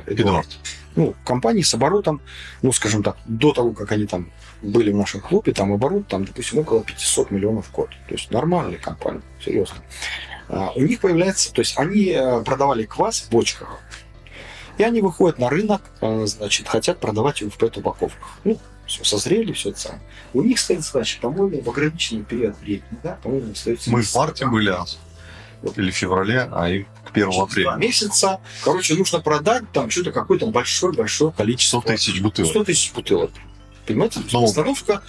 Эдуард. 0.06 0.20
Эдуард. 0.20 0.48
Ну, 0.96 1.14
компании 1.26 1.62
с 1.62 1.74
оборотом, 1.74 2.22
ну, 2.62 2.72
скажем 2.72 3.04
так, 3.04 3.18
до 3.26 3.52
того, 3.52 3.74
как 3.74 3.92
они 3.92 4.06
там 4.06 4.32
были 4.66 4.92
в 4.92 4.96
нашем 4.96 5.22
клубе, 5.22 5.54
там 5.54 5.72
оборот, 5.72 6.08
там, 6.08 6.26
допустим, 6.26 6.60
около 6.60 6.84
500 6.84 7.32
миллионов 7.32 7.68
в 7.68 7.72
год. 7.72 7.90
То 8.08 8.16
есть 8.16 8.32
нормальная 8.32 8.78
компания, 8.78 9.22
серьезно. 9.44 9.78
А, 10.48 10.72
у 10.76 10.82
них 10.82 11.00
появляется, 11.00 11.54
то 11.54 11.60
есть 11.60 11.78
они 11.78 12.10
э, 12.10 12.44
продавали 12.44 12.86
квас 12.86 13.22
в 13.22 13.30
бочках, 13.30 13.80
и 14.78 14.84
они 14.84 15.02
выходят 15.02 15.40
на 15.40 15.50
рынок, 15.50 15.82
э, 16.02 16.26
значит, 16.26 16.68
хотят 16.68 17.00
продавать 17.00 17.42
его 17.42 17.50
в 17.50 17.58
пэт-упаковках. 17.58 18.40
Ну, 18.44 18.60
все, 18.86 19.04
созрели, 19.04 19.54
все 19.54 19.70
это 19.70 19.80
самое. 19.80 20.02
У 20.34 20.42
них 20.44 20.60
стоит 20.60 20.84
задача, 20.84 21.20
по-моему, 21.20 21.62
в 21.62 21.70
ограниченный 21.70 22.24
период 22.24 22.58
времени, 22.60 22.84
да, 23.02 23.18
по-моему, 23.24 23.54
остается... 23.54 23.90
Мы 23.90 24.04
в 24.04 24.16
марте 24.16 24.46
были, 24.46 24.76
или 25.76 25.92
в 25.92 25.96
феврале, 25.96 26.48
а 26.52 26.70
и 26.70 26.84
к 26.84 27.12
1 27.12 27.30
апреля. 27.42 27.70
Два 27.70 27.78
месяца. 27.78 28.40
Короче, 28.64 28.96
нужно 28.96 29.20
продать 29.20 29.64
там 29.72 29.90
что-то 29.90 30.12
какое-то 30.12 30.48
большое-большое 30.48 31.32
количество. 31.32 31.82
100 31.82 31.90
тысяч 31.90 32.22
бутылок. 32.22 32.52
100 32.52 32.64
тысяч 32.66 32.94
бутылок. 32.94 33.32
Понимаете? 33.86 34.22
Ну, 34.32 34.44
Установка. 34.44 35.02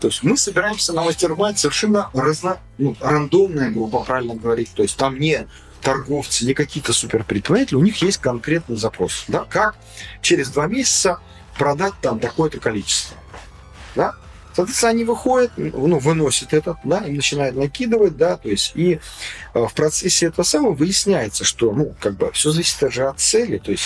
То 0.00 0.08
есть 0.08 0.22
мы 0.22 0.36
собираемся 0.36 0.92
на 0.92 1.02
мастер 1.02 1.36
совершенно 1.56 2.10
разно, 2.12 2.58
ну, 2.78 2.96
рандомная 3.00 3.70
группа, 3.70 4.00
правильно 4.00 4.34
говорить. 4.34 4.70
То 4.74 4.82
есть 4.82 4.96
там 4.96 5.18
не 5.18 5.46
торговцы, 5.80 6.46
не 6.46 6.54
какие-то 6.54 6.92
суперпредприниматели, 6.92 7.76
у 7.76 7.82
них 7.82 7.96
есть 8.02 8.18
конкретный 8.18 8.76
запрос. 8.76 9.24
Да? 9.28 9.44
Как 9.48 9.76
через 10.22 10.48
два 10.48 10.66
месяца 10.66 11.18
продать 11.58 11.94
там 12.00 12.18
такое-то 12.18 12.58
количество. 12.58 13.16
Да? 13.94 14.14
Соответственно, 14.54 14.90
они 14.90 15.04
выходят, 15.04 15.52
ну, 15.56 15.98
выносят 15.98 16.52
этот, 16.52 16.76
да, 16.84 17.06
и 17.06 17.12
начинают 17.12 17.56
накидывать, 17.56 18.16
да, 18.16 18.36
то 18.36 18.48
есть, 18.48 18.72
и 18.74 19.00
э, 19.54 19.66
в 19.66 19.72
процессе 19.74 20.26
этого 20.26 20.44
самого 20.44 20.72
выясняется, 20.72 21.44
что, 21.44 21.72
ну, 21.72 21.94
как 22.00 22.16
бы, 22.16 22.30
все 22.32 22.50
зависит 22.50 22.92
же 22.92 23.06
от 23.06 23.18
цели, 23.18 23.58
то 23.58 23.70
есть, 23.70 23.84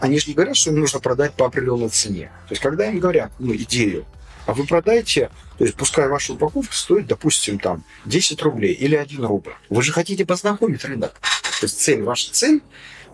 они 0.00 0.18
же 0.18 0.28
не 0.28 0.34
говорят, 0.34 0.56
что 0.56 0.70
им 0.70 0.80
нужно 0.80 1.00
продать 1.00 1.32
по 1.34 1.46
определенной 1.46 1.88
цене. 1.88 2.30
То 2.48 2.52
есть, 2.52 2.62
когда 2.62 2.88
им 2.88 2.98
говорят, 2.98 3.32
ну, 3.38 3.54
идею, 3.54 4.04
а 4.44 4.54
вы 4.54 4.66
продаете, 4.66 5.30
то 5.56 5.64
есть, 5.64 5.76
пускай 5.76 6.08
ваша 6.08 6.34
упаковка 6.34 6.74
стоит, 6.74 7.06
допустим, 7.06 7.58
там, 7.58 7.84
10 8.04 8.42
рублей 8.42 8.74
или 8.74 8.96
1 8.96 9.24
рубль. 9.24 9.52
Вы 9.70 9.82
же 9.82 9.92
хотите 9.92 10.26
познакомить 10.26 10.84
рынок. 10.84 11.12
То 11.60 11.66
есть, 11.66 11.80
цель, 11.80 12.02
ваша 12.02 12.32
цель 12.32 12.60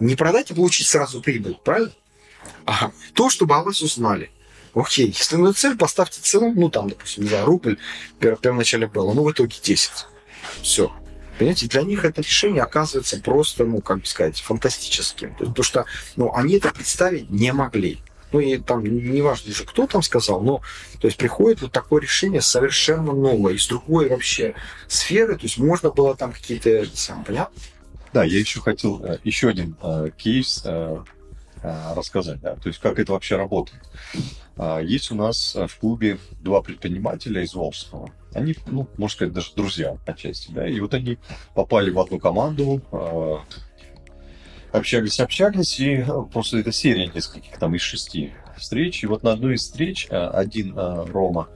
не 0.00 0.16
продать 0.16 0.50
и 0.50 0.54
получить 0.54 0.86
сразу 0.86 1.20
прибыль, 1.20 1.58
правильно? 1.62 1.92
Ага. 2.64 2.92
То, 3.14 3.30
чтобы 3.30 3.56
о 3.56 3.62
вас 3.62 3.82
узнали. 3.82 4.30
Окей, 4.78 5.08
если 5.08 5.36
на 5.36 5.52
цель, 5.52 5.76
поставьте 5.76 6.20
цену, 6.20 6.52
ну 6.54 6.70
там, 6.70 6.88
допустим, 6.88 7.24
не 7.24 7.28
знаю, 7.28 7.46
рубль 7.46 7.78
первоначально 8.20 8.86
было, 8.86 9.12
ну 9.12 9.24
в 9.24 9.32
итоге 9.32 9.56
10. 9.60 9.90
Все. 10.62 10.92
Понимаете, 11.38 11.66
для 11.66 11.82
них 11.82 12.04
это 12.04 12.20
решение 12.20 12.62
оказывается 12.62 13.20
просто, 13.20 13.64
ну, 13.64 13.80
как 13.80 14.00
бы 14.00 14.06
сказать, 14.06 14.40
фантастическим. 14.40 15.34
Потому 15.34 15.62
что 15.62 15.84
ну, 16.16 16.32
они 16.34 16.54
это 16.54 16.72
представить 16.72 17.30
не 17.30 17.52
могли. 17.52 18.00
Ну, 18.32 18.40
и 18.40 18.58
там 18.58 18.84
неважно 18.84 19.50
уже, 19.50 19.64
кто 19.64 19.86
там 19.86 20.02
сказал, 20.02 20.42
но 20.42 20.60
то 21.00 21.06
есть 21.06 21.16
приходит 21.16 21.62
вот 21.62 21.72
такое 21.72 22.02
решение 22.02 22.42
совершенно 22.42 23.12
новое, 23.12 23.54
из 23.54 23.66
другой 23.68 24.08
вообще 24.08 24.54
сферы. 24.86 25.36
То 25.36 25.44
есть 25.44 25.58
можно 25.58 25.90
было 25.90 26.14
там 26.14 26.32
какие-то... 26.32 26.86
Сам, 26.92 27.24
понятно? 27.24 27.56
Да, 28.12 28.24
я 28.24 28.38
еще 28.38 28.60
хотел 28.60 29.02
э, 29.04 29.18
еще 29.24 29.48
один 29.48 29.76
э, 29.82 30.10
кейс 30.16 30.62
э, 30.64 30.98
рассказать, 31.62 32.40
да, 32.40 32.56
то 32.56 32.68
есть 32.68 32.80
как 32.80 32.98
это 32.98 33.12
вообще 33.12 33.36
работает. 33.36 33.82
А, 34.58 34.80
есть 34.80 35.10
у 35.12 35.14
нас 35.14 35.54
э, 35.54 35.66
в 35.66 35.78
клубе 35.78 36.18
два 36.40 36.62
предпринимателя 36.62 37.42
из 37.42 37.54
Волжского. 37.54 38.10
Они, 38.34 38.56
ну, 38.66 38.88
можно 38.96 39.14
сказать, 39.14 39.32
даже 39.32 39.54
друзья 39.54 39.96
отчасти, 40.04 40.50
да, 40.50 40.68
и 40.68 40.80
вот 40.80 40.94
они 40.94 41.18
попали 41.54 41.90
в 41.90 41.98
одну 42.00 42.18
команду, 42.18 42.82
а, 42.90 43.40
общались, 44.72 45.20
общались, 45.20 45.78
и 45.78 45.98
э, 45.98 46.06
просто 46.32 46.58
это 46.58 46.72
серия 46.72 47.06
нескольких, 47.06 47.56
там, 47.58 47.74
из 47.76 47.82
шести 47.82 48.32
встреч, 48.56 49.04
и 49.04 49.06
вот 49.06 49.22
на 49.22 49.32
одной 49.32 49.54
из 49.54 49.62
встреч 49.62 50.08
э, 50.10 50.16
один 50.16 50.76
Рома, 50.76 51.48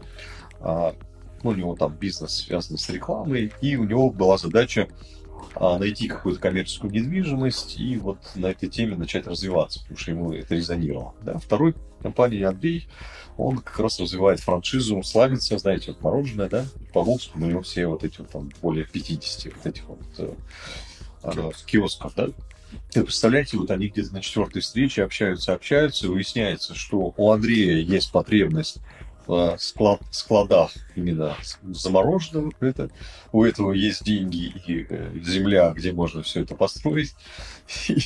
а, 0.61 0.95
ну, 1.43 1.51
у 1.51 1.55
него 1.55 1.75
там 1.75 1.93
бизнес 1.95 2.45
связан 2.47 2.79
с 2.79 2.89
рекламой, 2.89 3.53
и 3.61 3.75
у 3.75 3.83
него 3.83 4.11
была 4.11 4.39
задача 4.39 4.87
найти 5.79 6.09
какую-то 6.09 6.41
коммерческую 6.41 6.93
недвижимость 6.93 7.79
и 7.79 7.97
вот 7.97 8.19
на 8.35 8.47
этой 8.47 8.69
теме 8.69 8.97
начать 8.97 9.27
развиваться, 9.27 9.81
потому 9.81 9.99
что 9.99 10.11
ему 10.11 10.33
это 10.33 10.55
резонировало. 10.55 11.15
Да? 11.23 11.39
Второй 11.39 11.75
компании 12.01 12.43
Андрей, 12.43 12.89
он 13.37 13.59
как 13.59 13.79
раз 13.79 14.01
развивает 14.01 14.41
франшизу, 14.41 15.03
славится, 15.03 15.59
знаете, 15.59 15.93
вот 15.93 16.03
мороженое, 16.03 16.49
да, 16.49 16.67
по 16.93 17.03
Волжску 17.03 17.39
у 17.39 17.43
него 17.43 17.63
все 17.63 17.87
вот 17.87 18.05
эти 18.05 18.19
вот 18.19 18.31
там 18.31 18.51
более 18.61 18.85
50 18.85 19.55
вот 19.57 19.67
этих 19.67 19.85
вот 19.89 20.01
э, 20.19 21.51
киосков, 21.67 22.13
да. 22.17 22.29
И 22.95 23.01
представляете, 23.01 23.59
вот 23.59 23.71
они 23.71 23.89
где-то 23.89 24.15
на 24.15 24.21
четвертой 24.21 24.63
встрече 24.63 25.05
общаются, 25.05 25.53
общаются, 25.53 26.09
выясняется, 26.09 26.75
что 26.75 27.15
у 27.17 27.31
Андрея 27.31 27.79
есть 27.79 28.11
потребность 28.13 28.79
э, 29.29 29.57
склад, 29.59 30.01
складах 30.11 30.73
именно 30.95 31.37
замороженным. 31.63 32.53
Это, 32.61 32.91
у 33.33 33.45
этого 33.45 33.73
есть 33.73 34.05
деньги 34.05 34.53
и 34.67 34.87
э, 34.89 35.13
земля, 35.23 35.71
где 35.71 35.93
можно 35.93 36.23
все 36.23 36.43
это 36.43 36.55
построить. 36.55 37.15
И, 37.89 37.99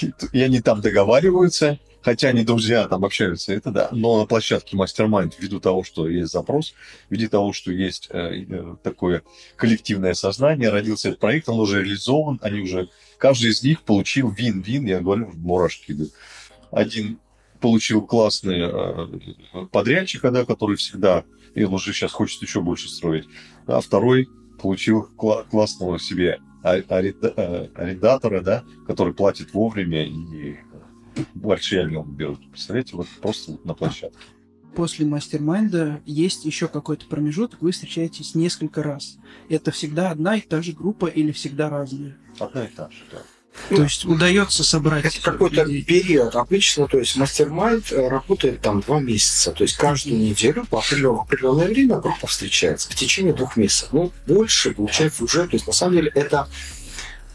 и, 0.00 0.12
и 0.32 0.40
они 0.40 0.60
там 0.60 0.80
договариваются, 0.80 1.78
хотя 2.02 2.28
они 2.28 2.44
друзья 2.44 2.86
там 2.88 3.04
общаются, 3.04 3.52
это 3.52 3.70
да. 3.70 3.88
Но 3.92 4.18
на 4.18 4.26
площадке 4.26 4.76
Mastermind, 4.76 5.34
ввиду 5.38 5.60
того, 5.60 5.84
что 5.84 6.08
есть 6.08 6.32
запрос, 6.32 6.74
ввиду 7.08 7.28
того, 7.28 7.52
что 7.52 7.70
есть 7.70 8.08
э, 8.10 8.44
э, 8.48 8.76
такое 8.82 9.22
коллективное 9.56 10.14
сознание, 10.14 10.70
родился 10.70 11.08
этот 11.08 11.20
проект, 11.20 11.48
он 11.48 11.60
уже 11.60 11.82
реализован, 11.82 12.38
они 12.42 12.60
уже, 12.60 12.88
каждый 13.18 13.50
из 13.50 13.62
них 13.62 13.82
получил 13.82 14.30
вин-вин, 14.30 14.86
я 14.86 15.00
говорю, 15.00 15.30
мурашки 15.34 15.92
идут. 15.92 16.12
Один 16.70 17.18
получил 17.60 18.02
классный 18.02 18.60
э, 18.62 19.66
подрядчика, 19.70 20.30
да, 20.30 20.44
который 20.44 20.76
всегда, 20.76 21.24
и 21.54 21.64
он 21.64 21.74
уже 21.74 21.92
сейчас 21.92 22.12
хочет 22.12 22.42
еще 22.42 22.60
больше 22.60 22.88
строить, 22.88 23.26
а 23.66 23.80
второй 23.80 24.28
получил 24.60 25.08
кла- 25.16 25.48
классного 25.48 25.98
себе 25.98 26.40
а, 26.62 26.76
ареда- 26.76 27.34
э, 27.36 27.68
арендатора, 27.74 28.40
да, 28.40 28.64
который 28.86 29.14
платит 29.14 29.52
вовремя 29.54 30.04
и 30.06 30.56
большие 31.34 31.82
объемы 31.82 32.12
берут. 32.12 32.50
Представляете, 32.50 32.96
вот 32.96 33.06
просто 33.20 33.58
на 33.64 33.74
площадке. 33.74 34.18
После 34.74 35.04
мастер-майнда 35.04 36.00
есть 36.06 36.44
еще 36.44 36.68
какой-то 36.68 37.06
промежуток, 37.06 37.60
вы 37.60 37.72
встречаетесь 37.72 38.36
несколько 38.36 38.82
раз. 38.82 39.18
Это 39.48 39.72
всегда 39.72 40.10
одна 40.10 40.36
и 40.36 40.40
та 40.40 40.62
же 40.62 40.72
группа 40.72 41.06
или 41.06 41.32
всегда 41.32 41.68
разные? 41.68 42.16
Одна 42.38 42.64
и 42.64 42.68
та 42.68 42.88
же, 42.90 42.98
да. 43.10 43.18
То 43.68 43.82
есть 43.82 44.04
удается 44.04 44.64
собрать... 44.64 45.04
Это 45.04 45.20
какой-то 45.20 45.62
людей. 45.62 45.82
период. 45.82 46.34
Обычно, 46.34 46.86
то 46.88 46.98
есть 46.98 47.16
мастер-майнд 47.16 47.92
э, 47.92 48.08
работает 48.08 48.60
там 48.60 48.80
два 48.80 49.00
месяца. 49.00 49.52
То 49.52 49.64
есть 49.64 49.76
каждую 49.76 50.18
неделю 50.18 50.64
по 50.66 50.78
определенное 50.78 51.66
время 51.66 51.96
группа 51.96 52.26
встречается 52.26 52.90
в 52.90 52.94
течение 52.94 53.32
двух 53.32 53.56
месяцев. 53.56 53.88
Ну, 53.92 54.12
больше, 54.26 54.72
получается, 54.72 55.24
уже. 55.24 55.46
То 55.46 55.54
есть, 55.54 55.66
на 55.66 55.72
самом 55.72 55.96
деле, 55.96 56.12
это 56.14 56.48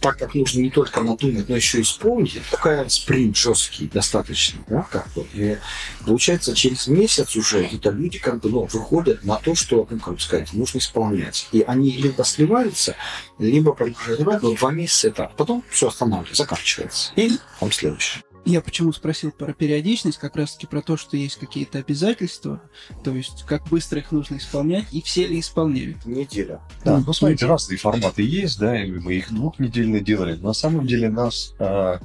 так 0.06 0.20
как 0.20 0.36
нужно 0.36 0.60
не 0.60 0.70
только 0.70 1.02
надумать, 1.02 1.50
но 1.50 1.56
еще 1.56 1.82
исполнить, 1.82 2.36
это 2.36 2.52
такая 2.52 2.88
спринт 2.90 3.36
жесткий 3.36 3.88
достаточно, 3.88 4.60
да, 4.68 4.88
как 4.92 5.08
бы. 5.14 5.26
И 5.34 5.58
получается, 6.06 6.54
через 6.54 6.86
месяц 6.86 7.36
уже 7.36 7.66
это 7.66 7.90
люди 7.90 8.20
как 8.20 8.40
бы, 8.40 8.50
ну, 8.50 8.66
выходят 8.66 9.24
на 9.24 9.38
то, 9.38 9.56
что, 9.56 9.88
ну, 9.90 10.00
как 10.00 10.14
бы 10.14 10.20
сказать, 10.20 10.54
нужно 10.54 10.78
исполнять. 10.78 11.48
И 11.52 11.62
они 11.62 11.92
либо 11.92 12.24
сливаются, 12.24 12.96
либо 13.40 13.74
продолжают, 13.74 14.44
но 14.44 14.54
два 14.54 14.72
месяца 14.72 15.08
это, 15.08 15.26
а 15.26 15.32
потом 15.36 15.64
все 15.72 15.88
останавливается, 15.88 16.44
заканчивается. 16.44 17.12
И 17.16 17.40
там 17.60 17.72
следующее. 17.72 18.25
Я 18.46 18.62
почему 18.62 18.94
спросил 18.94 19.32
про 19.32 19.54
периодичность, 19.54 20.20
как 20.20 20.36
раз 20.36 20.54
таки 20.54 20.68
про 20.68 20.84
то, 20.84 20.98
что 20.98 21.18
есть 21.18 21.36
какие-то 21.38 21.80
обязательства, 21.80 22.62
то 23.04 23.12
есть 23.12 23.44
как 23.48 23.68
быстро 23.70 24.00
их 24.00 24.12
нужно 24.12 24.38
исполнять, 24.38 24.86
и 24.92 25.02
все 25.02 25.26
ли 25.26 25.40
исполняют. 25.40 26.06
Неделя. 26.06 26.62
Да, 26.84 27.02
ну 27.06 27.12
смотрите, 27.12 27.48
разные 27.48 27.80
форматы 27.80 28.22
есть, 28.22 28.60
да, 28.60 28.80
и 28.82 28.92
мы 28.92 29.16
их 29.16 29.34
двухнедельно 29.34 30.00
делали. 30.00 30.36
На 30.36 30.54
самом 30.54 30.86
деле 30.86 31.10
нас 31.10 31.56
а, 31.58 32.00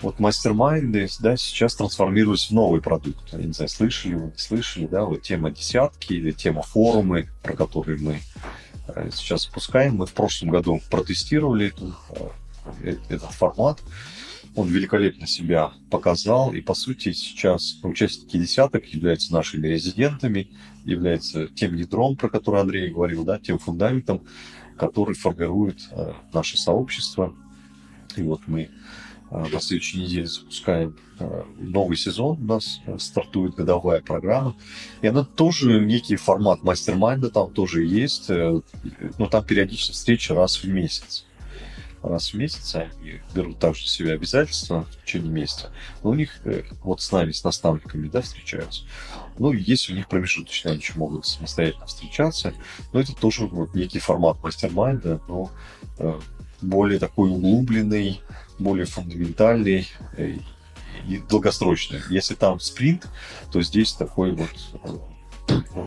вот 0.00 0.18
мастер-майнды, 0.20 1.08
да, 1.20 1.36
сейчас 1.36 1.74
трансформируются 1.74 2.48
в 2.48 2.52
новый 2.52 2.80
продукт. 2.80 3.32
Я 3.32 3.38
не 3.38 3.52
знаю, 3.52 3.68
слышали 3.68 4.14
вы, 4.14 4.26
не 4.26 4.38
слышали, 4.38 4.86
да, 4.86 5.04
вот 5.04 5.22
тема 5.22 5.50
десятки 5.50 6.14
или 6.14 6.30
тема 6.30 6.62
форумы, 6.62 7.28
про 7.42 7.54
которые 7.54 7.98
мы 7.98 8.20
а, 8.86 9.10
сейчас 9.12 9.44
запускаем. 9.44 9.96
Мы 9.96 10.06
в 10.06 10.12
прошлом 10.12 10.50
году 10.50 10.80
протестировали 10.90 11.68
эту, 11.68 11.94
а, 12.10 12.30
э- 12.82 12.96
этот 13.08 13.30
формат. 13.32 13.80
Он 14.58 14.66
великолепно 14.66 15.28
себя 15.28 15.72
показал, 15.88 16.52
и, 16.52 16.60
по 16.60 16.74
сути, 16.74 17.12
сейчас 17.12 17.78
участники 17.84 18.38
десяток 18.38 18.86
являются 18.86 19.32
нашими 19.32 19.68
резидентами, 19.68 20.50
являются 20.84 21.46
тем 21.46 21.76
ядром, 21.76 22.16
про 22.16 22.28
который 22.28 22.60
Андрей 22.60 22.90
говорил, 22.90 23.22
да, 23.22 23.38
тем 23.38 23.60
фундаментом, 23.60 24.24
который 24.76 25.14
формирует 25.14 25.88
э, 25.92 26.12
наше 26.32 26.58
сообщество. 26.58 27.36
И 28.16 28.22
вот 28.22 28.40
мы 28.48 28.62
э, 29.30 29.46
на 29.52 29.60
следующей 29.60 30.00
неделе 30.00 30.26
запускаем 30.26 30.96
э, 31.20 31.44
новый 31.60 31.96
сезон, 31.96 32.42
у 32.42 32.44
нас 32.44 32.80
э, 32.86 32.98
стартует 32.98 33.54
годовая 33.54 34.00
программа, 34.00 34.56
и 35.02 35.06
она 35.06 35.22
тоже 35.22 35.78
некий 35.86 36.16
формат 36.16 36.64
мастер-майнда 36.64 37.30
там 37.30 37.52
тоже 37.52 37.84
есть, 37.84 38.28
но 38.28 39.26
там 39.30 39.44
периодично 39.44 39.94
встречи 39.94 40.32
раз 40.32 40.56
в 40.56 40.64
месяц 40.64 41.27
раз 42.08 42.32
в 42.32 42.34
месяц, 42.34 42.74
они 42.74 43.20
берут 43.34 43.58
также 43.58 43.82
на 43.82 43.88
себя 43.88 44.12
обязательства 44.12 44.84
в 44.84 45.04
течение 45.04 45.30
месяца, 45.30 45.70
но 46.02 46.10
у 46.10 46.14
них 46.14 46.40
э, 46.44 46.62
вот 46.82 47.00
с 47.00 47.12
нами, 47.12 47.32
с 47.32 47.44
наставниками, 47.44 48.08
да, 48.08 48.20
встречаются. 48.20 48.84
Ну, 49.38 49.52
есть 49.52 49.88
у 49.90 49.94
них 49.94 50.08
промежуточные, 50.08 50.72
они 50.72 50.80
еще 50.80 50.94
могут 50.94 51.26
самостоятельно 51.26 51.86
встречаться, 51.86 52.52
но 52.92 53.00
это 53.00 53.14
тоже 53.14 53.46
вот 53.46 53.74
некий 53.74 53.98
формат 53.98 54.42
мастер-майнда, 54.42 55.20
но 55.28 55.50
э, 55.98 56.20
более 56.60 56.98
такой 56.98 57.30
углубленный, 57.30 58.20
более 58.58 58.86
фундаментальный 58.86 59.88
э, 60.16 60.38
и 61.06 61.18
долгосрочный. 61.18 62.00
Если 62.10 62.34
там 62.34 62.58
спринт, 62.60 63.06
то 63.52 63.62
здесь 63.62 63.92
такой 63.92 64.32
вот 64.32 64.50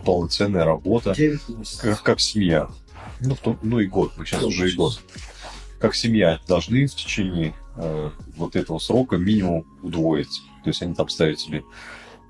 полноценная 0.04 0.64
работа, 0.64 1.14
как, 1.80 2.02
как 2.02 2.20
семья. 2.20 2.68
Ну, 3.20 3.34
в 3.34 3.38
том- 3.38 3.58
ну 3.62 3.78
и 3.78 3.86
год, 3.86 4.12
мы 4.16 4.24
сейчас 4.24 4.42
уже 4.42 4.70
и 4.70 4.74
год 4.74 5.00
как 5.82 5.96
семья 5.96 6.40
должны 6.46 6.86
в 6.86 6.94
течение 6.94 7.54
э, 7.76 8.10
вот 8.36 8.54
этого 8.54 8.78
срока 8.78 9.16
минимум 9.16 9.66
удвоить. 9.82 10.40
То 10.62 10.70
есть 10.70 10.80
они 10.80 10.94
там 10.94 11.08
ставят 11.08 11.40
себе 11.40 11.64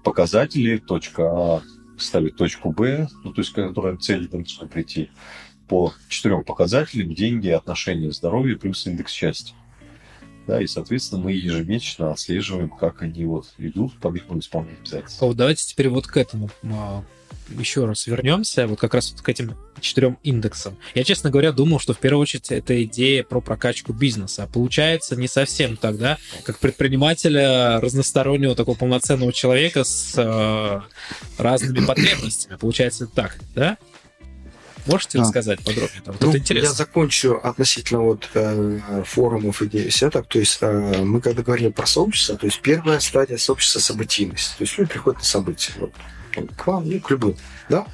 показатели, 0.02 0.78
точка 0.78 1.22
А 1.30 1.62
ставит 1.98 2.36
точку 2.36 2.72
Б, 2.72 3.08
ну, 3.22 3.32
то 3.32 3.42
есть, 3.42 3.52
которая 3.52 3.98
цель 3.98 4.26
там 4.26 4.40
нужно 4.40 4.66
прийти 4.66 5.10
по 5.68 5.92
четырем 6.08 6.44
показателям, 6.44 7.14
деньги, 7.14 7.48
отношения, 7.48 8.10
здоровье 8.10 8.56
плюс 8.56 8.86
индекс 8.86 9.12
счастья. 9.12 9.54
Да, 10.46 10.60
и, 10.60 10.66
соответственно, 10.66 11.22
мы 11.22 11.32
ежемесячно 11.32 12.10
отслеживаем, 12.10 12.68
как 12.68 13.02
они 13.02 13.24
вот 13.24 13.46
идут 13.58 13.98
по 13.98 14.08
минимуму 14.08 14.40
исполнения 14.40 14.78
обязательств. 14.80 15.20
Вот 15.20 15.36
давайте 15.36 15.64
теперь 15.64 15.88
вот 15.88 16.06
к 16.06 16.16
этому 16.16 16.50
а, 16.64 17.04
еще 17.50 17.84
раз 17.84 18.06
вернемся, 18.06 18.66
вот 18.66 18.78
как 18.78 18.94
раз 18.94 19.12
вот 19.12 19.22
к 19.22 19.28
этим 19.28 19.56
четырем 19.80 20.18
индексам. 20.22 20.76
Я, 20.94 21.04
честно 21.04 21.30
говоря, 21.30 21.52
думал, 21.52 21.78
что 21.80 21.92
в 21.92 21.98
первую 21.98 22.22
очередь 22.22 22.50
это 22.50 22.82
идея 22.84 23.24
про 23.24 23.40
прокачку 23.40 23.92
бизнеса. 23.92 24.44
А 24.44 24.46
получается 24.46 25.16
не 25.16 25.28
совсем 25.28 25.76
так, 25.76 25.98
да? 25.98 26.18
Как 26.44 26.58
предпринимателя, 26.58 27.80
разностороннего 27.80 28.54
такого 28.54 28.76
полноценного 28.76 29.32
человека 29.32 29.84
с 29.84 30.14
э, 30.16 30.80
разными 31.38 31.84
потребностями. 31.84 32.56
Получается 32.56 33.06
так, 33.06 33.38
да? 33.54 33.78
Можете 34.86 35.18
Да. 35.18 35.24
рассказать 35.24 35.58
подробнее? 35.64 36.02
Там, 36.04 36.14
вот 36.14 36.20
Ну, 36.22 36.28
это 36.28 36.36
я 36.36 36.40
интересно. 36.42 36.74
закончу 36.74 37.40
относительно 37.42 38.00
вот 38.02 38.28
э, 38.34 39.02
форумов 39.06 39.62
и 39.62 39.66
десяток. 39.68 40.26
То 40.26 40.38
есть 40.38 40.58
э, 40.60 41.02
мы 41.02 41.20
когда 41.20 41.42
говорим 41.42 41.72
про 41.72 41.86
сообщество, 41.86 42.36
то 42.36 42.46
есть 42.46 42.60
первая 42.60 43.00
стадия 43.00 43.36
сообщества 43.36 43.80
событийность. 43.80 44.56
То 44.58 44.64
есть 44.64 44.76
люди 44.78 44.90
приходят 44.90 45.20
на 45.20 45.24
события. 45.26 45.72
Вот, 45.78 45.92
ну, 46.36 46.48
к 46.56 46.66
вам, 46.66 46.88
ну, 46.88 47.00
к 47.00 47.10
любым. 47.10 47.36
Да? 47.68 47.86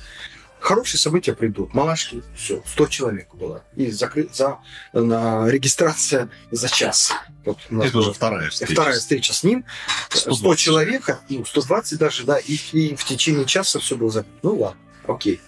Хорошие 0.61 0.98
события 0.98 1.35
придут. 1.35 1.72
Малашки, 1.72 2.22
все, 2.37 2.62
100 2.66 2.87
человек 2.88 3.33
было. 3.35 3.62
И 3.77 3.92
закры... 3.92 4.29
за... 4.33 4.59
на 4.92 5.48
регистрация 5.48 6.31
за 6.51 6.68
час. 6.68 7.12
Вот 7.44 7.59
у 7.70 7.77
нас 7.77 7.87
Это 7.87 7.98
уже 7.98 8.12
вторая 8.12 8.51
встреча. 8.51 8.72
Вторая 8.72 8.98
встреча 8.98 9.33
с 9.33 9.44
ним. 9.44 9.64
100 10.11 10.35
120. 10.35 10.59
человек, 10.61 11.18
ну, 11.29 11.44
120 11.44 11.98
даже, 11.98 12.24
да, 12.24 12.38
и, 12.38 12.59
и 12.72 12.96
в 12.96 13.05
течение 13.05 13.44
часа 13.44 13.79
все 13.79 13.94
было 13.96 14.11
закрыто. 14.11 14.37
Ну 14.42 14.57
ладно, 14.57 14.81
окей. 15.07 15.40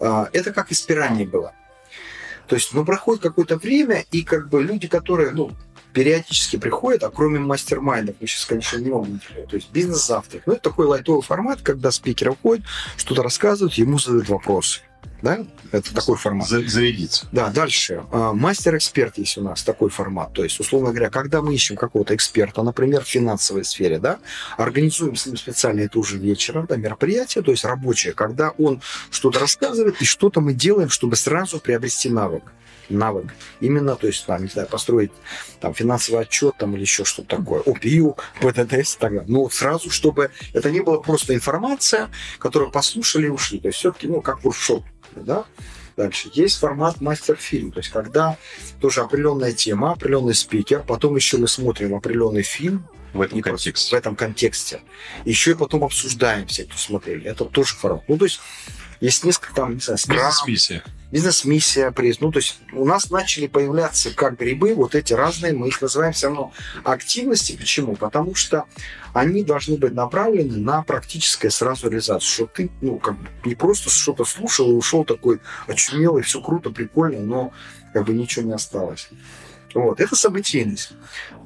А, 0.00 0.28
Это 0.32 0.52
как 0.52 0.72
испирание 0.72 1.26
было. 1.26 1.52
То 2.46 2.56
есть, 2.56 2.74
ну, 2.74 2.84
проходит 2.84 3.22
какое-то 3.22 3.56
время, 3.56 4.04
и 4.10 4.22
как 4.22 4.48
бы 4.48 4.62
люди, 4.62 4.86
которые, 4.86 5.30
ну, 5.30 5.52
периодически 5.94 6.56
приходят, 6.56 7.04
а 7.04 7.10
кроме 7.10 7.38
мастер-майндов, 7.38 8.16
мы 8.20 8.26
сейчас, 8.26 8.44
конечно, 8.44 8.78
не 8.78 8.90
можем 8.90 9.20
то 9.48 9.56
есть 9.56 9.70
бизнес-завтрак. 9.70 10.42
Ну, 10.44 10.54
это 10.54 10.62
такой 10.62 10.86
лайтовый 10.86 11.22
формат, 11.22 11.62
когда 11.62 11.90
спикер 11.90 12.30
уходит, 12.30 12.64
что-то 12.96 13.22
рассказывают, 13.22 13.74
ему 13.74 13.98
задают 13.98 14.28
вопросы. 14.28 14.80
Да? 15.22 15.44
Это 15.72 15.94
такой 15.94 16.16
формат. 16.16 16.48
За- 16.48 16.66
Зарядиться. 16.66 17.26
Да, 17.32 17.48
дальше. 17.48 18.04
А, 18.12 18.32
Мастер-эксперт 18.32 19.18
есть 19.18 19.38
у 19.38 19.42
нас 19.42 19.62
такой 19.62 19.90
формат. 19.90 20.32
То 20.32 20.44
есть, 20.44 20.60
условно 20.60 20.90
говоря, 20.90 21.10
когда 21.10 21.40
мы 21.42 21.54
ищем 21.54 21.76
какого-то 21.76 22.14
эксперта, 22.14 22.62
например, 22.62 23.02
в 23.04 23.08
финансовой 23.08 23.64
сфере, 23.64 23.98
да, 23.98 24.18
организуем 24.56 25.16
с 25.16 25.26
ним 25.26 25.36
специально 25.36 25.80
это 25.80 25.98
уже 25.98 26.18
вечером, 26.18 26.66
да, 26.68 26.76
мероприятие, 26.76 27.42
то 27.42 27.50
есть 27.50 27.64
рабочее, 27.64 28.12
когда 28.12 28.50
он 28.58 28.80
что-то 29.10 29.38
рассказывает, 29.40 30.00
и 30.00 30.04
что-то 30.04 30.40
мы 30.40 30.52
делаем, 30.52 30.88
чтобы 30.90 31.16
сразу 31.16 31.58
приобрести 31.58 32.08
навык 32.10 32.42
навык. 32.88 33.34
Именно, 33.60 33.96
то 33.96 34.06
есть, 34.06 34.26
там, 34.26 34.42
не 34.42 34.48
знаю, 34.48 34.68
построить 34.68 35.12
там 35.60 35.74
финансовый 35.74 36.22
отчет 36.22 36.54
там 36.58 36.74
или 36.74 36.82
еще 36.82 37.04
что-то 37.04 37.36
такое, 37.36 37.60
ОПИУ, 37.60 38.16
ПТТС 38.40 38.96
и 38.96 38.98
так 38.98 39.12
далее. 39.12 39.24
Но 39.26 39.42
вот 39.42 39.52
сразу, 39.52 39.90
чтобы 39.90 40.30
это 40.52 40.70
не 40.70 40.80
было 40.80 40.98
просто 40.98 41.34
информация, 41.34 42.10
которую 42.38 42.70
послушали 42.70 43.26
и 43.26 43.30
ушли. 43.30 43.60
То 43.60 43.68
есть 43.68 43.78
все-таки, 43.78 44.06
ну, 44.06 44.20
как 44.20 44.44
воркшоп, 44.44 44.84
да, 45.16 45.44
Дальше. 45.96 46.28
Есть 46.32 46.58
формат 46.58 47.00
мастер-фильм, 47.00 47.70
то 47.70 47.78
есть 47.78 47.90
когда 47.90 48.36
тоже 48.80 49.02
определенная 49.02 49.52
тема, 49.52 49.92
определенный 49.92 50.34
спикер, 50.34 50.82
потом 50.82 51.14
еще 51.14 51.36
мы 51.36 51.46
смотрим 51.46 51.94
определенный 51.94 52.42
фильм, 52.42 52.88
В 53.12 53.20
этом 53.20 53.40
просто 53.40 53.66
контексте. 53.66 53.94
в 53.94 53.98
этом 53.98 54.16
контексте. 54.16 54.80
Еще 55.24 55.52
и 55.52 55.54
потом 55.54 55.84
обсуждаем 55.84 56.48
все, 56.48 56.64
кто 56.64 56.76
смотрели. 56.76 57.26
Это 57.26 57.44
тоже 57.44 57.76
формат. 57.76 58.02
Ну, 58.08 58.18
то 58.18 58.24
есть 58.24 58.40
есть 59.04 59.22
несколько 59.22 59.54
там, 59.54 59.74
не 59.74 59.80
знаю, 59.80 59.98
Бизнес-миссия. 60.08 60.82
бизнес-миссия, 61.10 61.90
приз. 61.90 62.20
Ну, 62.20 62.32
то 62.32 62.38
есть 62.38 62.58
у 62.72 62.86
нас 62.86 63.10
начали 63.10 63.46
появляться 63.46 64.14
как 64.14 64.38
грибы 64.38 64.74
вот 64.74 64.94
эти 64.94 65.12
разные, 65.12 65.52
мы 65.52 65.68
их 65.68 65.82
называем 65.82 66.14
все 66.14 66.28
равно 66.28 66.52
активности. 66.84 67.54
Почему? 67.54 67.96
Потому 67.96 68.34
что 68.34 68.64
они 69.12 69.44
должны 69.44 69.76
быть 69.76 69.92
направлены 69.92 70.56
на 70.56 70.82
практическое 70.82 71.50
сразу 71.50 71.88
реализацию. 71.90 72.30
Что 72.30 72.46
ты, 72.46 72.70
ну, 72.80 72.98
как 72.98 73.18
бы 73.18 73.28
не 73.44 73.54
просто 73.54 73.90
что-то 73.90 74.24
слушал 74.24 74.70
и 74.70 74.74
ушел 74.74 75.04
такой 75.04 75.40
очумелый, 75.66 76.22
все 76.22 76.40
круто, 76.40 76.70
прикольно, 76.70 77.20
но 77.20 77.52
как 77.92 78.06
бы 78.06 78.14
ничего 78.14 78.46
не 78.46 78.52
осталось. 78.54 79.08
Вот, 79.74 80.00
это 80.00 80.14
событийность. 80.14 80.92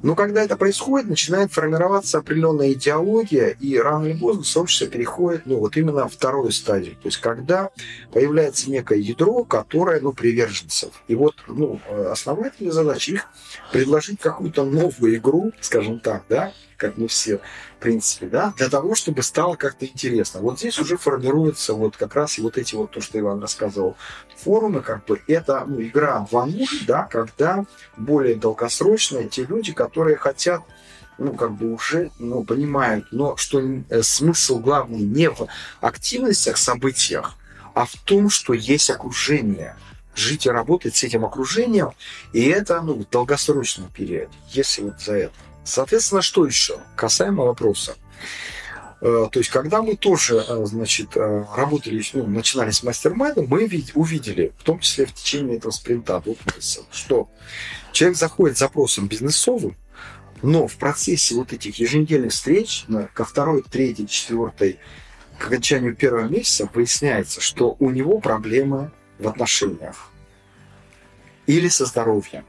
Но 0.03 0.15
когда 0.15 0.43
это 0.43 0.55
происходит, 0.55 1.09
начинает 1.09 1.51
формироваться 1.51 2.19
определенная 2.19 2.71
идеология, 2.73 3.49
и 3.59 3.77
рано 3.77 4.05
или 4.05 4.17
поздно 4.17 4.43
сообщество 4.43 4.87
переходит, 4.87 5.41
ну, 5.45 5.57
вот 5.57 5.75
именно 5.77 6.07
вторую 6.07 6.51
стадию. 6.51 6.95
То 6.95 7.07
есть, 7.07 7.17
когда 7.17 7.69
появляется 8.13 8.69
некое 8.69 8.99
ядро, 8.99 9.43
которое, 9.43 9.99
ну, 9.99 10.13
приверженцев. 10.13 10.91
И 11.07 11.15
вот, 11.15 11.35
ну, 11.47 11.81
э, 11.87 12.05
основательная 12.11 12.71
задача 12.71 13.13
их 13.13 13.27
предложить 13.71 14.19
какую-то 14.19 14.63
новую 14.63 15.15
игру, 15.15 15.51
скажем 15.59 15.99
так, 15.99 16.23
да, 16.29 16.53
как 16.79 16.97
мы 16.97 17.07
все, 17.07 17.37
в 17.37 17.81
принципе, 17.81 18.27
да, 18.27 18.53
для 18.57 18.69
того, 18.69 18.95
чтобы 18.95 19.21
стало 19.21 19.55
как-то 19.55 19.85
интересно. 19.85 20.39
Вот 20.39 20.57
здесь 20.57 20.79
уже 20.79 20.97
формируются 20.97 21.73
вот 21.73 21.97
как 21.97 22.15
раз 22.15 22.39
вот 22.39 22.57
эти 22.57 22.73
вот, 22.75 22.91
то, 22.91 23.01
что 23.01 23.19
Иван 23.19 23.41
рассказывал, 23.41 23.97
форумы, 24.37 24.81
как 24.81 25.05
бы, 25.05 25.21
это, 25.27 25.65
ну, 25.67 25.81
игра 25.81 26.25
2.0, 26.31 26.85
да, 26.87 27.03
когда 27.03 27.65
более 27.97 28.35
долгосрочные 28.35 29.27
те 29.27 29.43
люди, 29.43 29.73
которые 29.73 30.15
хотят 30.15 30.63
ну, 31.19 31.33
как 31.33 31.51
бы 31.51 31.73
уже, 31.73 32.11
ну, 32.17 32.43
понимают, 32.45 33.05
но 33.11 33.35
что 33.35 33.59
э, 33.59 34.01
смысл 34.01 34.59
главный 34.59 35.01
не 35.01 35.29
в 35.29 35.47
активностях, 35.81 36.57
событиях, 36.57 37.35
а 37.73 37.85
в 37.85 37.93
том, 38.05 38.29
что 38.29 38.53
есть 38.53 38.89
окружение. 38.89 39.75
Жить 40.15 40.45
и 40.45 40.49
работать 40.49 40.95
с 40.95 41.03
этим 41.03 41.23
окружением, 41.23 41.91
и 42.33 42.45
это, 42.45 42.81
ну, 42.81 42.93
в 42.93 43.09
долгосрочном 43.09 43.89
периоде, 43.89 44.29
если 44.49 44.81
вот 44.81 44.99
за 44.99 45.13
это. 45.13 45.33
Соответственно, 45.63 46.21
что 46.21 46.45
еще? 46.45 46.79
Касаемо 46.95 47.43
вопроса. 47.45 47.95
Э, 49.01 49.27
То 49.31 49.39
есть, 49.39 49.49
когда 49.49 49.81
мы 49.81 49.95
тоже, 49.95 50.43
э, 50.45 50.65
значит, 50.65 51.15
э, 51.15 51.45
работали, 51.55 52.03
ну, 52.13 52.27
начинали 52.27 52.71
с 52.71 52.83
мастер-майндом, 52.83 53.47
мы 53.47 53.65
вид- 53.65 53.91
увидели, 53.95 54.51
в 54.57 54.63
том 54.63 54.79
числе 54.79 55.05
в 55.05 55.13
течение 55.13 55.57
этого 55.57 55.71
спринта 55.71 56.19
двух 56.19 56.37
месяцев, 56.45 56.85
что 56.91 57.29
человек 57.93 58.17
заходит 58.17 58.57
с 58.57 58.59
запросом 58.59 59.07
бизнесовым, 59.07 59.77
но 60.41 60.67
в 60.67 60.75
процессе 60.75 61.35
вот 61.35 61.53
этих 61.53 61.79
еженедельных 61.79 62.31
встреч, 62.31 62.85
ко 63.13 63.23
второй, 63.23 63.61
третьей, 63.63 64.07
четвертой, 64.07 64.79
к 65.37 65.47
окончанию 65.47 65.95
первого 65.95 66.27
месяца 66.27 66.69
выясняется, 66.73 67.39
что 67.39 67.77
у 67.79 67.91
него 67.91 68.19
проблемы 68.19 68.91
в 69.17 69.27
отношениях 69.27 70.11
или 71.47 71.69
со 71.69 71.85
здоровьем. 71.85 72.45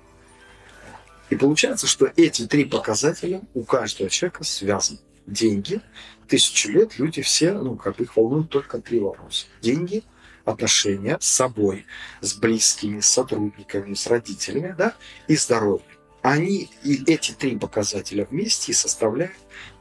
И 1.31 1.37
получается, 1.37 1.87
что 1.87 2.11
эти 2.17 2.47
три 2.47 2.65
показателя 2.65 3.41
у 3.55 3.63
каждого 3.63 4.11
человека 4.11 4.45
связаны. 4.45 4.99
Деньги, 5.27 5.81
тысячу 6.29 6.71
лет 6.73 6.99
люди 6.99 7.23
все, 7.23 7.53
ну, 7.53 7.77
как 7.77 7.97
бы 7.97 8.05
их 8.05 8.17
волнуют 8.17 8.51
только 8.51 8.81
три 8.81 8.99
вопроса. 8.99 9.47
Деньги, 9.61 10.03
отношения 10.45 11.17
с 11.21 11.29
собой, 11.29 11.87
с 12.21 12.35
близкими, 12.35 13.01
с 13.01 13.07
сотрудниками, 13.07 13.95
с 13.95 14.07
родителями, 14.09 14.75
да, 14.77 14.95
и 15.29 15.37
здоровье. 15.37 15.85
Они 16.23 16.69
и 16.83 17.03
эти 17.11 17.33
три 17.33 17.57
показателя 17.57 18.27
вместе 18.29 18.75
составляют 18.75 19.37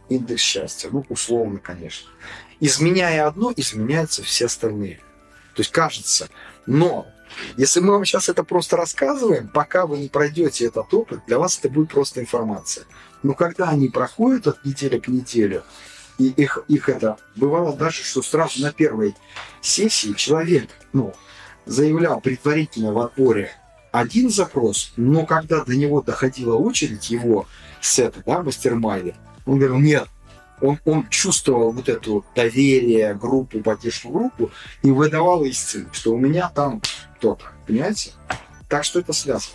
индекс 0.07 0.41
счастья. 0.41 0.89
Ну, 0.91 1.05
условно, 1.09 1.59
конечно. 1.59 2.09
Изменяя 2.59 3.27
одно, 3.27 3.51
изменяются 3.55 4.23
все 4.23 4.45
остальные. 4.45 4.97
То 5.55 5.61
есть 5.61 5.71
кажется. 5.71 6.29
Но 6.65 7.07
если 7.57 7.79
мы 7.79 7.93
вам 7.93 8.05
сейчас 8.05 8.29
это 8.29 8.43
просто 8.43 8.77
рассказываем, 8.77 9.47
пока 9.47 9.85
вы 9.85 9.97
не 9.97 10.07
пройдете 10.07 10.65
этот 10.65 10.93
опыт, 10.93 11.19
для 11.27 11.39
вас 11.39 11.57
это 11.59 11.69
будет 11.69 11.89
просто 11.89 12.21
информация. 12.21 12.85
Но 13.23 13.33
когда 13.33 13.69
они 13.69 13.89
проходят 13.89 14.47
от 14.47 14.63
недели 14.65 14.99
к 14.99 15.07
неделе, 15.07 15.63
и 16.17 16.27
их, 16.27 16.63
их 16.67 16.89
это 16.89 17.17
бывало 17.35 17.75
даже, 17.75 18.03
что 18.03 18.21
сразу 18.21 18.61
на 18.61 18.71
первой 18.71 19.15
сессии 19.61 20.13
человек 20.13 20.69
ну, 20.93 21.13
заявлял 21.65 22.19
предварительно 22.19 22.91
в 22.91 22.99
отборе 22.99 23.51
один 23.91 24.29
запрос, 24.29 24.93
но 24.97 25.25
когда 25.25 25.63
до 25.63 25.75
него 25.75 26.01
доходила 26.01 26.55
очередь 26.55 27.09
его 27.09 27.47
сета, 27.81 28.21
да, 28.25 28.43
мастер-майда, 28.43 29.15
он 29.45 29.57
говорил, 29.57 29.79
нет, 29.79 30.07
он, 30.61 30.79
он 30.85 31.07
чувствовал 31.09 31.71
вот 31.71 31.89
это 31.89 32.21
доверие, 32.35 33.13
группу, 33.15 33.61
поддержку 33.61 34.09
группу 34.09 34.51
и 34.83 34.91
выдавал 34.91 35.43
истину, 35.45 35.87
что 35.91 36.13
у 36.13 36.17
меня 36.17 36.49
там 36.49 36.81
кто-то, 37.19 37.43
понимаете? 37.67 38.11
Так 38.69 38.83
что 38.85 38.99
это 38.99 39.11
связано. 39.13 39.53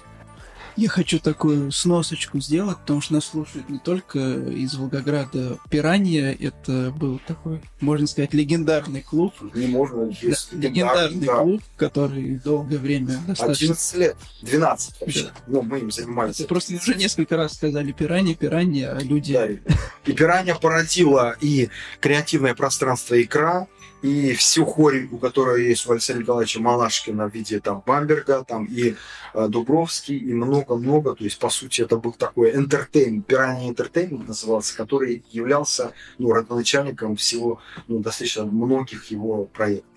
Я 0.76 0.88
хочу 0.88 1.20
такую 1.20 1.70
сносочку 1.70 2.40
сделать, 2.40 2.76
потому 2.78 3.00
что 3.00 3.14
нас 3.14 3.26
слушают 3.26 3.68
не 3.70 3.78
только 3.78 4.18
из 4.18 4.74
Волгограда. 4.74 5.56
Пиранья— 5.70 6.36
это 6.40 6.90
был 6.90 7.20
такой, 7.28 7.60
можно 7.80 8.08
сказать, 8.08 8.34
легендарный 8.34 9.00
клуб. 9.00 9.32
Не 9.54 9.68
можно, 9.68 10.06
Да, 10.06 10.12
есть 10.20 10.52
легендарный 10.52 11.26
да, 11.26 11.36
клуб, 11.42 11.62
который 11.76 12.40
долгое 12.40 12.78
время 12.78 13.16
достаточно... 13.24 13.66
11 13.66 13.94
лет, 13.98 14.16
12 14.42 15.00
вообще. 15.00 15.30
Ну, 15.46 15.62
мы 15.62 15.78
им 15.78 15.92
занимались. 15.92 16.40
Это 16.40 16.48
просто 16.48 16.74
уже 16.74 16.94
несколько 16.96 17.36
раз 17.36 17.54
сказали 17.54 17.92
пиранья, 17.92 18.34
пиранья, 18.34 18.96
а 18.96 19.00
люди... 19.00 19.32
Да, 19.32 19.46
и- 19.46 19.58
И 20.06 20.12
пиранья 20.12 20.56
породила 20.56 21.36
и 21.40 21.68
креативное 22.00 22.54
пространство 22.56 23.22
икра, 23.22 23.68
и 24.04 24.34
всю 24.34 24.66
хореку, 24.66 25.16
которая 25.16 25.60
есть 25.60 25.86
у 25.86 25.92
Александра 25.92 26.20
Николаевича 26.20 26.60
Малашкина 26.60 27.30
в 27.30 27.34
виде 27.34 27.58
там 27.58 27.82
Бамберга, 27.86 28.44
там 28.44 28.66
и 28.66 28.96
э, 29.32 29.48
Дубровский, 29.48 30.18
и 30.18 30.34
много-много. 30.34 31.14
То 31.14 31.24
есть, 31.24 31.38
по 31.38 31.48
сути, 31.48 31.80
это 31.80 31.96
был 31.96 32.12
такой 32.12 32.54
entertainment, 32.54 33.26
пиранья 33.26 33.70
entertainment 33.70 34.28
назывался, 34.28 34.76
который 34.76 35.24
являлся 35.30 35.92
ну, 36.18 36.34
родоначальником 36.34 37.16
всего, 37.16 37.60
ну, 37.88 38.00
достаточно 38.00 38.44
многих 38.44 39.06
его 39.06 39.46
проектов. 39.46 39.90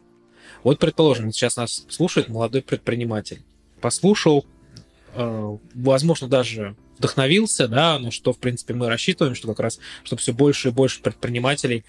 Вот, 0.63 0.79
предположим, 0.79 1.33
сейчас 1.33 1.57
нас 1.57 1.85
слушает 1.89 2.29
молодой 2.29 2.61
предприниматель. 2.61 3.43
Послушал, 3.81 4.45
э, 5.15 5.57
возможно, 5.75 6.29
даже 6.29 6.77
вдохновился, 6.97 7.67
да, 7.67 7.99
на 7.99 8.11
что, 8.11 8.33
в 8.33 8.39
принципе, 8.39 8.73
мы 8.73 8.87
рассчитываем, 8.89 9.35
что 9.35 9.47
как 9.47 9.59
раз, 9.59 9.79
чтобы 10.03 10.21
все 10.21 10.33
больше 10.33 10.69
и 10.69 10.71
больше 10.71 11.01
предпринимателей 11.01 11.83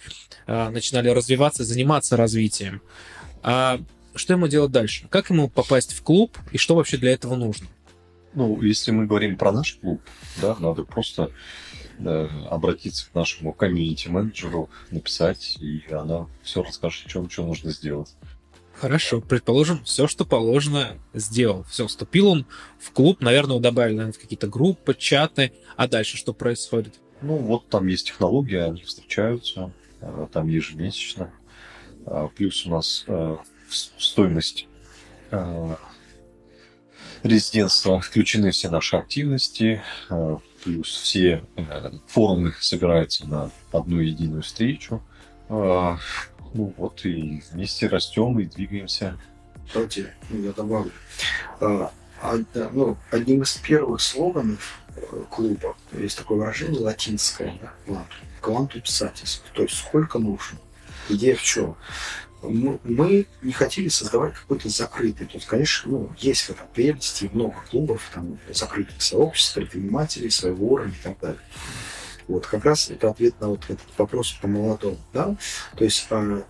э, 0.47 0.69
начинали 0.71 1.09
развиваться, 1.11 1.65
заниматься 1.65 2.17
развитием. 2.17 2.83
А 3.43 3.81
что 4.15 4.35
ему 4.35 4.49
делать 4.49 4.73
дальше? 4.73 5.07
Как 5.09 5.31
ему 5.31 5.49
попасть 5.49 5.93
в 5.93 6.03
клуб 6.03 6.37
и 6.53 6.59
что 6.59 6.75
вообще 6.75 6.97
для 6.97 7.13
этого 7.13 7.37
нужно? 7.37 7.67
Ну, 8.35 8.61
если 8.63 8.91
мы 8.91 9.07
говорим 9.07 9.37
про 9.37 9.53
наш 9.53 9.75
клуб, 9.75 10.03
да, 10.41 10.57
надо 10.59 10.85
просто 10.85 11.31
э, 11.99 12.29
обратиться 12.51 13.11
к 13.11 13.15
нашему 13.15 13.53
комьюнити-менеджеру, 13.53 14.69
написать, 14.91 15.57
и 15.61 15.83
она 15.91 16.27
все 16.43 16.63
расскажет, 16.63 17.07
чем 17.07 17.31
что 17.31 17.47
нужно 17.47 17.71
сделать. 17.71 18.15
Хорошо, 18.81 19.21
предположим, 19.21 19.83
все, 19.85 20.07
что 20.07 20.25
положено, 20.25 20.99
сделал. 21.13 21.65
Все, 21.65 21.89
вступил 21.89 22.29
он 22.29 22.47
в 22.79 22.93
клуб, 22.93 23.21
наверное, 23.21 23.53
его 23.53 23.61
добавили 23.61 23.97
наверное, 23.97 24.13
в 24.13 24.21
какие-то 24.21 24.47
группы, 24.47 24.95
чаты. 24.95 25.53
А 25.77 25.89
дальше 25.89 26.17
что 26.17 26.33
происходит? 26.33 27.01
Ну, 27.21 27.37
вот 27.39 27.69
там 27.69 27.89
есть 27.89 28.07
технологии, 28.07 28.57
они 28.57 28.83
встречаются, 28.83 29.73
э, 30.01 30.29
там 30.33 30.47
ежемесячно. 30.47 31.33
А, 32.07 32.29
Плюс 32.29 32.67
у 32.67 32.71
нас 32.71 33.05
э, 33.09 33.37
стоимость 33.69 34.69
э, 35.33 35.77
резидентства 37.25 37.99
включены 38.01 38.53
все 38.53 38.71
наши 38.71 38.97
активности, 38.97 39.83
э, 40.09 40.37
плюс 40.63 40.89
все 40.89 41.45
э, 41.57 41.91
форумы 42.07 42.55
собираются 42.61 43.27
на 43.27 43.51
одну 43.73 43.99
единую 43.99 44.43
встречу. 44.43 45.03
Ну 46.55 46.73
вот 46.77 47.05
и 47.05 47.43
вместе 47.53 47.89
растем 47.89 48.39
и 48.39 48.45
двигаемся. 48.45 49.19
Давайте 49.73 50.15
я 50.31 50.53
добавлю. 50.53 50.93
А, 51.61 51.93
ну, 52.73 52.97
одним 53.11 53.43
из 53.43 53.55
первых 53.57 54.01
слоганов 54.01 54.81
э, 54.97 55.25
клуба 55.31 55.77
есть 55.93 56.17
такое 56.17 56.39
выражение 56.39 56.81
латинское, 56.81 57.59
да. 57.87 58.07
«Quantum 58.41 58.83
satis», 58.85 59.41
то 59.53 59.63
есть 59.63 59.77
сколько 59.77 60.19
нужно. 60.19 60.59
Идея 61.09 61.37
в 61.37 61.43
чем? 61.43 61.77
Мы, 62.43 63.27
не 63.43 63.53
хотели 63.53 63.89
создавать 63.89 64.35
какой-то 64.35 64.69
закрытый. 64.69 65.27
То 65.27 65.35
есть, 65.35 65.47
конечно, 65.47 65.91
ну, 65.91 66.13
есть 66.19 66.43
в 66.43 66.51
этом 66.51 66.67
прелести, 66.73 67.29
много 67.33 67.57
клубов, 67.69 68.09
там, 68.15 68.39
закрытых 68.53 69.03
сообществ, 69.03 69.55
предпринимателей, 69.55 70.31
своего 70.31 70.75
уровня 70.75 70.95
и 70.95 71.03
так 71.03 71.19
далее. 71.19 71.41
Вот 72.29 72.47
как 72.47 72.65
раз 72.65 72.91
это 72.91 73.11
ответ 73.11 73.41
на 73.41 73.49
вот 73.49 73.65
этот 73.65 73.87
вопрос 73.97 74.33
по 74.33 74.47
молодому, 74.47 74.99
да. 75.13 75.35
То 75.77 75.85
есть 75.85 76.07
а, 76.11 76.43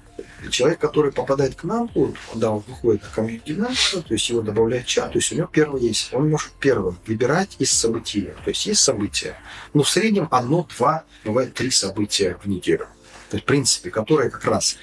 человек, 0.51 0.79
который 0.79 1.13
попадает 1.13 1.55
к 1.55 1.65
нам, 1.65 1.91
вот, 1.95 2.15
когда 2.33 2.51
он 2.51 2.65
выходит 2.67 3.03
на 3.03 3.09
комьюнити 3.11 3.55
то 3.55 4.15
есть 4.15 4.29
его 4.29 4.43
добавляет 4.43 4.87
чат, 4.87 5.13
то 5.13 5.19
есть 5.19 5.33
у 5.33 5.37
него 5.37 5.47
первый 5.47 5.83
есть, 5.83 6.13
он 6.13 6.31
может 6.31 6.51
первым 6.61 6.99
выбирать 7.07 7.57
из 7.59 7.73
событий. 7.73 8.31
То 8.45 8.51
есть 8.51 8.67
есть 8.67 8.81
события, 8.81 9.37
ну, 9.75 9.83
в 9.83 9.89
среднем 9.89 10.29
одно, 10.31 10.67
два, 10.77 11.05
бывает 11.25 11.55
три 11.55 11.71
события 11.71 12.39
в 12.43 12.49
неделю. 12.49 12.87
То 13.31 13.37
есть, 13.37 13.45
в 13.45 13.47
принципе, 13.47 13.91
которые 13.91 14.31
как 14.31 14.45
раз 14.45 14.77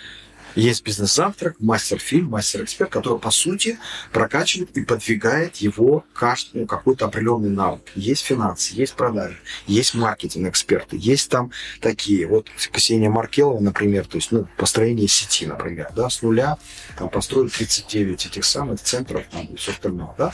есть 0.56 0.84
бизнес-завтрак, 0.84 1.56
мастер-фильм, 1.60 2.30
мастер-эксперт, 2.30 2.90
который, 2.90 3.20
по 3.20 3.32
сути, 3.32 3.78
прокачивает 4.12 4.76
и 4.78 4.84
подвигает 4.84 5.58
его 5.58 6.06
каждый, 6.14 6.62
ну, 6.62 6.68
какой-то 6.68 7.06
определенный 7.06 7.50
навык. 7.50 7.82
Есть 7.96 8.26
финансы, 8.26 8.74
есть 8.74 8.94
продажи, 8.94 9.38
есть 9.68 9.94
маркетинг-эксперты, 9.96 10.98
есть 11.00 11.30
там 11.30 11.52
такие. 11.82 12.28
Вот 12.28 12.48
Ксения 12.72 13.10
Маркелова, 13.10 13.60
например, 13.60 14.06
то 14.06 14.18
есть, 14.18 14.32
ну, 14.32 14.48
построение 14.58 15.08
сети, 15.08 15.46
например, 15.46 15.90
да, 15.96 16.10
с 16.10 16.22
нуля 16.22 16.58
там 16.98 17.10
построил 17.10 17.50
39 17.50 18.26
этих 18.26 18.46
самых 18.46 18.82
центров 18.82 19.24
там, 19.32 19.46
и 19.46 19.56
все 19.56 19.72
остальное, 19.72 20.14
да. 20.18 20.32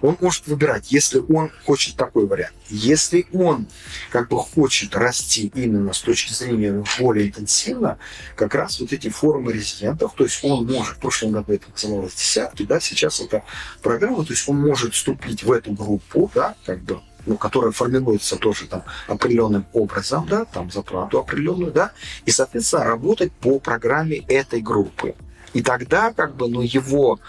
Он 0.00 0.16
может 0.20 0.46
выбирать, 0.46 0.90
если 0.90 1.18
он 1.18 1.50
хочет 1.64 1.96
такой 1.96 2.26
вариант. 2.26 2.54
Если 2.68 3.26
он 3.32 3.66
как 4.10 4.28
бы 4.28 4.38
хочет 4.38 4.94
расти 4.96 5.52
именно 5.54 5.92
с 5.92 6.00
точки 6.00 6.32
зрения 6.32 6.82
более 6.98 7.28
интенсивно, 7.28 7.98
как 8.34 8.54
раз 8.54 8.80
вот 8.80 8.92
эти 8.92 9.08
формы 9.08 9.41
программы 9.42 9.52
резидентов, 9.52 10.12
то 10.16 10.24
есть 10.24 10.44
он 10.44 10.66
может, 10.66 10.96
в 10.96 11.00
прошлом 11.00 11.32
году 11.32 11.52
это 11.52 11.66
называлось 11.70 12.14
десятки, 12.14 12.64
да, 12.64 12.80
сейчас 12.80 13.20
это 13.20 13.42
программа, 13.82 14.24
то 14.24 14.32
есть 14.32 14.48
он 14.48 14.60
может 14.60 14.94
вступить 14.94 15.42
в 15.42 15.52
эту 15.52 15.72
группу, 15.72 16.30
да, 16.34 16.54
как 16.64 16.80
бы, 16.80 17.00
ну, 17.26 17.36
которая 17.36 17.72
формируется 17.72 18.36
тоже 18.36 18.66
там 18.66 18.84
определенным 19.08 19.66
образом, 19.72 20.26
да, 20.28 20.44
там 20.44 20.70
за 20.70 20.82
плату 20.82 21.18
определенную, 21.18 21.72
да, 21.72 21.92
и, 22.24 22.30
соответственно, 22.30 22.84
работать 22.84 23.32
по 23.32 23.58
программе 23.58 24.18
этой 24.28 24.60
группы. 24.60 25.14
И 25.52 25.62
тогда, 25.62 26.12
как 26.12 26.34
бы, 26.34 26.48
ну, 26.48 26.62
его 26.62 27.20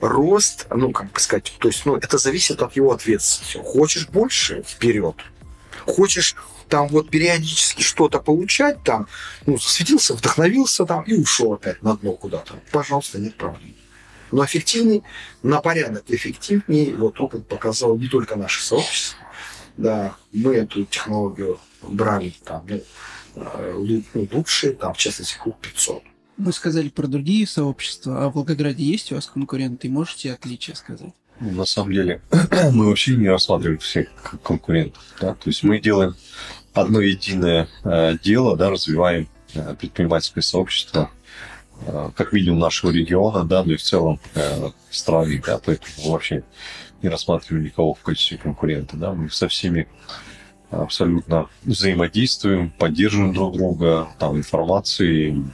рост, 0.00 0.66
ну, 0.70 0.92
как 0.92 1.10
бы 1.12 1.20
сказать, 1.20 1.52
то 1.58 1.68
есть, 1.68 1.86
ну, 1.86 1.96
это 1.96 2.18
зависит 2.18 2.62
от 2.62 2.76
его 2.76 2.92
ответственности. 2.92 3.58
Хочешь 3.64 4.08
больше– 4.08 4.62
вперед. 4.68 5.16
Хочешь 5.86 6.36
там 6.68 6.88
вот 6.88 7.10
периодически 7.10 7.82
что-то 7.82 8.20
получать, 8.20 8.82
там, 8.82 9.06
ну, 9.46 9.58
светился, 9.58 10.14
вдохновился 10.14 10.84
там 10.84 11.02
и 11.04 11.14
ушел 11.14 11.52
опять 11.52 11.82
на 11.82 11.96
дно 11.96 12.12
куда-то. 12.12 12.54
Пожалуйста, 12.72 13.18
нет 13.18 13.36
проблем. 13.36 13.74
Но 14.30 14.44
эффективней, 14.44 15.02
на 15.42 15.60
порядок 15.60 16.04
эффективнее, 16.08 16.96
вот 16.96 17.20
опыт 17.20 17.46
показал 17.46 17.96
не 17.96 18.08
только 18.08 18.36
наше 18.36 18.62
сообщество, 18.62 19.18
да, 19.76 20.16
мы 20.32 20.54
эту 20.56 20.84
технологию 20.84 21.58
брали 21.82 22.34
там, 22.44 22.64
ну, 22.68 22.82
э, 23.36 24.02
ну, 24.14 24.28
лучшие, 24.32 24.72
там, 24.72 24.94
в 24.94 24.98
частности, 24.98 25.36
клуб 25.38 25.56
500. 25.60 26.02
Мы 26.36 26.52
сказали 26.52 26.88
про 26.88 27.06
другие 27.06 27.46
сообщества, 27.46 28.24
а 28.24 28.28
в 28.28 28.34
Волгограде 28.34 28.82
есть 28.82 29.12
у 29.12 29.14
вас 29.14 29.26
конкуренты? 29.26 29.88
Можете 29.88 30.32
отличия 30.32 30.74
сказать? 30.74 31.14
Ну, 31.40 31.50
на 31.50 31.64
самом 31.64 31.92
деле, 31.92 32.20
мы 32.72 32.86
вообще 32.86 33.16
не 33.16 33.28
рассматриваем 33.28 33.78
всех 33.78 34.08
конкурентов. 34.42 35.02
Да? 35.20 35.34
То 35.34 35.50
есть 35.50 35.62
мы 35.62 35.80
делаем 35.80 36.14
одно 36.72 37.00
единое 37.00 37.68
э, 37.84 38.16
дело, 38.22 38.56
да, 38.56 38.70
развиваем 38.70 39.28
э, 39.54 39.74
предпринимательское 39.78 40.42
сообщество, 40.42 41.10
э, 41.86 42.10
как 42.16 42.32
видим, 42.32 42.58
нашего 42.58 42.90
региона, 42.90 43.44
да, 43.44 43.64
ну 43.64 43.72
и 43.72 43.76
в 43.76 43.82
целом 43.82 44.20
э, 44.34 44.70
страны, 44.90 45.42
да, 45.44 45.60
поэтому 45.64 46.10
вообще 46.10 46.42
не 47.02 47.08
рассматриваем 47.08 47.64
никого 47.64 47.94
в 47.94 48.00
качестве 48.00 48.38
конкурента, 48.38 48.96
да, 48.96 49.12
мы 49.12 49.30
со 49.30 49.48
всеми 49.48 49.86
абсолютно 50.70 51.48
взаимодействуем, 51.62 52.70
поддерживаем 52.70 53.32
друг 53.32 53.56
друга, 53.56 54.08
там, 54.18 54.36
информацией, 54.36 55.44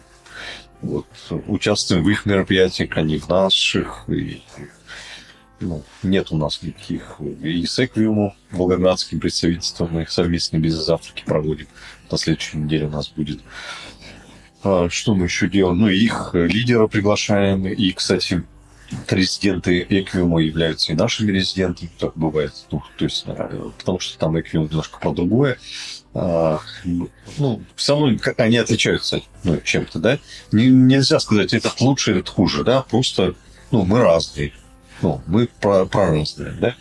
вот, 0.81 1.07
участвуем 1.47 2.05
в 2.05 2.09
их 2.09 2.25
мероприятиях, 2.25 2.97
они 2.97 3.19
в 3.19 3.29
наших, 3.29 4.05
и 4.09 4.43
ну, 5.61 5.83
нет 6.03 6.33
у 6.33 6.37
нас 6.37 6.63
никаких. 6.63 7.21
И 7.43 7.65
с 7.67 7.89
волгоградским 8.51 9.21
представительством, 9.21 9.89
мы 9.93 10.07
совместные 10.09 10.61
бизнес-завтраки 10.61 11.23
проводим. 11.25 11.67
На 12.11 12.19
следующей 12.19 12.59
неделе 12.59 12.87
у 12.87 12.91
нас 12.91 13.09
будет. 13.09 13.41
А, 14.65 14.89
что 14.91 15.15
мы 15.15 15.27
еще 15.27 15.49
делаем? 15.49 15.79
Ну, 15.79 15.89
их 15.89 16.31
лидера 16.33 16.87
приглашаем. 16.87 17.67
И, 17.67 17.93
кстати, 17.93 18.43
резиденты 19.09 19.87
Эквиума 19.89 20.41
являются 20.41 20.93
и 20.93 20.97
нашими 20.97 21.31
резидентами, 21.31 21.91
так 21.99 22.17
бывает. 22.17 22.53
Ну, 22.71 22.83
то 22.97 23.05
есть, 23.05 23.25
потому 23.79 24.01
что 24.01 24.19
там 24.19 24.39
Эквиум 24.41 24.67
немножко 24.67 24.99
про 24.99 25.13
другое. 25.13 25.59
А, 26.13 26.59
ну, 27.39 27.63
все 27.77 27.95
равно 27.95 28.19
они 28.39 28.57
отличаются 28.57 29.21
ну, 29.45 29.61
чем-то, 29.63 29.99
да? 29.99 30.19
Не, 30.51 30.67
нельзя 30.67 31.21
сказать, 31.21 31.55
этот 31.55 31.81
лучше, 31.81 32.13
этот 32.13 32.29
хуже, 32.29 32.65
да? 32.65 32.83
Просто, 32.83 33.35
ну, 33.71 33.85
мы 33.85 34.01
разные. 34.01 34.53
Ну, 35.03 35.21
мы 35.27 35.49
про, 35.61 35.87
про 35.87 36.11
разные, 36.11 36.53
да? 36.53 36.75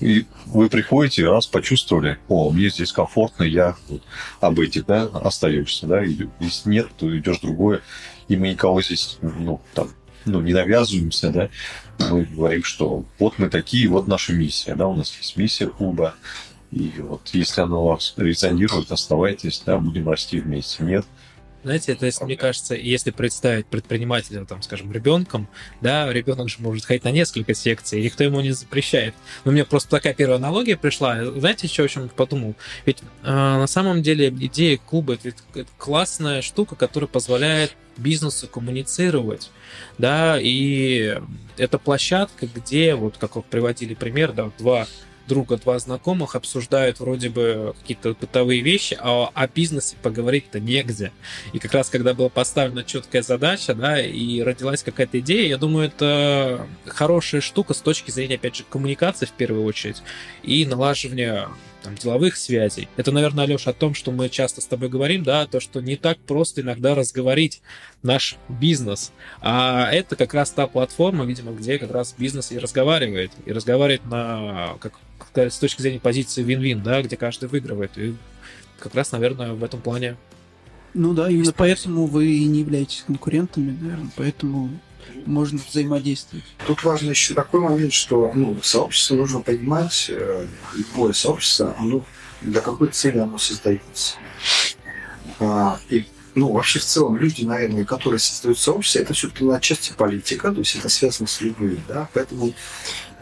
И 0.00 0.26
вы 0.46 0.68
приходите, 0.68 1.28
раз 1.28 1.46
почувствовали, 1.46 2.18
о, 2.28 2.50
мне 2.50 2.68
здесь 2.68 2.92
комфортно, 2.92 3.44
я 3.44 3.76
вот 3.88 4.02
об 4.40 4.60
этих, 4.60 4.86
да, 4.86 5.04
остаешься, 5.04 5.86
да, 5.86 6.02
если 6.02 6.68
нет, 6.68 6.88
то 6.98 7.16
идешь 7.16 7.38
другое, 7.38 7.80
и 8.28 8.36
мы 8.36 8.50
никого 8.50 8.82
здесь, 8.82 9.18
ну, 9.22 9.60
там, 9.72 9.90
ну, 10.24 10.40
не 10.40 10.52
навязываемся, 10.52 11.30
да, 11.30 11.48
мы 12.10 12.24
говорим, 12.24 12.64
что 12.64 13.04
вот 13.18 13.38
мы 13.38 13.48
такие, 13.48 13.88
вот 13.88 14.08
наша 14.08 14.32
миссия, 14.32 14.74
да, 14.74 14.88
у 14.88 14.96
нас 14.96 15.16
есть 15.16 15.36
миссия 15.36 15.68
клуба, 15.68 16.14
и 16.70 16.92
вот 16.98 17.30
если 17.32 17.60
она 17.60 17.78
у 17.78 17.88
вас 17.88 18.14
резонирует, 18.16 18.90
оставайтесь, 18.90 19.62
да, 19.64 19.78
будем 19.78 20.08
расти 20.08 20.40
вместе. 20.40 20.82
Нет, 20.82 21.06
знаете, 21.64 21.92
это, 21.92 22.06
есть, 22.06 22.20
мне 22.20 22.36
кажется, 22.36 22.74
если 22.74 23.10
представить 23.10 23.66
предпринимателя, 23.66 24.44
там, 24.44 24.62
скажем, 24.62 24.92
ребенком, 24.92 25.48
да, 25.80 26.12
ребенок 26.12 26.48
же 26.48 26.56
может 26.60 26.84
ходить 26.84 27.04
на 27.04 27.10
несколько 27.10 27.54
секций, 27.54 28.00
и 28.00 28.04
никто 28.04 28.22
ему 28.22 28.40
не 28.40 28.52
запрещает. 28.52 29.14
Но 29.44 29.52
мне 29.52 29.64
просто 29.64 29.90
такая 29.90 30.14
первая 30.14 30.38
аналогия 30.38 30.76
пришла. 30.76 31.24
Знаете, 31.24 31.66
еще 31.66 31.84
о 31.84 31.88
чем 31.88 32.08
подумал? 32.10 32.54
Ведь 32.84 32.98
э, 33.22 33.30
на 33.30 33.66
самом 33.66 34.02
деле 34.02 34.28
идея 34.28 34.78
клуба 34.78 35.14
это, 35.14 35.34
это 35.54 35.70
классная 35.78 36.42
штука, 36.42 36.76
которая 36.76 37.08
позволяет 37.08 37.74
бизнесу 37.96 38.46
коммуницировать, 38.48 39.50
да, 39.98 40.38
и 40.40 41.18
это 41.56 41.78
площадка, 41.78 42.46
где, 42.46 42.94
вот 42.94 43.16
как 43.18 43.36
вы 43.36 43.42
приводили 43.42 43.94
пример, 43.94 44.32
да, 44.32 44.50
два 44.58 44.86
друга, 45.26 45.56
два 45.56 45.78
знакомых 45.78 46.34
обсуждают 46.34 47.00
вроде 47.00 47.28
бы 47.28 47.74
какие-то 47.80 48.14
бытовые 48.18 48.60
вещи, 48.60 48.96
а 49.00 49.30
о 49.32 49.48
бизнесе 49.48 49.96
поговорить-то 50.02 50.60
негде. 50.60 51.12
И 51.52 51.58
как 51.58 51.72
раз 51.74 51.90
когда 51.90 52.14
была 52.14 52.28
поставлена 52.28 52.84
четкая 52.84 53.22
задача, 53.22 53.74
да, 53.74 54.00
и 54.00 54.40
родилась 54.42 54.82
какая-то 54.82 55.20
идея, 55.20 55.48
я 55.48 55.56
думаю, 55.56 55.88
это 55.88 56.66
хорошая 56.86 57.40
штука 57.40 57.74
с 57.74 57.80
точки 57.80 58.10
зрения, 58.10 58.36
опять 58.36 58.56
же, 58.56 58.64
коммуникации 58.68 59.26
в 59.26 59.32
первую 59.32 59.64
очередь 59.64 60.02
и 60.42 60.64
налаживания 60.66 61.48
там, 61.84 61.94
деловых 61.96 62.36
связей. 62.36 62.88
Это, 62.96 63.12
наверное, 63.12 63.44
Алеша, 63.44 63.70
о 63.70 63.74
том, 63.74 63.94
что 63.94 64.10
мы 64.10 64.30
часто 64.30 64.62
с 64.62 64.66
тобой 64.66 64.88
говорим, 64.88 65.22
да, 65.22 65.46
то, 65.46 65.60
что 65.60 65.80
не 65.80 65.96
так 65.96 66.18
просто 66.18 66.62
иногда 66.62 66.94
разговорить 66.94 67.60
наш 68.02 68.36
бизнес. 68.48 69.12
А 69.42 69.92
это 69.92 70.16
как 70.16 70.32
раз 70.32 70.50
та 70.50 70.66
платформа, 70.66 71.24
видимо, 71.24 71.52
где 71.52 71.78
как 71.78 71.92
раз 71.92 72.14
бизнес 72.16 72.50
и 72.50 72.58
разговаривает. 72.58 73.32
И 73.44 73.52
разговаривает 73.52 74.06
на, 74.06 74.76
как 74.80 74.94
с 75.34 75.58
точки 75.58 75.82
зрения 75.82 76.00
позиции 76.00 76.42
вин-вин, 76.42 76.82
да, 76.82 77.02
где 77.02 77.16
каждый 77.16 77.48
выигрывает. 77.50 77.96
И 77.98 78.14
как 78.78 78.94
раз, 78.94 79.12
наверное, 79.12 79.52
в 79.52 79.62
этом 79.62 79.80
плане 79.80 80.16
ну 80.94 81.12
да, 81.12 81.28
именно 81.28 81.52
поэтому 81.52 82.06
вы 82.06 82.28
и 82.28 82.44
не 82.44 82.60
являетесь 82.60 83.02
конкурентами, 83.04 83.76
наверное, 83.80 84.10
поэтому 84.14 84.70
можно 85.26 85.60
взаимодействовать. 85.68 86.44
Тут 86.66 86.82
важно 86.84 87.10
еще 87.10 87.34
такой 87.34 87.60
момент, 87.60 87.92
что 87.92 88.32
ну, 88.34 88.58
сообщество 88.62 89.14
нужно 89.14 89.40
понимать, 89.40 90.06
э, 90.08 90.46
любое 90.74 91.12
сообщество, 91.12 91.74
оно, 91.78 92.04
для 92.40 92.60
какой 92.60 92.88
цели 92.88 93.18
оно 93.18 93.38
создается. 93.38 94.16
А, 95.40 95.78
и 95.88 96.06
ну, 96.34 96.52
вообще 96.52 96.78
в 96.78 96.84
целом 96.84 97.16
люди, 97.16 97.44
наверное, 97.44 97.84
которые 97.84 98.18
создают 98.18 98.58
сообщество, 98.58 99.00
это 99.00 99.14
все-таки 99.14 99.44
на 99.44 99.60
части 99.60 99.92
политика, 99.96 100.52
то 100.52 100.58
есть 100.58 100.76
это 100.76 100.88
связано 100.88 101.28
с 101.28 101.40
людьми, 101.40 101.78
да, 101.88 102.08
поэтому 102.12 102.52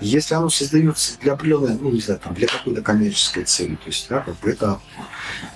если 0.02 0.34
оно 0.34 0.50
создается 0.50 1.18
для 1.20 1.32
определенной, 1.32 1.78
ну, 1.78 1.90
не 1.90 2.00
знаю, 2.00 2.20
там, 2.20 2.34
для 2.34 2.46
какой-то 2.46 2.82
коммерческой 2.82 3.44
цели, 3.44 3.76
то 3.76 3.86
есть, 3.86 4.06
да, 4.08 4.20
как 4.20 4.38
бы 4.40 4.50
это 4.50 4.80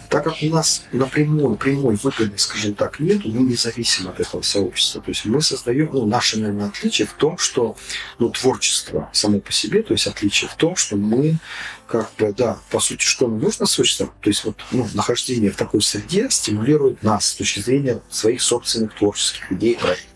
так 0.09 0.25
как 0.25 0.37
у 0.41 0.47
нас 0.47 0.85
напрямую, 0.93 1.57
прямой 1.57 1.97
выгоды, 1.97 2.39
скажем 2.39 2.75
так, 2.75 3.01
нет, 3.01 3.25
мы 3.25 3.43
не 3.43 3.55
зависим 3.55 4.09
от 4.09 4.21
этого 4.21 4.43
сообщества. 4.43 5.03
То 5.03 5.11
есть 5.11 5.25
мы 5.25 5.43
создаем, 5.43 5.91
ну, 5.93 6.07
наше, 6.07 6.39
наверное, 6.39 6.69
отличие 6.69 7.07
в 7.07 7.13
том, 7.13 7.39
что, 7.39 7.77
ну, 8.19 8.31
творчество 8.31 9.11
само 9.13 9.41
по 9.41 9.53
себе, 9.53 9.83
то 9.83 9.93
есть 9.93 10.07
отличие 10.07 10.49
в 10.49 10.55
том, 10.55 10.77
что 10.77 10.97
мы 10.97 11.39
как 11.87 12.11
бы, 12.19 12.33
да, 12.33 12.59
по 12.71 12.81
сути, 12.81 13.05
что 13.05 13.29
нам 13.29 13.39
нужно 13.39 13.67
сообществом, 13.67 14.13
то 14.21 14.31
есть 14.31 14.45
вот, 14.45 14.57
ну, 14.71 14.89
нахождение 14.95 15.51
в 15.51 15.57
такой 15.57 15.83
среде 15.83 16.29
стимулирует 16.31 17.03
нас 17.03 17.27
с 17.27 17.35
точки 17.35 17.61
зрения 17.61 18.01
своих 18.11 18.43
собственных 18.43 18.95
творческих 18.95 19.53
идей 19.53 19.73
и 19.73 19.77
проектов. 19.77 20.16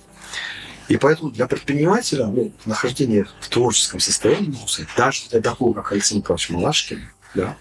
И 0.91 0.97
поэтому 0.97 1.31
для 1.31 1.47
предпринимателя 1.47 2.27
ну, 2.27 2.53
нахождение 2.67 3.25
в 3.41 3.49
творческом 3.49 4.01
состоянии, 4.01 4.53
даже 4.97 5.29
для 5.31 5.41
такого, 5.41 5.73
как 5.73 5.93
Александр 5.93 6.25
Николаевич 6.25 6.51
Малашкин, 6.51 7.09
да, 7.35 7.57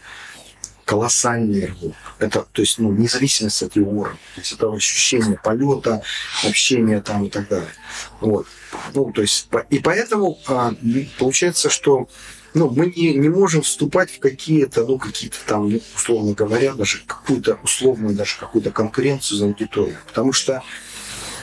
колоссальный 0.84 1.68
рывок. 1.68 1.96
Это, 2.18 2.48
то 2.52 2.62
есть, 2.64 2.80
ну, 2.80 2.92
независимость 2.92 3.62
от 3.62 3.76
его 3.76 3.92
уровня. 3.92 4.18
То 4.34 4.42
есть, 4.42 4.54
это 4.54 4.74
ощущение 4.74 5.40
полета, 5.44 6.02
общения 6.44 7.02
там 7.02 7.26
и 7.26 7.30
так 7.30 7.48
далее. 7.48 7.70
Вот. 8.20 8.48
Ну, 8.96 9.12
то 9.12 9.22
есть, 9.22 9.48
и 9.70 9.78
поэтому 9.78 10.40
а, 10.48 10.74
получается, 11.20 11.70
что 11.70 12.10
ну, 12.56 12.72
мы 12.72 12.88
не, 12.88 13.14
не 13.14 13.30
можем 13.30 13.62
вступать 13.62 14.10
в 14.10 14.20
какие-то, 14.20 14.88
ну, 14.88 14.98
какие-то 14.98 15.38
там, 15.46 15.70
ну, 15.70 15.80
условно 15.96 16.34
говоря, 16.34 16.74
даже 16.74 17.04
какую-то 17.06 17.60
условную, 17.64 18.16
даже 18.16 18.40
какую-то 18.40 18.72
конкуренцию 18.72 19.38
за 19.38 19.46
аудиторию. 19.46 19.98
Потому 20.08 20.34
что 20.34 20.64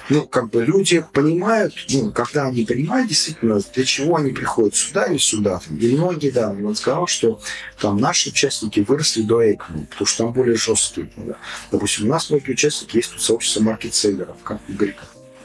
ну, 0.09 0.27
как 0.27 0.51
бы 0.51 0.65
люди 0.65 1.05
понимают, 1.13 1.75
ну, 1.91 2.13
когда 2.13 2.47
они 2.47 2.65
понимают 2.65 3.09
действительно, 3.09 3.61
для 3.75 3.85
чего 3.85 4.17
они 4.17 4.33
приходят 4.33 4.75
сюда 4.75 5.07
или 5.07 5.19
сюда. 5.19 5.61
И 5.71 5.97
многие, 5.97 6.31
да, 6.31 6.51
он 6.51 6.75
сказал, 6.77 7.07
что 7.07 7.41
там 7.81 7.99
наши 7.99 8.31
участники 8.31 8.81
выросли 8.81 9.23
до 9.23 9.43
Эйкмана, 9.43 9.87
потому 9.87 10.07
что 10.07 10.25
там 10.25 10.33
более 10.33 10.57
жесткие. 10.57 11.11
Да. 11.17 11.37
Допустим, 11.71 12.07
у 12.07 12.09
нас 12.09 12.31
многие 12.31 12.53
участники 12.53 12.97
есть 12.97 13.13
тут 13.13 13.23
сообщество 13.23 13.63
маркетселлеров, 13.63 14.37
как 14.43 14.61
Игорь 14.69 14.97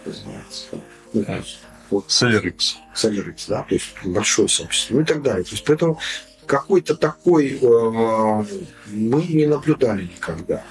называется. 0.05 0.65
Ну, 1.13 1.25
вот. 1.89 2.07
Seller 2.07 2.47
X. 2.47 2.77
Seller 2.95 3.29
X, 3.29 3.47
да, 3.47 3.63
то 3.63 3.75
есть 3.75 3.87
большое 4.05 4.47
сообщество, 4.47 4.95
ну 4.95 5.01
и 5.01 5.05
так 5.05 5.21
далее. 5.21 5.43
То 5.43 5.51
есть 5.51 5.63
поэтому 5.65 5.99
какой-то 6.45 6.95
такой 6.95 7.59
э, 7.61 8.45
мы 8.87 9.23
не 9.23 9.45
наблюдали 9.45 10.03
никогда. 10.03 10.63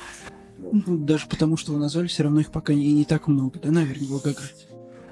Ну, 0.73 0.99
даже 0.99 1.27
потому, 1.27 1.57
что 1.57 1.73
вы 1.73 1.79
назвали, 1.79 2.07
все 2.07 2.23
равно 2.23 2.41
их 2.41 2.51
пока 2.51 2.73
и 2.73 2.93
не 2.93 3.05
так 3.05 3.27
много, 3.27 3.59
да, 3.59 3.71
наверное, 3.71 4.07
в. 4.07 4.23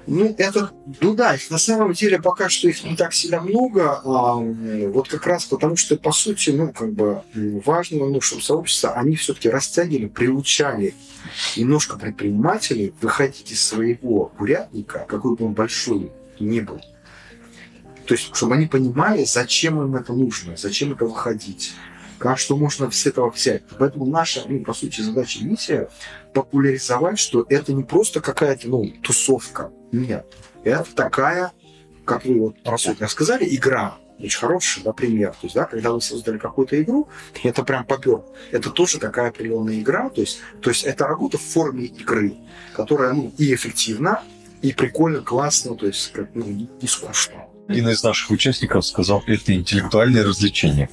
Ну, 0.07 0.35
это, 0.39 0.71
ну 1.01 1.13
да, 1.13 1.35
на 1.51 1.59
самом 1.59 1.93
деле 1.93 2.19
пока 2.19 2.49
что 2.49 2.67
их 2.67 2.83
не 2.83 2.95
так 2.95 3.13
сильно 3.13 3.41
много, 3.41 4.01
а, 4.03 4.33
вот 4.33 5.07
как 5.07 5.27
раз 5.27 5.45
потому, 5.45 5.75
что, 5.75 5.97
по 5.97 6.11
сути, 6.11 6.49
ну, 6.49 6.73
как 6.73 6.93
бы 6.93 7.21
важно, 7.63 8.09
ну, 8.09 8.19
чтобы 8.19 8.41
сообщество, 8.41 8.93
они 8.93 9.15
все-таки 9.15 9.49
растягивали, 9.49 10.07
приучали 10.07 10.95
немножко 11.55 11.99
предпринимателей 11.99 12.91
выходить 13.01 13.51
из 13.51 13.63
своего 13.63 14.31
курятника, 14.35 15.05
какой 15.07 15.35
бы 15.35 15.45
он 15.45 15.53
большой 15.53 16.11
ни 16.39 16.59
был. 16.59 16.81
То 18.07 18.15
есть, 18.15 18.35
чтобы 18.35 18.55
они 18.55 18.65
понимали, 18.65 19.25
зачем 19.25 19.79
им 19.79 19.95
это 19.95 20.13
нужно, 20.13 20.57
зачем 20.57 20.93
это 20.93 21.05
выходить 21.05 21.73
что 22.35 22.57
можно 22.57 22.91
с 22.91 23.05
этого 23.05 23.29
взять. 23.29 23.63
Поэтому 23.77 24.05
наша, 24.05 24.43
ну, 24.47 24.63
по 24.63 24.73
сути, 24.73 25.01
задача 25.01 25.43
миссия 25.43 25.89
популяризовать, 26.33 27.19
что 27.19 27.45
это 27.49 27.73
не 27.73 27.83
просто 27.83 28.21
какая-то, 28.21 28.67
ну, 28.67 28.91
тусовка. 29.01 29.71
Нет. 29.91 30.25
Это 30.63 30.93
такая, 30.93 31.51
как 32.05 32.25
вы 32.25 32.39
вот 32.39 32.55
рассудно 32.63 33.07
сказали, 33.07 33.45
игра. 33.55 33.97
Очень 34.19 34.39
хороший, 34.39 34.83
например. 34.83 35.29
То 35.31 35.37
есть, 35.43 35.55
да, 35.55 35.63
когда 35.63 35.91
вы 35.91 36.01
создали 36.01 36.37
какую-то 36.37 36.81
игру, 36.81 37.07
это 37.41 37.63
прям 37.63 37.85
попер. 37.85 38.21
Это 38.51 38.69
тоже 38.69 38.99
такая 38.99 39.29
определенная 39.29 39.79
игра. 39.79 40.09
То 40.09 40.21
есть, 40.21 40.39
то 40.61 40.69
есть 40.69 40.83
это 40.83 41.07
работа 41.07 41.37
в 41.37 41.41
форме 41.41 41.85
игры, 41.85 42.35
которая 42.73 43.13
ну, 43.13 43.33
и 43.37 43.53
эффективна, 43.53 44.21
и 44.61 44.73
прикольно, 44.73 45.21
классно, 45.21 45.75
то 45.75 45.87
есть 45.87 46.11
как, 46.11 46.29
ну, 46.33 46.45
не 46.45 46.87
скучно. 46.87 47.45
Один 47.69 47.87
из 47.87 48.03
наших 48.03 48.31
участников 48.31 48.85
сказал, 48.85 49.23
это 49.27 49.53
интеллектуальное 49.53 50.25
развлечение. 50.25 50.89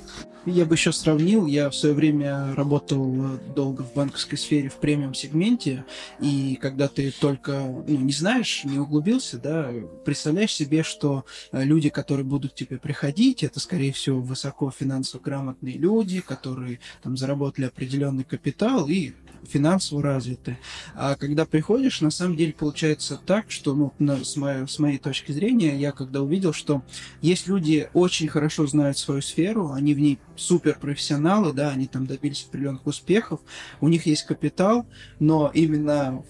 Я 0.47 0.65
бы 0.65 0.77
еще 0.77 0.93
сравнил, 0.93 1.47
я 1.47 1.69
в 1.69 1.75
свое 1.75 1.93
время 1.93 2.55
работал 2.55 3.35
э, 3.35 3.39
долго 3.57 3.83
в 3.83 3.93
банковской 3.95 4.39
сфере 4.39 4.69
в 4.69 4.77
премиум-сегменте, 4.77 5.85
и 6.21 6.57
когда 6.63 6.87
ты 6.87 7.11
только 7.11 7.63
ну, 7.63 7.85
не 7.99 8.13
знаешь, 8.13 8.63
не 8.63 8.79
углубился, 8.79 9.39
да, 9.39 9.73
представляешь 10.05 10.53
себе, 10.55 10.85
что 10.85 11.25
э, 11.51 11.65
люди, 11.65 11.89
которые 11.89 12.25
будут 12.25 12.53
к 12.53 12.55
тебе 12.55 12.79
приходить, 12.79 13.43
это, 13.43 13.59
скорее 13.59 13.93
всего, 13.93 14.21
высоко 14.21 14.71
финансово 14.71 15.21
грамотные 15.21 15.79
люди, 15.79 16.21
которые 16.21 16.79
там 17.03 17.17
заработали 17.17 17.65
определенный 17.65 18.23
капитал 18.23 18.89
и 18.89 19.15
финансово 19.47 20.03
развиты. 20.03 20.59
А 20.95 21.15
когда 21.17 21.47
приходишь, 21.47 22.01
на 22.01 22.11
самом 22.11 22.37
деле 22.37 22.53
получается 22.53 23.21
так, 23.25 23.51
что, 23.51 23.75
ну, 23.75 23.93
на, 23.99 24.25
с, 24.25 24.37
моей, 24.37 24.67
с 24.67 24.79
моей 24.79 24.99
точки 24.99 25.33
зрения, 25.33 25.77
я 25.77 25.93
когда 25.93 26.23
увидел, 26.23 26.53
что 26.53 26.83
есть 27.23 27.47
люди 27.47 27.89
очень 27.95 28.29
хорошо 28.29 28.67
знают 28.67 28.99
свою 28.99 29.23
сферу, 29.23 29.73
они 29.73 29.95
в 29.95 30.01
ней 30.01 30.19
супер 30.37 30.79
профессионалы, 30.79 31.53
да, 31.53 31.71
они 31.71 31.87
там 31.87 32.07
добились 32.07 32.47
определенных 32.49 32.87
успехов, 32.87 33.41
у 33.81 33.89
них 33.89 34.07
есть 34.07 34.25
капитал, 34.25 34.87
но 35.19 35.51
именно 35.53 36.25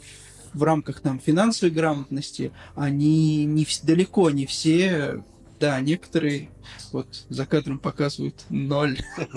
в 0.53 0.63
рамках 0.63 1.01
там 1.01 1.21
финансовой 1.21 1.75
грамотности 1.75 2.53
они 2.75 3.45
не, 3.45 3.67
далеко 3.83 4.31
не 4.31 4.47
все 4.47 5.23
да, 5.59 5.81
некоторые 5.81 6.51
вот 6.93 7.25
за 7.29 7.47
кадром 7.47 7.79
показывают 7.79 8.45
ноль. 8.49 8.99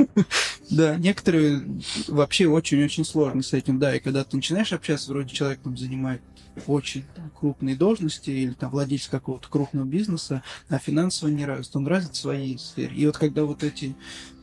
Да, 0.70 0.98
некоторые 0.98 1.64
вообще 2.08 2.46
очень-очень 2.46 3.04
сложно 3.04 3.42
с 3.42 3.54
этим, 3.54 3.80
да, 3.80 3.96
и 3.96 4.00
когда 4.00 4.24
ты 4.24 4.36
начинаешь 4.36 4.72
общаться, 4.72 5.10
вроде 5.10 5.34
человек 5.34 5.62
там 5.64 5.76
занимает 5.76 6.22
очень 6.68 7.06
там, 7.16 7.32
крупные 7.32 7.76
должности 7.76 8.30
или 8.30 8.54
там 8.54 8.70
владелец 8.70 9.08
какого-то 9.08 9.50
крупного 9.50 9.86
бизнеса, 9.86 10.44
а 10.68 10.78
финансово 10.78 11.30
не 11.30 11.44
развит, 11.44 11.76
он 11.76 11.88
развит 11.88 12.16
своей 12.16 12.60
сфере. 12.60 12.96
И 12.96 13.08
вот 13.08 13.18
когда 13.18 13.46
вот 13.46 13.64
эти 13.64 13.96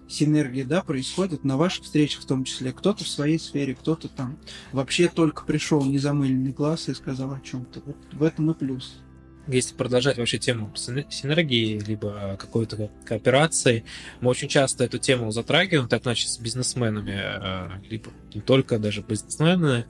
синергии, 0.09 0.63
да, 0.63 0.83
происходят 0.83 1.45
на 1.45 1.57
ваших 1.57 1.85
встречах 1.85 2.23
в 2.23 2.27
том 2.27 2.45
числе. 2.45 2.73
Кто-то 2.73 3.05
в 3.05 3.09
своей 3.09 3.39
сфере, 3.39 3.75
кто-то 3.75 4.09
там 4.09 4.39
вообще 4.73 5.09
только 5.09 5.45
пришел 5.45 5.85
незамыленный 5.85 6.53
глаз 6.53 6.89
и 6.89 6.95
сказал 6.95 7.33
о 7.33 7.41
чем-то. 7.41 7.83
Вот 7.85 7.97
в 8.13 8.23
этом 8.23 8.51
и 8.51 8.55
плюс 8.55 9.01
если 9.47 9.75
продолжать 9.75 10.19
вообще 10.19 10.39
тему 10.39 10.73
синергии, 10.77 11.79
либо 11.81 12.37
какой-то 12.39 12.91
кооперации, 13.05 13.85
мы 14.21 14.31
очень 14.31 14.49
часто 14.49 14.85
эту 14.85 14.99
тему 14.99 15.31
затрагиваем, 15.31 15.89
так 15.89 16.05
иначе 16.05 16.29
с 16.29 16.39
бизнесменами, 16.39 17.17
э, 17.17 17.69
либо 17.89 18.11
не 18.35 18.41
только 18.41 18.79
даже 18.79 19.01
бизнесмены, 19.01 19.87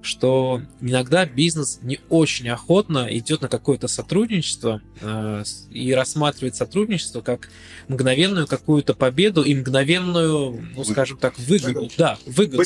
что 0.00 0.62
иногда 0.80 1.26
бизнес 1.26 1.80
не 1.82 2.00
очень 2.08 2.48
охотно 2.48 3.06
идет 3.10 3.42
на 3.42 3.48
какое-то 3.48 3.88
сотрудничество 3.88 4.80
э, 5.00 5.44
и 5.70 5.92
рассматривает 5.92 6.56
сотрудничество 6.56 7.20
как 7.20 7.50
мгновенную 7.88 8.46
какую-то 8.46 8.94
победу 8.94 9.42
и 9.42 9.54
мгновенную, 9.54 10.68
ну, 10.74 10.84
скажем 10.84 11.18
так, 11.18 11.38
выгоду. 11.38 11.90
Да, 11.98 12.18
выгоду. 12.26 12.62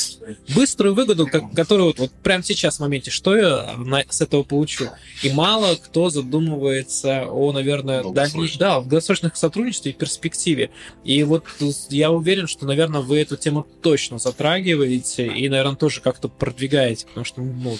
Быструю 0.54 0.94
выгоду, 0.94 1.26
которую 1.26 1.88
вот, 1.88 1.98
вот 1.98 2.12
прямо 2.22 2.44
сейчас 2.44 2.76
в 2.76 2.80
моменте, 2.80 3.10
что 3.10 3.36
я 3.36 3.74
с 4.08 4.20
этого 4.20 4.42
получу. 4.42 4.88
И 5.22 5.30
мало 5.30 5.74
кто 5.76 6.10
задумывается 6.10 6.33
задумывается 6.34 7.26
о, 7.26 7.52
наверное, 7.52 8.02
дальнейшем, 8.02 8.58
да, 8.58 8.80
в 8.80 8.88
долгосрочных 8.88 9.36
сотрудничестве 9.36 9.92
и 9.92 9.94
перспективе. 9.94 10.70
И 11.04 11.22
вот 11.22 11.44
я 11.90 12.10
уверен, 12.10 12.46
что, 12.46 12.66
наверное, 12.66 13.00
вы 13.00 13.20
эту 13.20 13.36
тему 13.36 13.66
точно 13.82 14.18
затрагиваете 14.18 15.26
и, 15.26 15.48
наверное, 15.48 15.76
тоже 15.76 16.00
как-то 16.00 16.28
продвигаете, 16.28 17.06
потому 17.06 17.24
что 17.24 17.42
ну, 17.42 17.78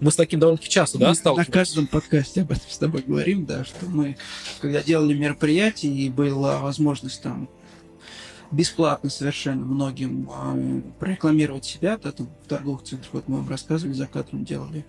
мы 0.00 0.10
с 0.10 0.16
таким 0.16 0.40
довольно-таки 0.40 0.70
часто, 0.70 0.98
да, 0.98 1.14
сталкиваемся? 1.14 1.50
На 1.50 1.54
каждом 1.54 1.86
подкасте 1.86 2.42
об 2.42 2.50
этом 2.50 2.68
с 2.68 2.78
тобой 2.78 3.04
говорим, 3.06 3.46
да, 3.46 3.64
что 3.64 3.86
мы, 3.86 4.16
когда 4.60 4.82
делали 4.82 5.14
мероприятие, 5.14 5.92
и 5.92 6.10
была 6.10 6.58
возможность 6.58 7.22
там 7.22 7.48
бесплатно 8.50 9.10
совершенно 9.10 9.64
многим 9.64 10.30
э, 10.30 10.82
прорекламировать 10.98 11.64
себя, 11.64 11.98
да, 11.98 12.12
там, 12.12 12.28
в 12.44 12.48
торговых 12.48 12.82
центрах, 12.82 13.12
вот 13.12 13.28
мы 13.28 13.38
вам 13.38 13.48
рассказывали, 13.48 13.94
за 13.94 14.06
кадром 14.06 14.44
делали. 14.44 14.84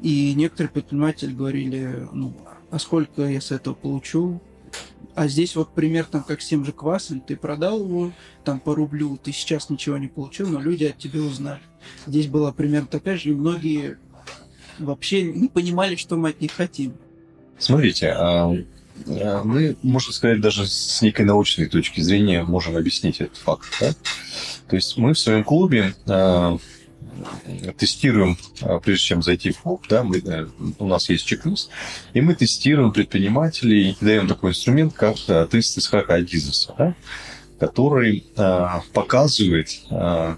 И 0.00 0.34
некоторые 0.34 0.70
предприниматели 0.70 1.32
говорили, 1.32 2.08
ну, 2.12 2.34
а 2.70 2.78
сколько 2.78 3.22
я 3.22 3.40
с 3.40 3.50
этого 3.50 3.74
получу? 3.74 4.40
А 5.14 5.26
здесь 5.26 5.56
вот 5.56 5.74
пример 5.74 6.04
там 6.04 6.22
как 6.22 6.40
с 6.40 6.46
тем 6.46 6.64
же 6.64 6.72
квасом, 6.72 7.20
ты 7.20 7.36
продал 7.36 7.80
его 7.84 8.12
там 8.44 8.60
по 8.60 8.74
рублю, 8.74 9.18
ты 9.22 9.32
сейчас 9.32 9.68
ничего 9.68 9.98
не 9.98 10.08
получил, 10.08 10.48
но 10.48 10.60
люди 10.60 10.84
от 10.84 10.98
тебя 10.98 11.20
узнали. 11.20 11.60
Здесь 12.06 12.28
была 12.28 12.52
примерно 12.52 12.86
такая 12.86 13.16
же, 13.16 13.30
и 13.30 13.34
многие 13.34 13.98
вообще 14.78 15.22
не 15.22 15.48
понимали, 15.48 15.96
что 15.96 16.16
мы 16.16 16.30
от 16.30 16.40
них 16.40 16.52
хотим. 16.52 16.94
Смотрите, 17.58 18.12
а 18.16 18.56
мы, 19.06 19.76
можно 19.82 20.12
сказать, 20.12 20.40
даже 20.40 20.66
с 20.66 21.02
некой 21.02 21.24
научной 21.24 21.66
точки 21.66 22.00
зрения 22.00 22.42
можем 22.42 22.76
объяснить 22.76 23.20
этот 23.20 23.36
факт. 23.36 23.66
Да? 23.80 23.92
То 24.68 24.76
есть 24.76 24.96
мы 24.96 25.14
в 25.14 25.18
своем 25.18 25.44
клубе 25.44 25.94
э, 26.06 26.58
тестируем, 27.76 28.36
э, 28.60 28.80
прежде 28.82 29.04
чем 29.04 29.22
зайти 29.22 29.50
в 29.50 29.58
клуб, 29.58 29.84
да, 29.88 30.02
мы, 30.02 30.18
э, 30.18 30.46
у 30.78 30.86
нас 30.86 31.08
есть 31.08 31.26
чек-лист, 31.26 31.70
и 32.14 32.20
мы 32.20 32.34
тестируем 32.34 32.92
предпринимателей, 32.92 33.96
даем 34.00 34.28
такой 34.28 34.50
инструмент, 34.50 34.94
как 34.94 35.16
э, 35.28 35.46
тест 35.50 35.78
Исхака 35.78 36.14
Адизеса, 36.14 36.74
да, 36.78 36.94
который 37.58 38.26
э, 38.36 38.66
показывает 38.92 39.68
э, 39.90 40.36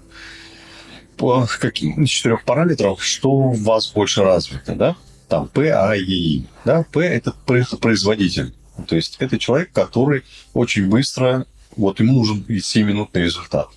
по 1.17 1.47
каким 1.59 2.03
из 2.03 2.09
четырех 2.09 2.43
параметров, 2.43 3.03
что 3.03 3.31
у 3.31 3.51
вас 3.53 3.91
больше 3.91 4.23
развито, 4.23 4.75
да, 4.75 4.95
там 5.33 5.47
П, 5.47 5.71
А, 5.71 5.95
Е, 5.95 6.03
И. 6.03 6.45
Да? 6.63 6.85
П– 6.91 6.99
это 7.01 7.31
производитель. 7.31 8.53
То 8.87 8.95
есть 8.95 9.15
это 9.17 9.39
человек, 9.39 9.71
который 9.71 10.23
очень 10.53 10.87
быстро, 10.87 11.47
вот 11.75 11.99
ему 11.99 12.13
нужен 12.13 12.45
сиюминутный 12.47 13.23
результат. 13.23 13.69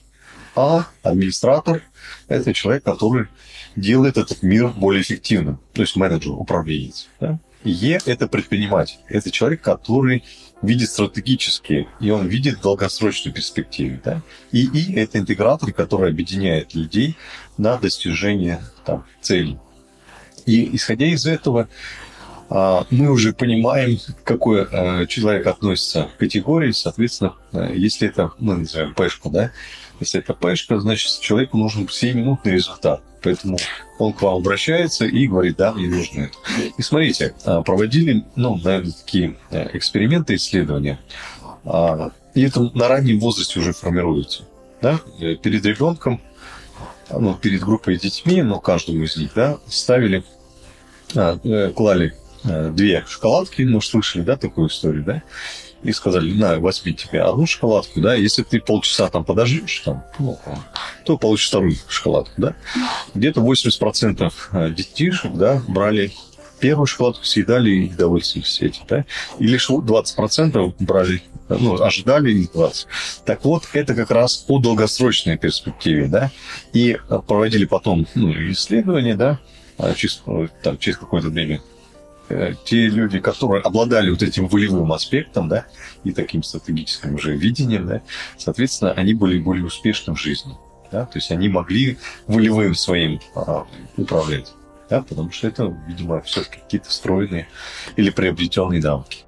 А 0.55 0.87
администратор– 1.03 1.83
это 2.29 2.53
человек, 2.53 2.85
который 2.85 3.29
делает 3.75 4.19
этот 4.19 4.43
мир 4.43 4.69
более 4.69 5.01
эффективным. 5.01 5.59
То 5.73 5.81
есть 5.81 5.97
менеджер, 5.97 6.33
управленец. 6.33 7.09
Да? 7.21 7.39
Е– 7.65 8.01
это 8.05 8.29
предприниматель. 8.29 8.99
Это 9.09 9.31
человек, 9.31 9.63
который 9.63 10.25
видит 10.61 10.91
стратегически, 10.91 11.89
и 12.01 12.11
он 12.11 12.27
видит 12.27 12.61
долгосрочную 12.61 13.35
перспективу. 13.35 13.99
Да? 14.05 14.21
И 14.53 14.67
И– 14.67 14.95
это 14.97 15.19
интегратор, 15.19 15.73
который 15.73 16.11
объединяет 16.11 16.75
людей 16.75 17.17
на 17.57 17.79
достижение 17.79 18.63
там, 18.85 19.07
целей. 19.23 19.59
И 20.47 20.75
исходя 20.77 21.07
из 21.07 21.27
этого, 21.27 21.69
а, 22.49 22.87
мы 22.91 23.11
уже 23.11 23.33
понимаем, 23.33 23.99
какой 24.25 24.65
а, 24.65 25.07
человек 25.07 25.47
относится 25.47 26.09
к 26.15 26.19
категории, 26.19 26.71
соответственно, 26.71 27.35
а, 27.53 27.73
если 27.73 28.09
это, 28.09 28.33
мы 28.39 28.57
называем 28.57 28.95
пешку, 28.95 29.31
да, 29.31 29.51
если 29.99 30.21
это 30.21 30.35
пешка, 30.35 30.79
значит, 30.79 31.21
человеку 31.21 31.57
нужен 31.57 31.87
7-минутный 31.87 32.53
результат. 32.53 33.03
Поэтому 33.23 33.59
он 33.99 34.13
к 34.13 34.23
вам 34.23 34.37
обращается 34.37 35.07
и 35.07 35.27
говорит, 35.27 35.57
да, 35.57 35.73
мне 35.73 35.89
нужно 35.89 36.23
это. 36.23 36.37
И 36.79 36.83
смотрите, 36.83 37.35
проводили, 37.65 38.25
ну, 38.37 38.57
наверное, 38.63 38.93
такие 38.93 39.37
эксперименты, 39.51 40.37
исследования. 40.37 41.01
И 42.35 42.43
это 42.43 42.71
на 42.75 42.87
раннем 42.87 43.19
возрасте 43.19 43.59
уже 43.59 43.73
формируется. 43.73 44.45
Да? 44.81 45.01
Перед 45.19 45.65
ребенком, 45.65 46.21
ну, 47.11 47.35
перед 47.35 47.63
группой 47.63 47.97
детьми, 47.97 48.43
но 48.43 48.61
каждому 48.61 49.03
из 49.03 49.17
них, 49.17 49.33
да, 49.35 49.59
ставили, 49.67 50.23
э, 51.15 51.73
клали 51.75 52.15
Э, 52.49 52.71
две 52.71 53.05
шоколадки, 53.09 53.63
ну, 53.63 53.81
слышали, 53.81 54.23
да, 54.23 54.37
такую 54.37 54.69
историю, 54.69 55.03
да? 55.03 55.23
И 55.83 55.93
сказали, 55.93 56.33
на, 56.33 56.59
возьми 56.59 56.93
тебе 56.95 57.23
одну 57.23 57.47
шоколадку, 57.47 58.01
да, 58.01 58.15
если 58.15 58.43
ты 58.43 58.61
полчаса 58.61 59.09
там 59.09 59.25
подождешь, 59.25 59.83
там, 59.85 60.05
ну, 60.19 60.39
то 61.05 61.19
получишь 61.19 61.49
вторую 61.49 61.75
шоколадку, 61.89 62.33
да. 62.37 62.55
Где-то 63.15 63.41
80% 63.41 64.33
э, 64.53 64.71
детишек, 64.71 65.33
да, 65.33 65.61
брали 65.67 66.13
первую 66.61 66.87
шоколадку, 66.87 67.25
съедали 67.25 67.71
и 67.71 67.89
довольствовались 67.89 68.61
этим, 68.61 68.83
да. 68.89 69.05
И 69.39 69.47
лишь 69.47 69.69
20% 69.69 70.75
брали, 70.79 71.23
ну, 71.49 71.83
ожидали 71.83 72.33
и 72.33 72.47
20. 72.47 72.87
Так 73.25 73.45
вот, 73.45 73.65
это 73.73 73.95
как 73.95 74.11
раз 74.11 74.45
о 74.49 74.59
долгосрочной 74.61 75.37
перспективе, 75.37 76.07
да. 76.07 76.31
И 76.73 76.97
проводили 77.27 77.65
потом, 77.65 78.07
ну, 78.15 78.33
исследования, 78.51 79.17
да, 79.17 79.41
через, 79.97 80.23
там, 80.63 80.79
через 80.79 80.99
какое-то 80.99 81.29
время 81.29 81.61
Э, 82.29 82.55
те 82.65 82.89
люди, 82.89 83.21
которые 83.21 83.63
обладали 83.63 84.11
вот 84.11 84.23
этим 84.23 84.49
волевым 84.49 84.93
аспектом, 84.93 85.49
да, 85.49 85.67
и 86.03 86.13
таким 86.13 86.43
стратегическим 86.43 87.15
уже 87.15 87.37
видением, 87.37 87.87
да, 87.87 88.03
соответственно, 88.37 88.93
они 88.93 89.15
были 89.15 89.39
более 89.39 89.65
успешны 89.65 90.13
в 90.13 90.21
жизни, 90.21 90.57
да, 90.91 91.07
то 91.07 91.19
есть 91.19 91.31
они 91.31 91.49
могли 91.49 91.99
волевым 92.27 92.75
своим 92.75 93.21
а, 93.37 93.65
управлять, 93.97 94.53
да, 94.91 95.03
потому 95.03 95.31
что 95.31 95.47
это, 95.47 95.67
видимо, 95.87 96.21
все-таки 96.23 96.59
какие-то 96.59 96.89
встроенные 96.89 97.47
или 97.95 98.11
приобретенные 98.11 98.83
навыки. 98.83 99.26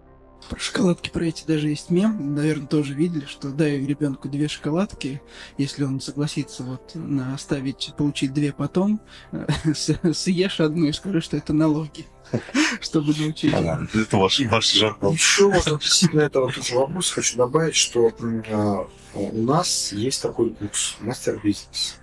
Про 0.49 0.59
шоколадки 0.59 1.11
про 1.11 1.27
эти 1.27 1.47
даже 1.47 1.69
есть 1.69 1.91
мем, 1.91 2.35
наверное, 2.35 2.67
тоже 2.67 2.95
видели, 2.95 3.27
что 3.27 3.51
дай 3.51 3.79
ребенку 3.85 4.29
две 4.29 4.49
шоколадки, 4.49 5.21
если 5.59 5.85
он 5.85 6.01
согласится 6.01 6.63
вот 6.63 6.93
на 6.95 7.35
оставить, 7.35 7.93
получить 7.97 8.33
две 8.33 8.53
потом, 8.53 9.01
съешь 9.75 10.61
одну 10.61 10.87
и 10.87 10.93
скажи, 10.93 11.21
что 11.21 11.37
это 11.37 11.53
налоги. 11.53 12.07
чтобы 12.81 13.15
научить. 13.15 13.55
Ага, 13.55 13.87
это 13.95 14.17
ваш, 14.17 14.41
ваш 14.41 14.73
жаргон. 14.73 15.15
Еще 15.15 15.51
вот 15.51 15.67
относительно 15.67 16.21
этого 16.21 16.53
тоже 16.53 16.75
вопрос 16.75 17.11
хочу 17.11 17.37
добавить, 17.39 17.75
что 17.75 18.09
э, 18.09 18.85
у 19.15 19.43
нас 19.43 19.93
есть 19.93 20.23
такой 20.23 20.51
курс 20.51 20.97
мастер-бизнес. 21.01 21.97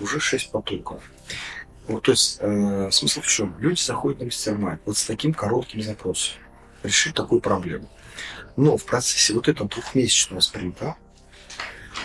Уже 0.00 0.20
шесть 0.20 0.50
потоков. 0.50 1.02
Вот, 1.88 2.04
то 2.04 2.12
есть 2.12 2.38
э, 2.40 2.88
смысл 2.90 3.20
в 3.20 3.26
чем? 3.26 3.54
Люди 3.58 3.80
заходят 3.80 4.20
на 4.20 4.26
мастер 4.26 4.80
вот 4.84 4.96
с 4.96 5.04
таким 5.04 5.34
коротким 5.34 5.82
запросом. 5.82 6.34
Решить 6.84 7.14
такую 7.14 7.40
проблему. 7.40 7.88
Но 8.56 8.76
в 8.76 8.84
процессе 8.84 9.32
вот 9.32 9.48
этого 9.48 9.68
двухмесячного 9.68 10.40
спринта 10.40 10.96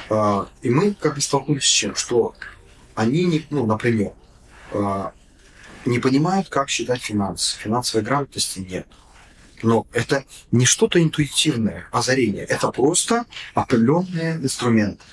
э, 0.10 0.46
и 0.62 0.70
мы 0.70 0.94
как 0.94 1.16
бы 1.16 1.22
столкнулись 1.22 1.66
с 1.66 1.68
чем? 1.68 1.96
Что 1.96 2.34
они, 2.96 3.26
не, 3.26 3.46
ну, 3.50 3.66
например, 3.66 4.14
э, 4.72 5.10
не 5.86 6.00
понимают, 6.00 6.50
как 6.50 6.70
считать 6.70 7.02
финансы. 7.02 7.58
Финансовой 7.58 8.06
грамотности 8.06 8.60
нет. 8.60 8.88
Но 9.62 9.86
это 9.92 10.24
не 10.52 10.66
что-то 10.66 11.04
интуитивное, 11.04 11.88
озарение. 11.92 12.46
Это 12.46 12.72
просто 12.72 13.26
определенные 13.54 14.36
инструменты. 14.38 15.04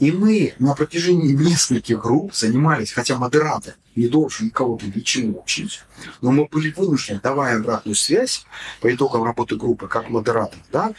И 0.00 0.10
мы 0.10 0.54
на 0.58 0.74
протяжении 0.74 1.32
нескольких 1.32 2.00
групп 2.00 2.34
занимались, 2.34 2.92
хотя 2.92 3.16
модератор 3.16 3.74
не 3.98 4.08
должен 4.08 4.46
никого 4.46 4.78
ничему 4.94 5.42
учить, 5.42 5.82
но 6.20 6.30
мы 6.30 6.46
были 6.46 6.70
вынуждены, 6.70 7.20
давая 7.20 7.58
обратную 7.58 7.96
связь 7.96 8.44
по 8.80 8.94
итогам 8.94 9.24
работы 9.24 9.56
группы 9.56 9.88
как 9.88 10.08
модератор, 10.08 10.58
да, 10.72 10.94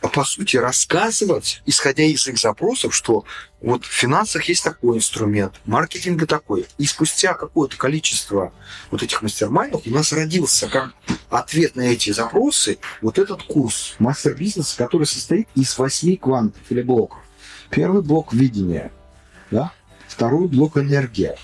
по 0.00 0.24
сути, 0.24 0.56
рассказывать, 0.56 1.62
исходя 1.66 2.04
из 2.04 2.26
их 2.26 2.38
запросов, 2.38 2.94
что 2.94 3.24
вот 3.60 3.84
в 3.84 3.92
финансах 3.92 4.44
есть 4.44 4.64
такой 4.64 4.96
инструмент, 4.96 5.60
маркетинга 5.66 6.26
такой. 6.26 6.66
И 6.78 6.86
спустя 6.86 7.34
какое-то 7.34 7.76
количество 7.76 8.52
вот 8.90 9.02
этих 9.02 9.20
мастер-майндов 9.22 9.82
у 9.86 9.90
нас 9.90 10.12
родился 10.12 10.68
как 10.68 10.94
ответ 11.28 11.76
на 11.76 11.82
эти 11.82 12.10
запросы 12.12 12.78
вот 13.02 13.18
этот 13.18 13.42
курс 13.42 13.94
мастер 13.98 14.34
бизнеса, 14.34 14.76
который 14.76 15.06
состоит 15.06 15.48
из 15.54 15.76
восьми 15.76 16.16
квантов 16.16 16.62
или 16.70 16.82
блоков. 16.82 17.18
Первый 17.70 18.02
блок 18.02 18.32
видения, 18.32 18.90
да? 19.50 19.72
второй 20.08 20.48
блок 20.48 20.76
энергия, 20.76 21.36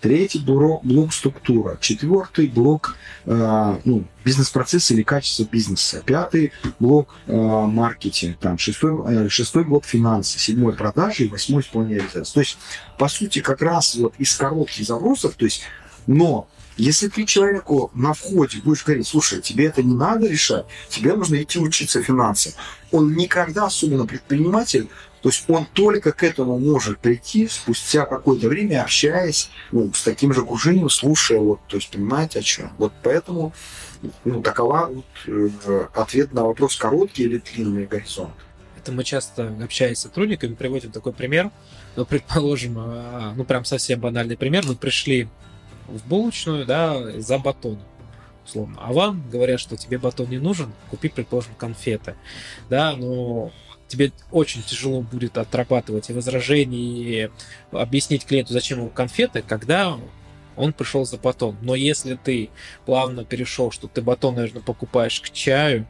Третий 0.00 0.38
блок, 0.38 0.84
блок 0.84 1.12
структура. 1.12 1.76
Четвертый 1.80 2.46
блок 2.46 2.96
э, 3.26 3.78
ну, 3.84 4.04
бизнес-процесс 4.24 4.90
или 4.92 5.02
качество 5.02 5.44
бизнеса. 5.44 6.02
Пятый 6.06 6.52
блок 6.78 7.14
э, 7.26 7.32
маркетинг. 7.34 8.38
Там, 8.38 8.58
шестой, 8.58 8.92
э, 9.08 9.28
шестой 9.28 9.64
блок 9.64 9.84
финансы. 9.84 10.38
Седьмой 10.38 10.74
продажи 10.74 11.24
и 11.24 11.28
восьмой 11.28 11.62
исполнение 11.62 11.98
реализации. 11.98 12.32
То 12.32 12.40
есть, 12.40 12.58
по 12.96 13.08
сути, 13.08 13.40
как 13.40 13.60
раз 13.60 13.96
вот 13.96 14.14
из 14.18 14.34
коротких 14.36 14.86
запросов, 14.86 15.34
то 15.34 15.44
есть, 15.44 15.62
но 16.06 16.48
если 16.76 17.08
ты 17.08 17.24
человеку 17.24 17.90
на 17.92 18.12
входе 18.12 18.60
будешь 18.62 18.84
говорить, 18.84 19.08
слушай, 19.08 19.42
тебе 19.42 19.66
это 19.66 19.82
не 19.82 19.94
надо 19.94 20.28
решать, 20.28 20.64
тебе 20.88 21.14
нужно 21.14 21.42
идти 21.42 21.58
учиться 21.58 22.04
финансам, 22.04 22.52
он 22.92 23.14
никогда, 23.14 23.66
особенно 23.66 24.06
предприниматель, 24.06 24.88
то 25.22 25.28
есть 25.28 25.44
он 25.48 25.66
только 25.72 26.12
к 26.12 26.22
этому 26.22 26.58
может 26.58 26.98
прийти 26.98 27.48
спустя 27.48 28.06
какое-то 28.06 28.48
время, 28.48 28.82
общаясь 28.82 29.50
ну, 29.72 29.92
с 29.92 30.02
таким 30.02 30.32
же 30.32 30.42
окружением, 30.42 30.88
слушая, 30.88 31.40
вот, 31.40 31.60
то 31.66 31.76
есть 31.76 31.90
понимаете 31.90 32.38
о 32.38 32.42
чем. 32.42 32.72
Вот 32.78 32.92
поэтому 33.02 33.52
ну, 34.24 34.42
такова 34.42 34.90
вот, 34.92 35.04
э, 35.26 35.86
ответ 35.94 36.32
на 36.32 36.44
вопрос, 36.44 36.76
короткий 36.76 37.24
или 37.24 37.38
длинный 37.38 37.86
горизонт. 37.86 38.34
Это 38.76 38.92
мы 38.92 39.02
часто, 39.02 39.54
общаясь 39.62 39.98
с 39.98 40.02
сотрудниками, 40.02 40.54
приводим 40.54 40.92
такой 40.92 41.12
пример. 41.12 41.50
Ну, 41.96 42.06
предположим, 42.06 42.76
а, 42.78 43.34
ну, 43.36 43.44
прям 43.44 43.64
совсем 43.64 43.98
банальный 44.00 44.36
пример. 44.36 44.64
Мы 44.66 44.76
пришли 44.76 45.28
в 45.88 46.06
булочную, 46.06 46.64
да, 46.64 47.20
за 47.20 47.38
батоном 47.38 47.82
условно. 48.48 48.76
А 48.80 48.92
вам 48.92 49.22
говорят, 49.30 49.60
что 49.60 49.76
тебе 49.76 49.98
батон 49.98 50.30
не 50.30 50.38
нужен, 50.38 50.72
купи, 50.90 51.08
предположим, 51.08 51.54
конфеты. 51.56 52.14
Да, 52.70 52.96
но 52.96 53.52
тебе 53.88 54.12
очень 54.30 54.62
тяжело 54.62 55.00
будет 55.00 55.38
отрабатывать 55.38 56.08
возражения, 56.10 56.78
и 56.78 57.30
объяснить 57.72 58.24
клиенту, 58.24 58.52
зачем 58.52 58.78
ему 58.78 58.90
конфеты, 58.90 59.42
когда 59.42 59.98
он 60.56 60.72
пришел 60.72 61.04
за 61.04 61.16
батон. 61.16 61.56
Но 61.62 61.74
если 61.74 62.14
ты 62.14 62.50
плавно 62.84 63.24
перешел, 63.24 63.70
что 63.70 63.88
ты 63.88 64.02
батон, 64.02 64.36
наверное, 64.36 64.62
покупаешь 64.62 65.20
к 65.20 65.30
чаю, 65.30 65.86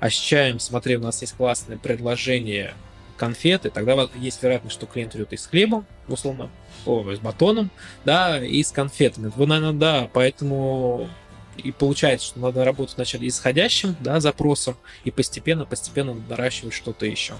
а 0.00 0.10
с 0.10 0.14
чаем, 0.14 0.60
смотри, 0.60 0.96
у 0.96 1.00
нас 1.00 1.20
есть 1.22 1.34
классное 1.34 1.78
предложение 1.78 2.74
конфеты, 3.16 3.70
тогда 3.70 4.08
есть 4.16 4.42
вероятность, 4.42 4.74
что 4.74 4.86
клиент 4.86 5.14
идет 5.16 5.32
и 5.32 5.36
с 5.36 5.46
хлебом, 5.46 5.86
условно, 6.06 6.50
о, 6.86 7.04
с 7.12 7.18
батоном, 7.18 7.70
да, 8.04 8.44
и 8.44 8.62
с 8.62 8.70
конфетами. 8.70 9.32
Вы, 9.34 9.46
наверное, 9.46 9.72
да, 9.72 10.10
поэтому 10.12 11.08
и 11.58 11.72
получается, 11.72 12.28
что 12.28 12.40
надо 12.40 12.64
работать 12.64 12.96
вначале 12.96 13.28
исходящим 13.28 13.96
да, 14.00 14.20
запросом 14.20 14.76
и 15.04 15.10
постепенно-постепенно 15.10 16.14
наращивать 16.28 16.74
что-то 16.74 17.06
еще. 17.06 17.34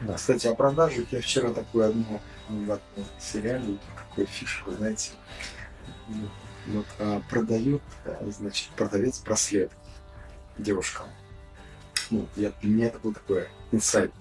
Да, 0.00 0.14
кстати, 0.14 0.46
о 0.46 0.54
продаже 0.54 1.06
я 1.10 1.20
вчера 1.20 1.52
такую 1.52 1.90
одну 1.90 2.20
в 2.48 2.80
сериале, 3.20 3.76
такую 3.96 4.26
фишку, 4.26 4.72
знаете, 4.72 5.10
вот 6.66 6.86
а, 6.98 7.20
продают, 7.28 7.82
а, 8.04 8.26
значит, 8.30 8.70
продавец 8.70 9.20
браслет 9.20 9.70
девушкам. 10.58 11.06
Ну, 12.10 12.26
я, 12.36 12.52
для 12.60 12.70
меня 12.70 12.86
это 12.86 12.98
был 12.98 13.12
такой 13.12 13.48
инсайт. 13.72 14.12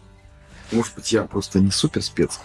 Может 0.71 0.95
быть, 0.95 1.11
я 1.11 1.23
просто 1.23 1.59
не 1.59 1.71
супер 1.71 2.03
спец. 2.03 2.39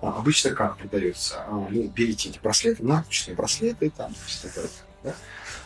А, 0.00 0.18
обычно 0.18 0.50
как 0.50 0.76
продается? 0.76 1.42
А, 1.46 1.68
ну, 1.70 1.88
берите 1.88 2.28
эти 2.28 2.38
браслеты, 2.38 2.84
наручные 2.84 3.34
браслеты, 3.34 3.90
там, 3.90 4.14
что 4.26 4.48
такое, 4.48 4.68
да? 5.06 5.14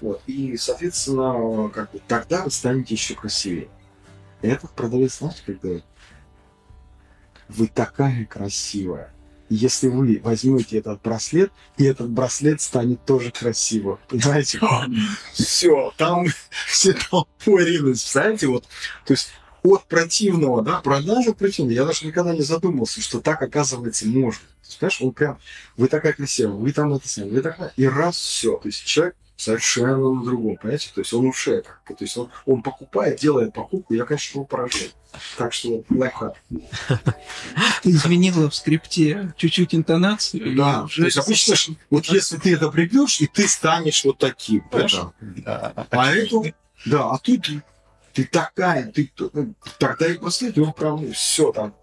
Вот. 0.00 0.22
И, 0.26 0.56
соответственно, 0.56 1.68
как 1.68 1.90
бы, 1.90 2.00
тогда 2.06 2.44
вы 2.44 2.50
станете 2.50 2.94
еще 2.94 3.14
красивее. 3.14 3.68
И 4.42 4.48
этот 4.48 4.70
продавец, 4.70 5.18
знаете, 5.18 5.42
как 5.44 5.60
говорит, 5.60 5.84
вы 7.48 7.66
такая 7.66 8.24
красивая. 8.26 9.12
если 9.50 9.88
вы 9.88 10.20
возьмете 10.22 10.78
этот 10.78 11.02
браслет, 11.02 11.52
и 11.76 11.84
этот 11.84 12.08
браслет 12.08 12.60
станет 12.60 13.04
тоже 13.04 13.32
красиво. 13.32 13.98
Понимаете? 14.08 14.60
Все, 15.34 15.92
там 15.96 16.26
все 16.66 16.92
толпой 16.92 17.64
ринулись. 17.64 18.02
Представляете, 18.02 18.46
вот, 18.46 18.64
то 19.04 19.12
есть 19.12 19.32
от 19.62 19.84
противного, 19.86 20.62
да, 20.62 20.80
продажа 20.80 21.34
противного. 21.34 21.74
Я 21.74 21.84
даже 21.84 22.06
никогда 22.06 22.32
не 22.32 22.42
задумывался, 22.42 23.02
что 23.02 23.20
так, 23.20 23.42
оказывается, 23.42 24.06
можно. 24.06 24.40
То 24.40 24.66
есть, 24.66 24.78
понимаешь, 24.78 25.02
он 25.02 25.12
прям, 25.12 25.38
вы 25.76 25.88
такая 25.88 26.12
красивая, 26.12 26.52
вы 26.52 26.72
там 26.72 26.94
это 26.94 27.08
самое, 27.08 27.34
вы 27.34 27.40
такая, 27.42 27.72
и 27.76 27.86
раз 27.86 28.16
все. 28.16 28.56
То 28.56 28.68
есть 28.68 28.84
человек 28.84 29.16
совершенно 29.40 30.12
на 30.12 30.22
другом, 30.22 30.56
понимаете? 30.56 30.90
То 30.94 31.00
есть 31.00 31.12
он 31.12 31.26
уже 31.26 31.62
как 31.84 31.96
то 31.96 32.04
есть 32.04 32.16
он, 32.16 32.30
он 32.44 32.62
покупает, 32.62 33.18
делает 33.18 33.54
покупку, 33.54 33.94
я, 33.94 34.04
конечно, 34.04 34.38
его 34.38 34.44
поражаю. 34.44 34.90
Так 35.36 35.52
что 35.52 35.82
лайфхак. 35.88 36.34
Ты 37.82 37.90
изменила 37.90 38.50
в 38.50 38.54
скрипте 38.54 39.32
чуть-чуть 39.36 39.74
интонацию. 39.74 40.54
Да, 40.56 40.86
то 40.94 41.04
есть 41.04 41.16
обычно, 41.16 41.56
вот 41.88 42.04
если 42.06 42.36
ты 42.36 42.54
это 42.54 42.68
прибьешь, 42.68 43.20
и 43.20 43.26
ты 43.26 43.48
станешь 43.48 44.04
вот 44.04 44.18
таким, 44.18 44.60
понимаешь? 44.68 45.00
Да. 45.20 45.72
А 45.90 46.12
а 47.14 47.18
тут 47.18 47.48
ты 48.12 48.24
такая, 48.24 48.92
ты 48.92 49.10
тогда 49.78 50.06
и 50.06 50.18
после 50.18 50.50
этого 50.50 50.72
прям 50.72 51.12
все 51.12 51.52
там. 51.52 51.74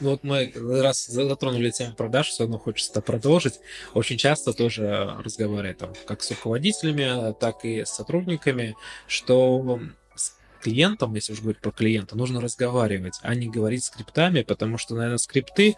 Вот 0.00 0.24
мы 0.24 0.52
раз 0.54 1.06
затронули 1.06 1.70
тему 1.70 1.94
продаж, 1.94 2.28
все 2.28 2.44
равно 2.44 2.58
хочется 2.58 2.92
это 2.92 3.02
продолжить. 3.02 3.60
Очень 3.94 4.16
часто 4.16 4.52
тоже 4.52 5.14
разговариваю 5.22 5.74
там 5.74 5.92
как 6.06 6.22
с 6.22 6.30
руководителями, 6.30 7.34
так 7.38 7.64
и 7.64 7.84
с 7.84 7.90
сотрудниками, 7.90 8.76
что 9.06 9.80
с 10.14 10.34
клиентом, 10.62 11.14
если 11.14 11.34
уж 11.34 11.40
говорить 11.40 11.60
про 11.60 11.70
клиента, 11.70 12.16
нужно 12.16 12.40
разговаривать, 12.40 13.18
а 13.22 13.34
не 13.34 13.48
говорить 13.48 13.84
скриптами, 13.84 14.42
потому 14.42 14.78
что, 14.78 14.94
наверное, 14.94 15.18
скрипты 15.18 15.76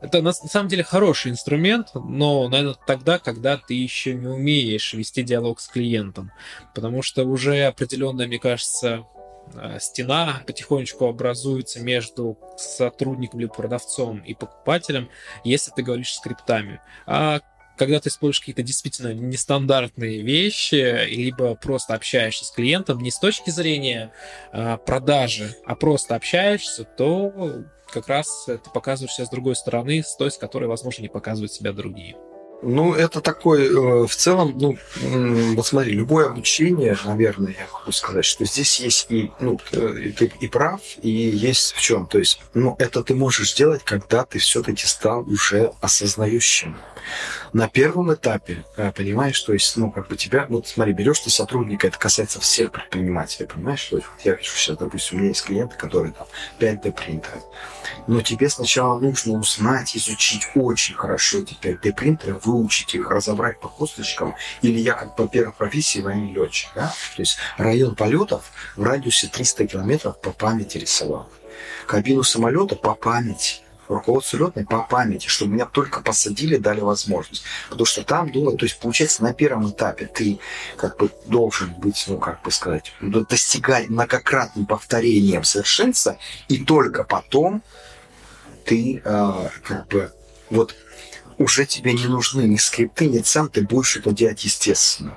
это 0.00 0.22
на 0.22 0.32
самом 0.32 0.68
деле 0.68 0.82
хороший 0.82 1.30
инструмент, 1.30 1.88
но, 1.94 2.48
наверное, 2.48 2.76
тогда, 2.86 3.18
когда 3.18 3.58
ты 3.58 3.74
еще 3.74 4.14
не 4.14 4.26
умеешь 4.26 4.94
вести 4.94 5.22
диалог 5.22 5.60
с 5.60 5.68
клиентом. 5.68 6.32
Потому 6.74 7.02
что 7.02 7.24
уже 7.24 7.64
определенная, 7.64 8.26
мне 8.26 8.38
кажется, 8.38 9.04
стена 9.78 10.42
потихонечку 10.46 11.06
образуется 11.06 11.80
между 11.80 12.38
сотрудником 12.56 13.40
или 13.40 13.46
продавцом 13.46 14.20
и 14.20 14.34
покупателем, 14.34 15.08
если 15.44 15.70
ты 15.70 15.82
говоришь 15.82 16.14
скриптами. 16.14 16.80
А 17.06 17.40
когда 17.76 17.98
ты 17.98 18.10
используешь 18.10 18.40
какие-то 18.40 18.62
действительно 18.62 19.14
нестандартные 19.14 20.20
вещи, 20.20 21.06
либо 21.06 21.54
просто 21.54 21.94
общаешься 21.94 22.44
с 22.44 22.50
клиентом 22.50 23.00
не 23.00 23.10
с 23.10 23.18
точки 23.18 23.48
зрения 23.48 24.12
э, 24.52 24.76
продажи, 24.84 25.56
а 25.64 25.74
просто 25.74 26.14
общаешься, 26.14 26.84
то 26.84 27.64
как 27.90 28.08
раз 28.08 28.44
ты 28.46 28.58
показываешь 28.74 29.14
себя 29.14 29.26
с 29.26 29.30
другой 29.30 29.56
стороны, 29.56 30.02
с 30.02 30.14
той, 30.14 30.30
с 30.30 30.36
которой, 30.36 30.66
возможно, 30.66 31.00
не 31.02 31.08
показывают 31.08 31.52
себя 31.52 31.72
другие. 31.72 32.16
Ну, 32.62 32.94
это 32.94 33.20
такой, 33.20 33.66
э, 33.66 34.06
в 34.06 34.14
целом, 34.14 34.54
ну, 34.58 34.76
вот 35.54 35.66
смотри, 35.66 35.92
любое 35.92 36.26
обучение, 36.26 36.96
наверное, 37.04 37.52
я 37.58 37.66
могу 37.72 37.92
сказать, 37.92 38.24
что 38.24 38.44
здесь 38.44 38.80
есть 38.80 39.06
и, 39.08 39.30
ну, 39.40 39.58
э, 39.72 40.12
ты 40.16 40.32
и 40.40 40.46
прав, 40.46 40.80
и 41.00 41.10
есть 41.10 41.72
в 41.72 41.80
чем. 41.80 42.06
То 42.06 42.18
есть, 42.18 42.40
ну, 42.52 42.76
это 42.78 43.02
ты 43.02 43.14
можешь 43.14 43.52
сделать, 43.52 43.82
когда 43.84 44.24
ты 44.24 44.38
все-таки 44.38 44.86
стал 44.86 45.22
уже 45.26 45.72
осознающим. 45.80 46.76
На 47.52 47.68
первом 47.68 48.12
этапе, 48.12 48.64
э, 48.76 48.92
понимаешь, 48.92 49.40
то 49.40 49.52
есть, 49.52 49.76
ну, 49.76 49.90
как 49.90 50.08
бы 50.08 50.16
тебя, 50.16 50.46
вот 50.48 50.68
смотри, 50.68 50.92
берешь 50.92 51.20
ты 51.20 51.30
сотрудника, 51.30 51.88
это 51.88 51.98
касается 51.98 52.40
всех 52.40 52.72
предпринимателей, 52.72 53.46
понимаешь, 53.46 53.84
то 53.84 53.96
есть, 53.96 54.08
вот 54.08 54.24
я 54.24 54.34
вижу 54.34 54.50
сейчас, 54.50 54.76
допустим, 54.76 55.16
у 55.16 55.20
меня 55.20 55.28
есть 55.30 55.44
клиенты, 55.44 55.76
которые 55.76 56.12
там 56.12 56.26
5D 56.58 56.92
принтеры, 56.92 57.40
но 58.06 58.20
тебе 58.20 58.48
сначала 58.48 58.98
нужно 58.98 59.38
узнать, 59.38 59.96
изучить 59.96 60.48
очень 60.54 60.94
хорошо 60.94 61.38
эти 61.38 61.54
5D 61.54 61.92
принтеры, 61.94 62.34
выучить 62.34 62.94
их, 62.94 63.10
разобрать 63.10 63.60
по 63.60 63.68
косточкам, 63.68 64.34
или 64.62 64.78
я 64.78 64.94
как 64.94 65.16
по 65.16 65.26
первой 65.26 65.52
профессии 65.52 66.00
военный 66.00 66.32
летчик, 66.32 66.70
да? 66.74 66.94
то 67.16 67.22
есть 67.22 67.38
район 67.56 67.94
полетов 67.94 68.50
в 68.76 68.82
радиусе 68.82 69.28
300 69.28 69.66
километров 69.66 70.20
по 70.20 70.30
памяти 70.30 70.78
рисовал. 70.78 71.28
Кабину 71.86 72.22
самолета 72.22 72.76
по 72.76 72.94
памяти 72.94 73.62
руководство 73.90 74.36
летной 74.38 74.64
по 74.64 74.80
памяти, 74.80 75.28
чтобы 75.28 75.52
меня 75.52 75.66
только 75.66 76.00
посадили, 76.00 76.56
дали 76.56 76.80
возможность. 76.80 77.42
Потому 77.68 77.86
что 77.86 78.04
там 78.04 78.30
было, 78.30 78.56
то 78.56 78.64
есть 78.64 78.78
получается 78.78 79.22
на 79.22 79.34
первом 79.34 79.70
этапе 79.70 80.06
ты 80.06 80.38
как 80.76 80.96
бы 80.98 81.10
должен 81.26 81.72
быть, 81.74 82.04
ну 82.06 82.18
как 82.18 82.42
бы 82.42 82.50
сказать, 82.50 82.92
достигать 83.00 83.88
многократным 83.88 84.66
повторением 84.66 85.44
совершенства, 85.44 86.16
и 86.48 86.64
только 86.64 87.04
потом 87.04 87.62
ты 88.64 89.02
э, 89.04 89.48
как 89.64 89.88
бы 89.88 90.12
вот 90.50 90.74
уже 91.38 91.66
тебе 91.66 91.92
не 91.92 92.06
нужны 92.06 92.42
ни 92.42 92.56
скрипты, 92.56 93.06
ни 93.06 93.22
сам, 93.22 93.48
ты 93.48 93.62
будешь 93.62 93.96
это 93.96 94.12
делать 94.12 94.44
естественно. 94.44 95.16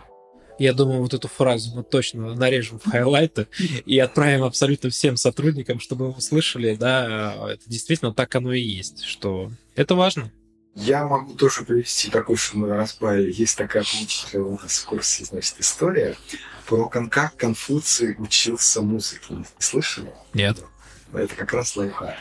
Я 0.59 0.73
думаю, 0.73 1.01
вот 1.01 1.13
эту 1.13 1.27
фразу 1.27 1.75
мы 1.75 1.83
точно 1.83 2.35
нарежем 2.35 2.79
в 2.79 2.89
хайлайты 2.89 3.47
и 3.85 3.97
отправим 3.99 4.43
абсолютно 4.43 4.89
всем 4.89 5.17
сотрудникам, 5.17 5.79
чтобы 5.79 6.07
вы 6.07 6.17
услышали, 6.17 6.75
да, 6.75 7.51
это 7.51 7.63
действительно 7.67 8.13
так 8.13 8.33
оно 8.35 8.53
и 8.53 8.61
есть, 8.61 9.03
что 9.03 9.51
это 9.75 9.95
важно. 9.95 10.31
Я 10.75 11.05
могу 11.05 11.33
тоже 11.35 11.63
привести 11.63 12.09
такой, 12.09 12.35
что 12.35 12.57
мы 12.57 12.69
разбавили. 12.69 13.31
Есть 13.31 13.57
такая 13.57 13.83
отличная 13.83 14.41
у 14.41 14.59
нас 14.59 14.79
в 14.79 14.85
курсе, 14.85 15.23
значит, 15.23 15.55
история 15.59 16.15
про 16.65 16.87
как 16.87 17.35
Конфуций 17.35 18.15
учился 18.17 18.81
музыке. 18.81 19.35
Слышали? 19.59 20.11
Нет. 20.33 20.57
Это 21.13 21.35
как 21.35 21.53
раз 21.53 21.75
лайфхак 21.75 22.15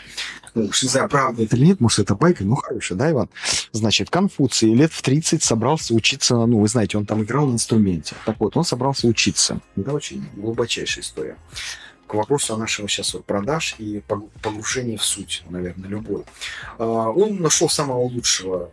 уж 0.55 0.83
не 0.83 0.89
знаю, 0.89 1.09
правда 1.09 1.43
это 1.43 1.57
или 1.57 1.67
нет, 1.67 1.81
может, 1.81 2.01
это 2.01 2.15
байка, 2.15 2.45
ну, 2.45 2.57
хорошая, 2.57 2.99
да, 2.99 3.11
Иван? 3.11 3.29
Значит, 3.73 4.11
Конфуций 4.11 4.75
лет 4.75 4.93
в 4.93 5.03
30 5.03 5.43
собрался 5.43 5.95
учиться, 5.95 6.35
ну, 6.47 6.61
вы 6.61 6.69
знаете, 6.69 6.99
он 6.99 7.07
там 7.07 7.23
играл 7.23 7.47
на 7.47 7.55
инструменте. 7.55 8.15
Так 8.25 8.39
вот, 8.41 8.57
он 8.57 8.65
собрался 8.65 9.07
учиться. 9.07 9.61
Это 9.77 9.93
очень 9.93 10.27
глубочайшая 10.37 11.05
история. 11.05 11.37
К 12.07 12.15
вопросу 12.15 12.55
о 12.55 12.59
нашем 12.59 12.89
сейчас 12.89 13.15
вот 13.15 13.25
продаж 13.25 13.77
и 13.79 14.03
погружении 14.43 14.97
в 14.97 15.03
суть, 15.03 15.45
наверное, 15.49 15.89
любой. 15.89 16.25
А, 16.79 16.85
он 17.11 17.41
нашел 17.41 17.71
самого 17.71 18.03
лучшего 18.03 18.71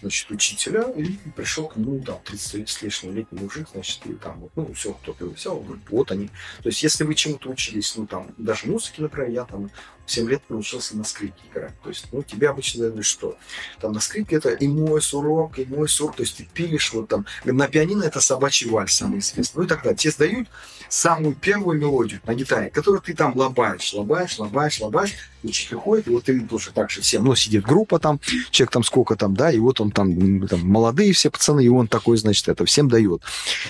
значит, 0.00 0.30
учителя, 0.30 0.82
и 0.96 1.16
пришел 1.36 1.68
к 1.68 1.76
нему, 1.76 2.00
там, 2.00 2.18
30 2.24 2.68
с 2.68 2.82
лишним 2.82 3.14
летний 3.14 3.40
мужик, 3.40 3.68
значит, 3.72 4.04
и 4.06 4.14
там, 4.14 4.40
вот, 4.40 4.50
ну, 4.56 4.72
все, 4.74 4.92
кто 4.92 5.14
его 5.18 5.32
взял, 5.32 5.64
вот 5.88 6.10
они. 6.10 6.28
То 6.62 6.68
есть, 6.68 6.82
если 6.82 7.04
вы 7.04 7.14
чему-то 7.14 7.50
учились, 7.50 7.94
ну, 7.96 8.06
там, 8.06 8.28
даже 8.36 8.66
музыке, 8.66 9.02
например, 9.02 9.30
я 9.30 9.44
там 9.44 9.70
7 10.06 10.28
лет 10.28 10.42
научился 10.48 10.96
на 10.96 11.04
скрипке 11.04 11.42
играть. 11.50 11.72
То 11.82 11.88
есть, 11.88 12.06
ну, 12.12 12.22
тебе 12.22 12.48
обычно 12.50 12.90
дают 12.90 13.04
что? 13.04 13.36
Там 13.80 13.92
на 13.92 14.00
скрипке 14.00 14.36
это 14.36 14.50
и 14.50 14.68
мой 14.68 15.00
сурок, 15.00 15.58
и 15.58 15.64
мой 15.64 15.88
сур, 15.88 16.12
то 16.12 16.22
есть 16.22 16.36
ты 16.36 16.48
пилишь 16.52 16.92
вот 16.92 17.08
там. 17.08 17.26
На 17.44 17.68
пианино 17.68 18.04
это 18.04 18.20
собачий 18.20 18.68
вальс 18.68 18.94
самый 18.94 19.20
известный. 19.20 19.60
Ну 19.60 19.62
и 19.64 19.66
далее. 19.68 19.94
Тебе 19.96 20.10
сдают 20.12 20.48
самую 20.88 21.34
первую 21.34 21.78
мелодию 21.78 22.20
на 22.26 22.34
гитаре, 22.34 22.70
которую 22.70 23.00
ты 23.00 23.14
там 23.14 23.36
лобаешь, 23.36 23.92
лобаешь, 23.94 24.38
лобаешь, 24.38 24.80
лобаешь. 24.80 25.14
Учитель 25.42 25.76
ходит, 25.76 26.06
и 26.06 26.10
вот 26.10 26.24
ты 26.24 26.40
тоже 26.40 26.70
так 26.72 26.90
же 26.90 27.00
всем. 27.02 27.24
Ну, 27.24 27.34
сидит 27.34 27.64
группа 27.64 27.98
там, 27.98 28.18
человек 28.50 28.70
там 28.70 28.82
сколько 28.82 29.14
там, 29.16 29.34
да, 29.34 29.50
и 29.50 29.58
вот 29.58 29.80
он 29.80 29.90
там, 29.90 30.46
там 30.46 30.60
молодые 30.66 31.12
все 31.12 31.30
пацаны, 31.30 31.64
и 31.64 31.68
он 31.68 31.86
такой, 31.86 32.16
значит, 32.16 32.48
это 32.48 32.64
всем 32.64 32.88
дает. 32.88 33.22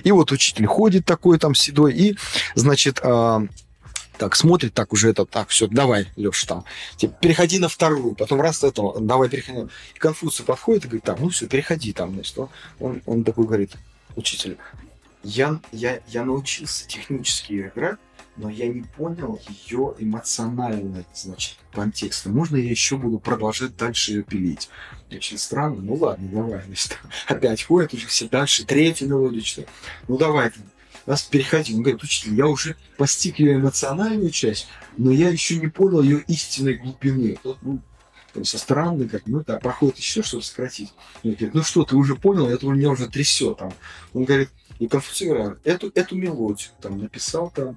И 0.04 0.12
вот 0.12 0.30
учитель 0.30 0.66
ходит 0.66 1.04
такой 1.04 1.38
там 1.38 1.54
седой, 1.54 1.92
и, 1.94 2.16
значит, 2.54 3.00
а, 3.02 3.44
так 4.24 4.36
смотрит, 4.36 4.72
так 4.72 4.94
уже 4.94 5.10
это, 5.10 5.26
так, 5.26 5.50
все, 5.50 5.66
давай, 5.66 6.06
Леша, 6.16 6.46
там, 6.46 6.64
типа, 6.96 7.14
переходи 7.20 7.58
на 7.58 7.68
вторую, 7.68 8.14
потом 8.14 8.40
раз 8.40 8.64
это, 8.64 8.94
давай 9.00 9.28
переходи. 9.28 9.68
И 9.94 9.98
Конфуций 9.98 10.46
подходит 10.46 10.86
и 10.86 10.88
говорит, 10.88 11.04
так, 11.04 11.20
ну 11.20 11.28
все, 11.28 11.46
переходи 11.46 11.92
там, 11.92 12.14
значит, 12.14 12.38
он, 12.80 13.02
он 13.04 13.22
такой 13.22 13.44
говорит, 13.44 13.72
учитель, 14.16 14.56
я, 15.22 15.60
я, 15.72 16.00
я 16.08 16.24
научился 16.24 16.88
технически 16.88 17.70
играть, 17.74 17.98
но 18.36 18.48
я 18.48 18.66
не 18.66 18.80
понял 18.80 19.38
ее 19.46 19.94
эмоциональный, 19.98 21.04
значит, 21.12 21.58
контекст. 21.70 22.24
Можно 22.24 22.56
я 22.56 22.70
еще 22.70 22.96
буду 22.96 23.18
продолжать 23.18 23.76
дальше 23.76 24.12
ее 24.12 24.22
пилить? 24.22 24.70
Очень 25.12 25.36
странно. 25.36 25.82
Ну 25.82 25.94
ладно, 25.96 26.28
давай. 26.32 26.62
Значит, 26.64 26.98
опять 27.28 27.62
ходит 27.62 27.92
уже 27.92 28.06
все 28.06 28.26
дальше, 28.26 28.64
третья 28.64 29.06
мелодия. 29.06 29.66
Ну 30.08 30.16
давай, 30.16 30.50
нас 31.06 31.22
переходил. 31.22 31.76
Он 31.76 31.82
говорит, 31.82 32.02
учитель, 32.02 32.34
я 32.34 32.46
уже 32.46 32.76
постиг 32.96 33.38
ее 33.38 33.54
эмоциональную 33.56 34.30
часть, 34.30 34.68
но 34.96 35.10
я 35.10 35.28
еще 35.28 35.56
не 35.56 35.68
понял 35.68 36.02
ее 36.02 36.24
истинной 36.26 36.74
глубины. 36.74 37.38
Вот, 37.42 37.58
ну, 37.62 37.80
со 38.42 38.58
стороны, 38.58 39.08
как, 39.08 39.22
ну, 39.26 39.44
так, 39.44 39.60
проходит 39.62 39.98
еще, 39.98 40.22
чтобы 40.22 40.42
сократить. 40.42 40.92
Он 41.22 41.32
говорит, 41.32 41.54
ну 41.54 41.62
что, 41.62 41.84
ты 41.84 41.96
уже 41.96 42.16
понял, 42.16 42.48
это 42.48 42.66
меня 42.66 42.90
уже 42.90 43.08
трясет. 43.08 43.58
Там. 43.58 43.72
Он 44.12 44.24
говорит, 44.24 44.50
и 44.78 44.88
Конфуций 44.88 45.28
говорит, 45.28 45.58
эту, 45.64 45.90
эту 45.94 46.16
мелодию 46.16 46.70
там 46.80 46.98
написал 46.98 47.50
там 47.54 47.76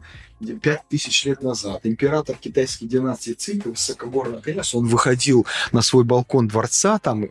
пять 0.61 0.87
тысяч 0.87 1.25
лет 1.25 1.41
назад. 1.41 1.81
Император 1.83 2.35
китайской 2.35 2.85
династии 2.85 3.31
Цинь, 3.31 3.61
высокогорный 3.63 4.41
конечно, 4.41 4.79
он 4.79 4.85
выходил 4.87 5.45
на 5.71 5.81
свой 5.81 6.03
балкон 6.03 6.47
дворца, 6.47 6.99
там 6.99 7.25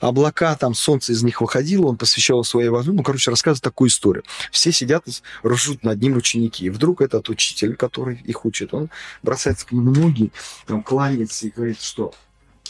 облака, 0.00 0.54
там 0.56 0.74
солнце 0.74 1.12
из 1.12 1.22
них 1.22 1.40
выходило, 1.40 1.86
он 1.86 1.96
посвящал 1.96 2.44
своей 2.44 2.68
возможности, 2.68 2.96
ну, 2.96 3.02
короче, 3.02 3.30
рассказывает 3.30 3.62
такую 3.62 3.88
историю. 3.88 4.24
Все 4.50 4.72
сидят 4.72 5.06
и 5.06 5.12
ржут 5.46 5.82
над 5.82 6.00
ним 6.00 6.16
ученики. 6.16 6.66
И 6.66 6.70
вдруг 6.70 7.00
этот 7.00 7.28
учитель, 7.28 7.76
который 7.76 8.20
их 8.24 8.44
учит, 8.44 8.74
он 8.74 8.90
бросается 9.22 9.66
к 9.66 9.72
нему 9.72 9.90
ноги, 9.90 10.30
там, 10.66 10.82
кланяется 10.82 11.46
и 11.46 11.50
говорит, 11.50 11.80
что 11.80 12.12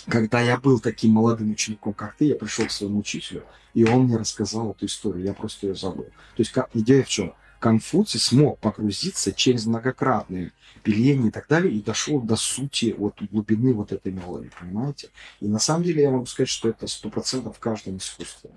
когда 0.09 0.41
я 0.41 0.59
был 0.59 0.81
таким 0.81 1.13
молодым 1.13 1.53
учеником, 1.53 1.93
как 1.93 2.17
ты, 2.17 2.27
я 2.27 2.35
пришел 2.35 2.67
к 2.67 2.71
своему 2.71 3.01
учителю, 3.01 3.45
и 3.75 3.85
он 3.85 4.05
мне 4.05 4.17
рассказал 4.17 4.73
эту 4.73 4.87
историю, 4.87 5.25
я 5.25 5.33
просто 5.33 5.69
ее 5.69 5.75
забыл. 5.75 6.05
То 6.05 6.41
есть 6.41 6.51
как, 6.53 6.71
идея 6.75 7.03
в 7.05 7.09
чем? 7.09 7.35
Конфуций 7.59 8.19
смог 8.19 8.59
погрузиться 8.59 9.33
через 9.33 9.67
многократные 9.67 10.51
пиления 10.83 11.29
и 11.29 11.31
так 11.31 11.47
далее, 11.47 11.73
и 11.73 11.81
дошел 11.81 12.21
до 12.21 12.35
сути, 12.35 12.95
вот 12.99 13.23
глубины 13.31 13.73
вот 13.73 13.93
этой 13.93 14.11
мелодии, 14.11 14.51
понимаете? 14.59 15.11
И 15.41 15.47
на 15.47 15.61
самом 15.61 15.85
деле 15.85 16.03
я 16.03 16.11
могу 16.11 16.27
сказать, 16.27 16.49
что 16.49 16.69
это 16.69 16.89
сто 16.89 17.09
процентов 17.09 17.57
в 17.57 17.61
каждом 17.61 17.99
искусстве. 17.99 18.51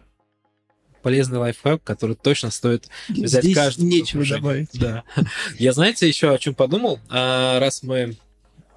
Полезный 1.03 1.37
лайфхак, 1.37 1.83
который 1.83 2.15
точно 2.15 2.49
стоит 2.49 2.89
взять 3.07 3.43
Здесь 3.43 3.55
каждый. 3.55 3.83
нечего 3.83 4.25
добавить. 4.25 4.69
Да. 4.73 5.03
Я, 5.59 5.71
знаете, 5.71 6.07
еще 6.07 6.33
о 6.33 6.39
чем 6.39 6.55
подумал? 6.55 6.99
А, 7.09 7.59
раз 7.59 7.83
мы 7.83 8.17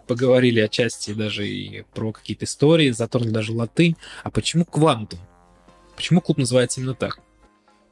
поговорили 0.09 0.61
отчасти 0.61 1.13
даже 1.13 1.47
и 1.47 1.85
про 1.95 2.13
какие-то 2.13 2.47
истории, 2.47 2.91
затронули 2.91 3.31
даже 3.31 3.53
латынь. 3.53 3.97
А 4.25 4.31
почему 4.31 4.65
квантум? 4.65 5.21
Почему 5.95 6.21
клуб 6.21 6.39
называется 6.39 6.81
именно 6.81 6.95
так? 6.95 7.21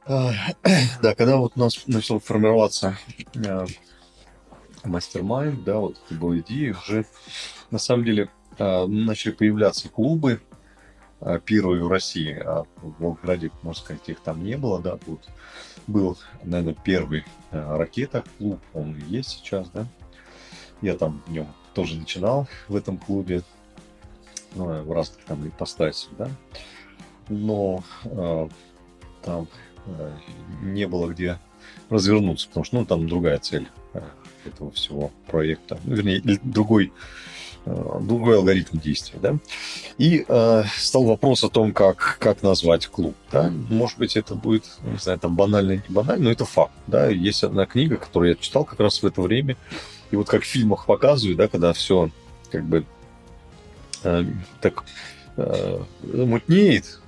А, 0.05 0.31
Да, 1.01 1.15
когда 1.15 1.37
вот 1.37 1.53
у 1.55 1.59
нас 1.59 1.85
начал 1.87 2.19
формироваться 2.19 2.97
э, 3.35 3.65
мастер-майнд, 4.83 5.63
да, 5.63 5.77
вот 5.77 5.97
были 6.09 6.41
идеи, 6.41 6.69
уже 6.71 7.05
на 7.71 7.77
самом 7.77 8.05
деле 8.05 8.29
э, 8.57 8.85
начали 8.87 9.33
появляться 9.33 9.89
клубы, 9.89 10.41
э, 11.21 11.39
первые 11.43 11.83
в 11.83 11.89
России, 11.89 12.33
а 12.33 12.63
в 12.81 13.01
Волгограде, 13.01 13.51
можно 13.61 13.83
сказать, 13.83 14.07
их 14.07 14.19
там 14.21 14.43
не 14.43 14.57
было, 14.57 14.79
да, 14.79 14.97
тут 14.97 15.21
был, 15.87 16.17
наверное, 16.43 16.75
первый 16.81 17.25
э, 17.51 17.77
ракета-клуб, 17.77 18.59
он 18.73 18.97
есть 19.07 19.29
сейчас, 19.29 19.69
да, 19.69 19.85
я 20.81 20.95
там 20.95 21.21
в 21.27 21.31
нем 21.31 21.47
тоже 21.77 21.95
начинал, 21.95 22.47
в 22.67 22.75
этом 22.75 22.97
клубе, 22.97 23.43
ну, 24.55 24.81
в 24.81 24.91
разных 24.91 25.23
там 25.25 25.47
ипостасях, 25.47 26.09
да, 26.17 26.27
но 27.29 27.83
э, 28.03 28.49
там 29.23 29.47
э, 29.85 30.11
не 30.63 30.87
было 30.87 31.07
где 31.07 31.37
развернуться, 31.91 32.47
потому 32.47 32.63
что 32.63 32.77
ну, 32.77 32.85
там 32.85 33.07
другая 33.07 33.37
цель 33.37 33.67
э, 33.93 34.01
этого 34.45 34.71
всего 34.71 35.11
проекта. 35.27 35.77
Ну, 35.83 35.93
вернее, 35.97 36.39
другой, 36.41 36.91
э, 37.67 37.99
другой 38.01 38.37
алгоритм 38.37 38.79
действия. 38.79 39.19
Да? 39.21 39.37
И 39.99 40.25
э, 40.27 40.63
стал 40.77 41.03
вопрос 41.03 41.43
о 41.43 41.49
том, 41.49 41.73
как, 41.73 42.17
как 42.19 42.41
назвать 42.41 42.87
клуб. 42.87 43.15
Да? 43.31 43.51
Может 43.69 43.99
быть, 43.99 44.17
это 44.17 44.33
будет, 44.33 44.65
не 44.83 44.97
знаю, 44.97 45.19
там 45.19 45.35
банально, 45.35 45.73
не 45.73 45.93
банально, 45.93 46.23
но 46.23 46.31
это 46.31 46.45
факт. 46.45 46.73
Да? 46.87 47.05
Есть 47.07 47.43
одна 47.43 47.67
книга, 47.67 47.97
которую 47.97 48.31
я 48.31 48.35
читал 48.35 48.65
как 48.65 48.79
раз 48.79 49.03
в 49.03 49.05
это 49.05 49.21
время. 49.21 49.57
И 50.11 50.15
вот 50.15 50.29
как 50.29 50.43
в 50.43 50.45
фильмах 50.45 50.85
показывают, 50.85 51.37
да, 51.37 51.47
когда 51.47 51.73
все 51.73 52.09
как 52.51 52.63
бы 52.63 52.85
э, 54.03 54.25
так 54.61 54.83
э, 55.35 55.79
мутнеет, 56.03 56.99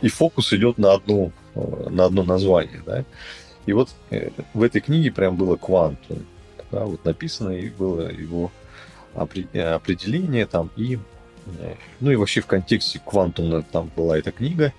и 0.00 0.08
фокус 0.08 0.52
идет 0.52 0.78
на 0.78 0.92
одну 0.92 1.32
э, 1.54 1.88
на 1.90 2.06
одно 2.06 2.24
название, 2.24 2.82
да. 2.84 3.04
И 3.66 3.72
вот 3.72 3.90
э, 4.10 4.30
в 4.54 4.62
этой 4.62 4.80
книге 4.80 5.12
прям 5.12 5.36
было 5.36 5.56
квантум, 5.56 6.26
да, 6.72 6.84
вот 6.84 7.04
написано 7.04 7.50
и 7.50 7.70
было 7.70 8.10
его 8.10 8.50
э, 9.14 9.60
определение 9.60 10.46
там 10.46 10.70
и 10.76 10.98
ну 11.98 12.12
и 12.12 12.14
вообще 12.14 12.40
в 12.40 12.46
контексте 12.46 13.00
квантума 13.04 13.62
там 13.62 13.90
была 13.96 14.16
эта 14.16 14.30
книга. 14.30 14.72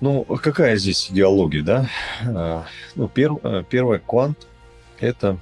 Ну 0.00 0.24
какая 0.24 0.76
здесь 0.76 1.10
идеология, 1.10 1.62
да? 1.62 2.66
Ну 2.94 3.06
пер- 3.06 3.66
первое 3.68 3.98
квант 3.98 4.46
это 4.98 5.38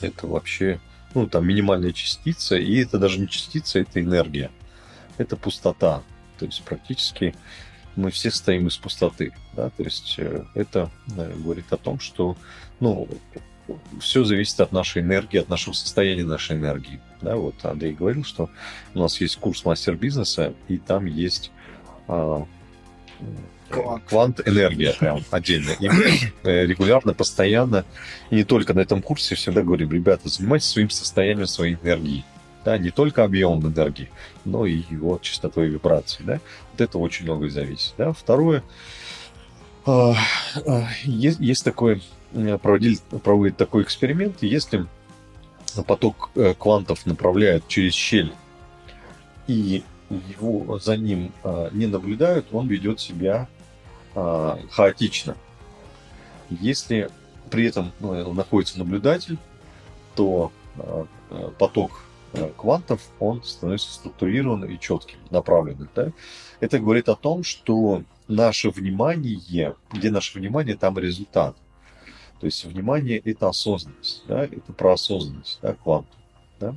это 0.00 0.26
вообще 0.26 0.80
ну 1.14 1.26
там 1.26 1.46
минимальная 1.46 1.92
частица 1.92 2.56
и 2.56 2.82
это 2.82 2.98
даже 2.98 3.18
не 3.18 3.28
частица, 3.28 3.78
это 3.78 4.00
энергия, 4.00 4.50
это 5.18 5.36
пустота. 5.36 6.02
То 6.38 6.46
есть 6.46 6.62
практически 6.62 7.34
мы 7.96 8.10
все 8.10 8.30
стоим 8.30 8.68
из 8.68 8.76
пустоты. 8.76 9.32
Да? 9.54 9.70
То 9.70 9.82
есть 9.82 10.16
э, 10.18 10.44
это 10.54 10.90
э, 11.16 11.32
говорит 11.36 11.72
о 11.72 11.78
том, 11.78 11.98
что 11.98 12.36
ну, 12.78 13.08
все 14.00 14.24
зависит 14.24 14.60
от 14.60 14.72
нашей 14.72 15.02
энергии, 15.02 15.38
от 15.38 15.48
нашего 15.48 15.72
состояния 15.72 16.24
нашей 16.24 16.56
энергии. 16.56 17.00
Да? 17.22 17.36
Вот 17.36 17.64
Андрей 17.64 17.94
говорил, 17.94 18.24
что 18.24 18.50
у 18.94 18.98
нас 18.98 19.20
есть 19.20 19.36
курс 19.36 19.64
мастер 19.64 19.96
бизнеса, 19.96 20.54
и 20.68 20.76
там 20.76 21.06
есть 21.06 21.50
а, 22.06 22.46
Квант. 23.68 24.04
квант 24.08 24.40
энергия 24.48 24.92
прям 24.92 25.22
отдельно. 25.30 25.72
И 25.80 25.88
мы 25.88 26.04
э, 26.44 26.66
регулярно, 26.66 27.14
постоянно, 27.14 27.84
и 28.30 28.36
не 28.36 28.44
только 28.44 28.74
на 28.74 28.80
этом 28.80 29.02
курсе, 29.02 29.34
всегда 29.34 29.62
говорим, 29.62 29.90
ребята, 29.90 30.28
занимайтесь 30.28 30.68
своим 30.68 30.90
состоянием 30.90 31.46
своей 31.46 31.76
энергии. 31.82 32.24
Да, 32.64 32.78
не 32.78 32.90
только 32.90 33.22
объемом 33.22 33.66
энергии, 33.68 34.08
но 34.44 34.66
и 34.66 34.82
его 34.90 35.18
частотой 35.22 35.68
вибраций. 35.68 36.24
Да? 36.24 36.40
Вот 36.72 36.80
это 36.80 36.98
очень 36.98 37.24
много 37.24 37.48
зависит. 37.48 37.94
Да? 37.96 38.12
Второе, 38.12 38.62
а, 39.86 40.16
а, 40.66 40.88
есть, 41.04 41.38
есть 41.38 41.64
такой, 41.64 42.02
э, 42.32 42.58
проводили, 42.58 42.98
проводит 43.22 43.56
такой 43.56 43.84
эксперимент, 43.84 44.42
если 44.42 44.86
поток 45.86 46.30
э, 46.34 46.54
квантов 46.58 47.06
направляют 47.06 47.68
через 47.68 47.94
щель, 47.94 48.32
и 49.46 49.84
его 50.10 50.78
за 50.80 50.96
ним 50.96 51.32
а, 51.44 51.70
не 51.72 51.86
наблюдают, 51.86 52.46
он 52.52 52.66
ведет 52.66 52.98
себя 52.98 53.48
а, 54.16 54.58
хаотично. 54.70 55.36
Если 56.48 57.10
при 57.50 57.66
этом 57.66 57.92
ну, 58.00 58.32
находится 58.32 58.78
наблюдатель, 58.78 59.36
то 60.14 60.50
а, 60.78 61.06
поток 61.58 62.00
а, 62.32 62.50
квантов, 62.56 63.02
он 63.20 63.42
становится 63.44 63.92
структурированным 63.92 64.70
и 64.70 64.80
четким, 64.80 65.18
направленным. 65.30 65.90
Да? 65.94 66.12
Это 66.60 66.78
говорит 66.78 67.10
о 67.10 67.14
том, 67.14 67.44
что 67.44 68.02
наше 68.26 68.70
внимание, 68.70 69.74
где 69.92 70.10
наше 70.10 70.38
внимание, 70.38 70.76
там 70.76 70.98
результат. 70.98 71.54
То 72.40 72.46
есть 72.46 72.64
внимание 72.64 73.18
это 73.18 73.48
осознанность, 73.48 74.24
да, 74.26 74.44
это 74.44 74.72
про 74.72 74.94
осознанность, 74.94 75.58
да, 75.60 75.74
квантум. 75.74 76.18
Да? 76.58 76.74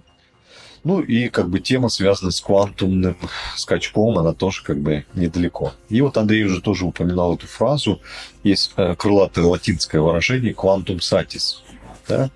Ну 0.83 1.01
и 1.01 1.29
как 1.29 1.49
бы 1.49 1.59
тема, 1.59 1.89
связанная 1.89 2.31
с 2.31 2.41
квантумным 2.41 3.17
скачком, 3.55 4.17
она 4.17 4.33
тоже 4.33 4.63
как 4.63 4.79
бы 4.79 5.05
недалеко. 5.13 5.73
И 5.89 6.01
вот 6.01 6.17
Андрей 6.17 6.43
уже 6.45 6.61
тоже 6.61 6.85
упоминал 6.85 7.35
эту 7.35 7.47
фразу. 7.47 8.01
Есть 8.43 8.73
э, 8.77 8.95
крылатое 8.95 9.45
латинское 9.45 10.01
выражение 10.01 10.53
«quantum 10.53 10.99
satis». 10.99 11.57
Да? 12.07 12.29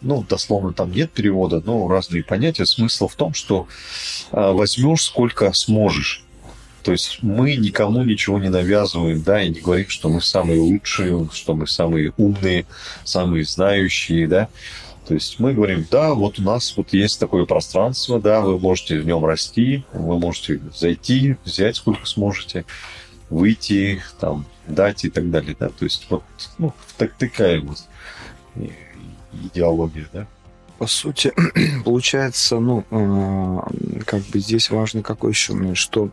Ну, 0.00 0.24
дословно 0.26 0.72
там 0.72 0.92
нет 0.92 1.10
перевода, 1.10 1.62
но 1.64 1.86
разные 1.88 2.24
понятия. 2.24 2.64
Смысл 2.64 3.08
в 3.08 3.16
том, 3.16 3.34
что 3.34 3.66
э, 4.32 4.52
возьмешь 4.52 5.04
сколько 5.04 5.52
сможешь. 5.52 6.24
То 6.82 6.92
есть 6.92 7.18
мы 7.22 7.56
никому 7.56 8.02
ничего 8.02 8.38
не 8.38 8.48
навязываем, 8.48 9.22
да, 9.22 9.42
и 9.42 9.50
не 9.50 9.60
говорим, 9.60 9.88
что 9.88 10.08
мы 10.08 10.22
самые 10.22 10.60
лучшие, 10.60 11.28
что 11.32 11.54
мы 11.54 11.66
самые 11.66 12.14
умные, 12.16 12.64
самые 13.04 13.44
знающие, 13.44 14.26
да. 14.26 14.48
То 15.10 15.14
есть 15.14 15.40
мы 15.40 15.54
говорим, 15.54 15.84
да, 15.90 16.14
вот 16.14 16.38
у 16.38 16.42
нас 16.42 16.76
вот 16.76 16.92
есть 16.92 17.18
такое 17.18 17.44
пространство, 17.44 18.20
да, 18.20 18.42
вы 18.42 18.60
можете 18.60 19.00
в 19.00 19.04
нем 19.04 19.24
расти, 19.24 19.82
вы 19.92 20.20
можете 20.20 20.60
зайти, 20.72 21.34
взять 21.44 21.74
сколько 21.74 22.06
сможете, 22.06 22.64
выйти, 23.28 24.00
там, 24.20 24.46
дать 24.68 25.04
и 25.04 25.10
так 25.10 25.28
далее, 25.32 25.56
да. 25.58 25.70
То 25.70 25.84
есть 25.84 26.06
вот, 26.10 26.22
ну, 26.58 26.72
так, 26.96 27.14
такая 27.14 27.60
вот 27.60 27.78
и- 28.54 28.70
идеология, 29.46 30.06
да. 30.12 30.28
По 30.78 30.86
сути, 30.86 31.32
получается, 31.84 32.60
ну, 32.60 32.84
э, 32.92 34.02
как 34.06 34.22
бы 34.26 34.38
здесь 34.38 34.70
важно 34.70 35.02
какой 35.02 35.32
еще 35.32 35.54
момент, 35.54 35.76
что 35.76 36.10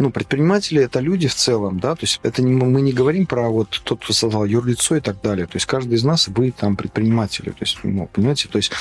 ну, 0.00 0.10
предприниматели 0.10 0.82
это 0.82 1.00
люди 1.00 1.28
в 1.28 1.34
целом, 1.34 1.78
да, 1.78 1.94
то 1.94 2.02
есть 2.02 2.20
это 2.22 2.42
не, 2.42 2.52
мы 2.52 2.80
не 2.80 2.92
говорим 2.92 3.26
про 3.26 3.48
вот 3.50 3.80
тот, 3.84 4.02
кто 4.02 4.12
создал 4.12 4.44
юрлицо 4.44 4.96
и 4.96 5.00
так 5.00 5.20
далее. 5.20 5.46
То 5.46 5.56
есть 5.56 5.66
каждый 5.66 5.94
из 5.94 6.04
нас 6.04 6.28
вы 6.28 6.50
там 6.50 6.76
предприниматели. 6.76 7.50
То 7.50 7.60
есть, 7.60 7.78
ну, 7.82 8.08
понимаете, 8.12 8.48
то 8.48 8.56
есть 8.56 8.72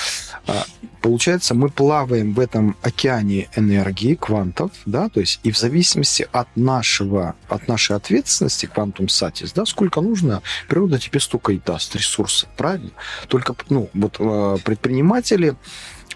а, 0.47 0.63
получается, 1.01 1.53
мы 1.53 1.69
плаваем 1.69 2.33
в 2.33 2.39
этом 2.39 2.75
океане 2.81 3.49
энергии, 3.55 4.15
квантов, 4.15 4.71
да, 4.85 5.09
то 5.09 5.19
есть 5.19 5.39
и 5.43 5.51
в 5.51 5.57
зависимости 5.57 6.27
от 6.31 6.47
нашего, 6.55 7.35
от 7.47 7.67
нашей 7.67 7.95
ответственности, 7.95 8.65
квантум 8.65 9.09
сатис, 9.09 9.51
да, 9.51 9.65
сколько 9.65 10.01
нужно, 10.01 10.41
природа 10.67 10.99
тебе 10.99 11.19
столько 11.19 11.51
и 11.51 11.59
даст 11.59 11.95
ресурсов, 11.95 12.49
правильно? 12.57 12.91
Только, 13.27 13.55
ну, 13.69 13.89
вот 13.93 14.17
э, 14.19 14.57
предприниматели, 14.63 15.55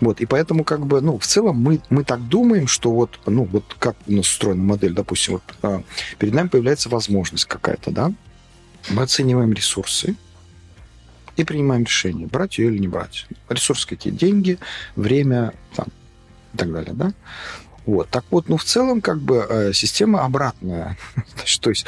вот, 0.03 0.21
и 0.21 0.25
поэтому, 0.25 0.63
как 0.63 0.85
бы, 0.85 1.01
ну, 1.01 1.17
в 1.17 1.25
целом 1.25 1.57
мы, 1.57 1.79
мы 1.89 2.03
так 2.03 2.27
думаем, 2.27 2.67
что 2.67 2.91
вот, 2.91 3.19
ну, 3.25 3.45
вот 3.45 3.75
как 3.79 3.95
у 4.07 4.13
нас 4.13 4.27
устроена 4.27 4.61
модель, 4.61 4.93
допустим, 4.93 5.33
вот 5.33 5.43
а, 5.61 5.83
перед 6.17 6.33
нами 6.33 6.47
появляется 6.47 6.89
возможность 6.89 7.45
какая-то, 7.45 7.91
да, 7.91 8.11
мы 8.89 9.03
оцениваем 9.03 9.53
ресурсы 9.53 10.15
и 11.35 11.43
принимаем 11.43 11.83
решение, 11.83 12.27
брать 12.27 12.57
ее 12.57 12.67
или 12.67 12.79
не 12.79 12.87
брать. 12.87 13.27
Ресурсы 13.49 13.87
какие? 13.87 14.13
Деньги, 14.13 14.59
время, 14.95 15.53
там, 15.75 15.87
и 16.53 16.57
так 16.57 16.71
далее, 16.71 16.93
да? 16.93 17.13
Вот, 17.85 18.09
так 18.09 18.25
вот, 18.31 18.49
ну, 18.49 18.57
в 18.57 18.63
целом, 18.63 19.01
как 19.01 19.19
бы, 19.19 19.45
э, 19.49 19.73
система 19.73 20.23
обратная. 20.23 20.97
То 21.61 21.69
есть 21.69 21.85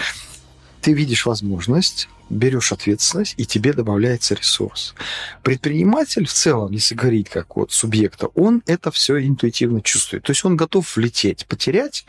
ты 0.82 0.94
видишь 0.94 1.26
возможность, 1.26 2.10
берешь 2.30 2.72
ответственность, 2.72 3.36
и 3.38 3.46
тебе 3.46 3.74
добавляется 3.74 4.36
ресурс. 4.36 4.96
Предприниматель 5.44 6.26
в 6.26 6.34
целом, 6.34 6.72
если 6.72 6.96
говорить 6.96 7.30
как 7.30 7.56
вот 7.56 7.72
субъекта, 7.72 8.28
он 8.36 8.64
это 8.66 8.92
все 8.92 9.20
интуитивно 9.26 9.82
чувствует. 9.82 10.24
То 10.24 10.32
есть 10.32 10.44
он 10.46 10.56
готов 10.58 10.96
влететь, 10.96 11.46
потерять, 11.46 12.06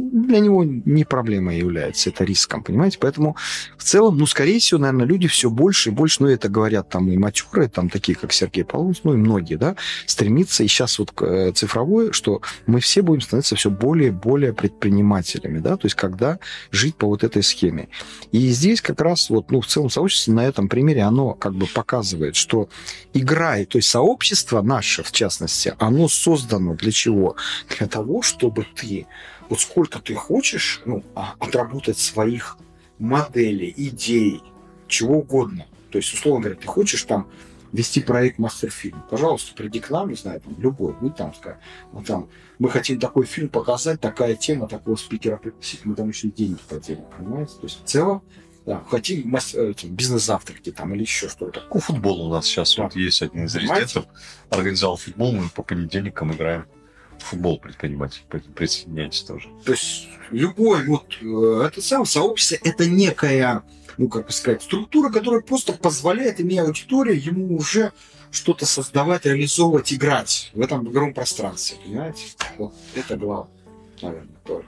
для 0.00 0.40
него 0.40 0.64
не 0.64 1.04
проблема 1.04 1.54
является, 1.54 2.10
это 2.10 2.24
риском, 2.24 2.62
понимаете? 2.62 2.98
Поэтому 3.00 3.36
в 3.76 3.84
целом, 3.84 4.16
ну, 4.18 4.26
скорее 4.26 4.58
всего, 4.58 4.80
наверное, 4.80 5.06
люди 5.06 5.28
все 5.28 5.50
больше 5.50 5.90
и 5.90 5.92
больше, 5.92 6.22
ну, 6.22 6.28
это 6.28 6.48
говорят 6.48 6.88
там 6.88 7.10
и 7.10 7.16
матеры, 7.16 7.68
там 7.68 7.88
такие, 7.90 8.16
как 8.16 8.32
Сергей 8.32 8.64
Павлович, 8.64 9.00
ну, 9.04 9.14
и 9.14 9.16
многие, 9.16 9.56
да, 9.56 9.76
стремиться, 10.06 10.64
и 10.64 10.68
сейчас 10.68 10.98
вот 10.98 11.12
э, 11.20 11.52
цифровое, 11.54 12.12
что 12.12 12.40
мы 12.66 12.80
все 12.80 13.02
будем 13.02 13.20
становиться 13.20 13.56
все 13.56 13.70
более 13.70 14.08
и 14.08 14.12
более 14.12 14.52
предпринимателями, 14.52 15.58
да, 15.58 15.76
то 15.76 15.86
есть 15.86 15.96
когда 15.96 16.38
жить 16.70 16.96
по 16.96 17.06
вот 17.06 17.24
этой 17.24 17.42
схеме. 17.42 17.88
И 18.32 18.48
здесь 18.50 18.80
как 18.80 19.00
раз 19.00 19.30
вот, 19.30 19.50
ну, 19.50 19.60
в 19.60 19.66
целом 19.66 19.90
сообщество 19.90 20.32
на 20.32 20.46
этом 20.46 20.68
примере, 20.68 21.02
оно 21.02 21.34
как 21.34 21.54
бы 21.54 21.66
показывает, 21.66 22.36
что 22.36 22.68
игра, 23.12 23.64
то 23.64 23.78
есть 23.78 23.88
сообщество 23.88 24.62
наше, 24.62 25.02
в 25.02 25.12
частности, 25.12 25.74
оно 25.78 26.08
создано 26.08 26.74
для 26.74 26.92
чего? 26.92 27.36
Для 27.78 27.86
того, 27.86 28.22
чтобы 28.22 28.66
ты 28.74 29.06
вот 29.50 29.60
сколько 29.60 29.98
ты 29.98 30.14
хочешь 30.14 30.80
ну, 30.86 31.04
а, 31.14 31.34
отработать 31.40 31.98
своих 31.98 32.56
моделей, 32.98 33.74
идей, 33.76 34.42
чего 34.86 35.18
угодно. 35.18 35.66
То 35.90 35.98
есть, 35.98 36.14
условно 36.14 36.42
говоря, 36.42 36.60
ты 36.60 36.68
хочешь 36.68 37.02
там 37.02 37.28
вести 37.72 38.00
проект 38.00 38.38
мастер-фильм. 38.38 39.02
Пожалуйста, 39.10 39.54
приди 39.54 39.80
к 39.80 39.90
нам, 39.90 40.08
не 40.08 40.14
знаю, 40.14 40.40
там, 40.40 40.54
любой, 40.58 40.94
вы 41.00 41.10
там, 41.10 41.34
скажем, 41.34 41.60
ну, 41.92 42.02
там, 42.02 42.28
мы 42.58 42.70
хотим 42.70 43.00
такой 43.00 43.26
фильм 43.26 43.48
показать, 43.48 44.00
такая 44.00 44.36
тема, 44.36 44.68
такого 44.68 44.96
спикера 44.96 45.36
пригласить, 45.36 45.84
мы 45.84 45.94
там 45.96 46.08
еще 46.08 46.28
и 46.28 46.32
деньги 46.32 46.60
поделим, 46.68 47.04
понимаете? 47.16 47.54
То 47.54 47.64
есть, 47.64 47.82
в 47.82 47.86
целом, 47.86 48.22
да, 48.66 48.84
хотим 48.88 49.34
э, 49.34 49.72
бизнес-завтраки 49.84 50.70
там 50.70 50.94
или 50.94 51.02
еще 51.02 51.28
что-то. 51.28 51.62
Ну, 51.72 51.80
футбол 51.80 52.26
у 52.26 52.32
нас 52.32 52.46
сейчас 52.46 52.76
да. 52.76 52.84
вот 52.84 52.94
есть 52.94 53.22
один 53.22 53.46
из 53.46 53.54
резидентов, 53.56 54.06
организовал 54.48 54.96
футбол, 54.96 55.32
мы 55.32 55.48
по 55.48 55.62
понедельникам 55.62 56.32
играем 56.32 56.66
футбол 57.22 57.58
предприниматель, 57.58 58.22
присоединяйтесь 58.54 59.22
тоже. 59.22 59.48
То 59.64 59.72
есть 59.72 60.08
любой 60.30 60.84
вот 60.86 61.16
э, 61.20 61.66
это 61.66 61.82
самое 61.82 62.06
сообщество, 62.06 62.56
это 62.62 62.88
некая, 62.88 63.62
ну 63.96 64.08
как 64.08 64.26
бы 64.26 64.32
сказать, 64.32 64.62
структура, 64.62 65.10
которая 65.10 65.40
просто 65.40 65.72
позволяет, 65.72 66.40
имея 66.40 66.62
аудиторию, 66.62 67.22
ему 67.22 67.56
уже 67.56 67.92
что-то 68.30 68.66
создавать, 68.66 69.26
реализовывать, 69.26 69.92
играть 69.92 70.50
в 70.54 70.60
этом 70.60 70.88
игровом 70.88 71.14
пространстве, 71.14 71.78
понимаете? 71.84 72.24
Вот 72.58 72.74
это 72.94 73.16
главное, 73.16 73.52
наверное, 74.02 74.36
тоже. 74.44 74.66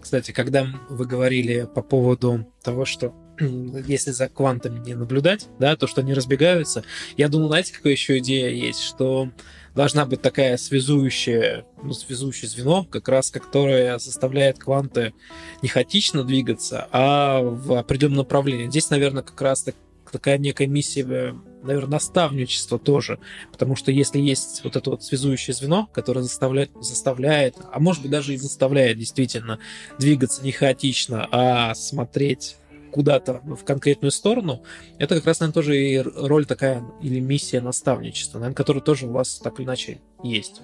Кстати, 0.00 0.32
когда 0.32 0.66
вы 0.88 1.06
говорили 1.06 1.68
по 1.72 1.82
поводу 1.82 2.46
того, 2.62 2.84
что 2.84 3.14
если 3.40 4.10
за 4.10 4.28
квантами 4.28 4.78
не 4.78 4.94
наблюдать, 4.94 5.48
да, 5.58 5.76
то, 5.76 5.86
что 5.86 6.00
они 6.00 6.14
разбегаются, 6.14 6.84
я 7.16 7.28
думаю, 7.28 7.48
знаете, 7.48 7.74
какая 7.74 7.92
еще 7.92 8.18
идея 8.18 8.50
есть, 8.50 8.80
что 8.80 9.30
должна 9.74 10.06
быть 10.06 10.22
такая 10.22 10.56
связующая, 10.56 11.64
ну, 11.82 11.92
связующее 11.92 12.48
звено, 12.48 12.84
как 12.84 13.08
раз 13.08 13.30
которое 13.30 13.98
заставляет 13.98 14.58
кванты 14.58 15.14
не 15.62 15.68
хаотично 15.68 16.24
двигаться, 16.24 16.88
а 16.92 17.40
в 17.40 17.78
определенном 17.78 18.18
направлении. 18.18 18.68
Здесь, 18.68 18.90
наверное, 18.90 19.22
как 19.22 19.40
раз 19.40 19.62
так, 19.62 19.74
такая 20.10 20.38
некая 20.38 20.66
миссия, 20.66 21.34
наверное, 21.62 21.92
наставничества 21.92 22.78
тоже, 22.78 23.18
потому 23.52 23.76
что 23.76 23.92
если 23.92 24.18
есть 24.18 24.62
вот 24.64 24.76
это 24.76 24.90
вот 24.90 25.02
связующее 25.02 25.54
звено, 25.54 25.88
которое 25.92 26.22
заставляет, 26.22 26.70
заставляет, 26.80 27.56
а 27.72 27.80
может 27.80 28.02
быть 28.02 28.10
даже 28.10 28.34
и 28.34 28.36
заставляет 28.36 28.98
действительно 28.98 29.58
двигаться 29.98 30.42
не 30.42 30.52
хаотично, 30.52 31.28
а 31.30 31.74
смотреть 31.74 32.56
куда-то 32.90 33.40
в 33.44 33.64
конкретную 33.64 34.10
сторону, 34.10 34.62
это 34.98 35.16
как 35.16 35.26
раз, 35.26 35.40
наверное, 35.40 35.54
тоже 35.54 35.78
и 35.78 35.98
роль 35.98 36.46
такая 36.46 36.82
или 37.02 37.20
миссия 37.20 37.60
наставничества, 37.60 38.38
наверное, 38.38 38.56
которая 38.56 38.82
тоже 38.82 39.06
у 39.06 39.12
вас 39.12 39.38
так 39.38 39.58
или 39.58 39.66
иначе 39.66 40.00
есть. 40.22 40.62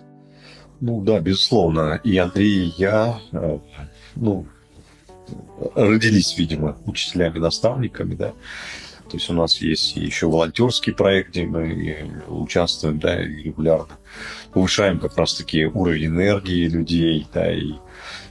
Ну 0.81 1.03
да, 1.03 1.21
безусловно. 1.21 2.01
И 2.05 2.17
Андрей, 2.17 2.69
и 2.69 2.75
я, 2.77 3.21
э, 3.33 3.59
ну, 4.17 4.47
родились, 5.75 6.37
видимо, 6.37 6.77
учителями, 6.87 7.39
наставниками, 7.39 8.15
да. 8.15 8.33
То 9.09 9.19
есть 9.19 9.31
у 9.31 9.35
нас 9.35 9.59
есть 9.59 9.97
еще 9.97 10.27
волонтерский 10.27 10.93
проект, 10.93 11.31
где 11.31 11.45
мы 11.45 12.23
участвуем, 12.29 12.99
да, 12.99 13.19
регулярно 13.19 13.97
повышаем 14.55 15.01
как 15.01 15.19
раз-таки 15.19 15.67
уровень 15.67 16.07
энергии 16.07 16.69
людей, 16.69 17.27
да, 17.35 17.53
и 17.53 17.75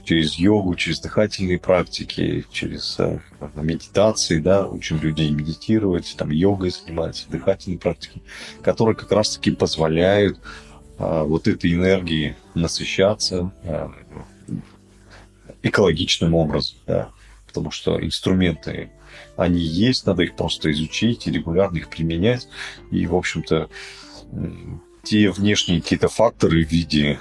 через 0.04 0.34
йогу, 0.34 0.74
через 0.74 1.00
дыхательные 1.00 1.58
практики, 1.58 2.44
через 2.50 2.96
э, 2.98 3.18
медитации, 3.54 4.38
да, 4.38 4.66
учим 4.66 5.00
людей 5.00 5.30
медитировать, 5.30 6.14
там 6.16 6.30
йогой 6.30 6.70
заниматься, 6.70 7.28
дыхательные 7.28 7.78
практики, 7.78 8.22
которые 8.62 8.94
как 8.94 9.10
раз-таки 9.12 9.50
позволяют 9.50 10.38
а, 10.98 11.24
вот 11.24 11.48
этой 11.48 11.72
энергии 11.72 12.36
насыщаться 12.54 13.52
а, 13.64 13.90
экологичным 15.62 16.34
образом, 16.34 16.76
да, 16.86 17.10
потому 17.46 17.70
что 17.70 18.04
инструменты, 18.04 18.90
они 19.36 19.60
есть, 19.60 20.06
надо 20.06 20.22
их 20.22 20.36
просто 20.36 20.70
изучить 20.70 21.26
и 21.26 21.32
регулярно 21.32 21.78
их 21.78 21.88
применять, 21.88 22.48
и, 22.90 23.06
в 23.06 23.16
общем-то, 23.16 23.68
те 25.02 25.30
внешние 25.30 25.80
какие-то 25.80 26.08
факторы 26.08 26.64
в 26.64 26.70
виде 26.70 27.18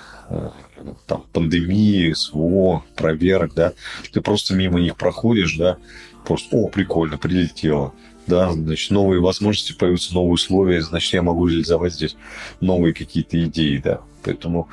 там, 1.08 1.26
пандемии, 1.32 2.14
СВО, 2.14 2.84
проверок, 2.96 3.54
да, 3.54 3.74
ты 4.12 4.22
просто 4.22 4.56
мимо 4.56 4.80
них 4.80 4.96
проходишь, 4.98 5.56
да, 5.58 5.78
просто, 6.26 6.56
о, 6.56 6.68
прикольно, 6.68 7.18
прилетело, 7.18 7.94
да, 8.28 8.52
значит, 8.52 8.92
новые 8.92 9.22
возможности 9.22 9.74
появятся, 9.74 10.14
новые 10.14 10.34
условия, 10.34 10.82
значит, 10.82 11.14
я 11.14 11.22
могу 11.22 11.48
реализовать 11.48 11.94
здесь 11.94 12.16
новые 12.62 12.94
какие-то 12.94 13.42
идеи, 13.44 13.78
да, 13.84 14.02
поэтому 14.24 14.70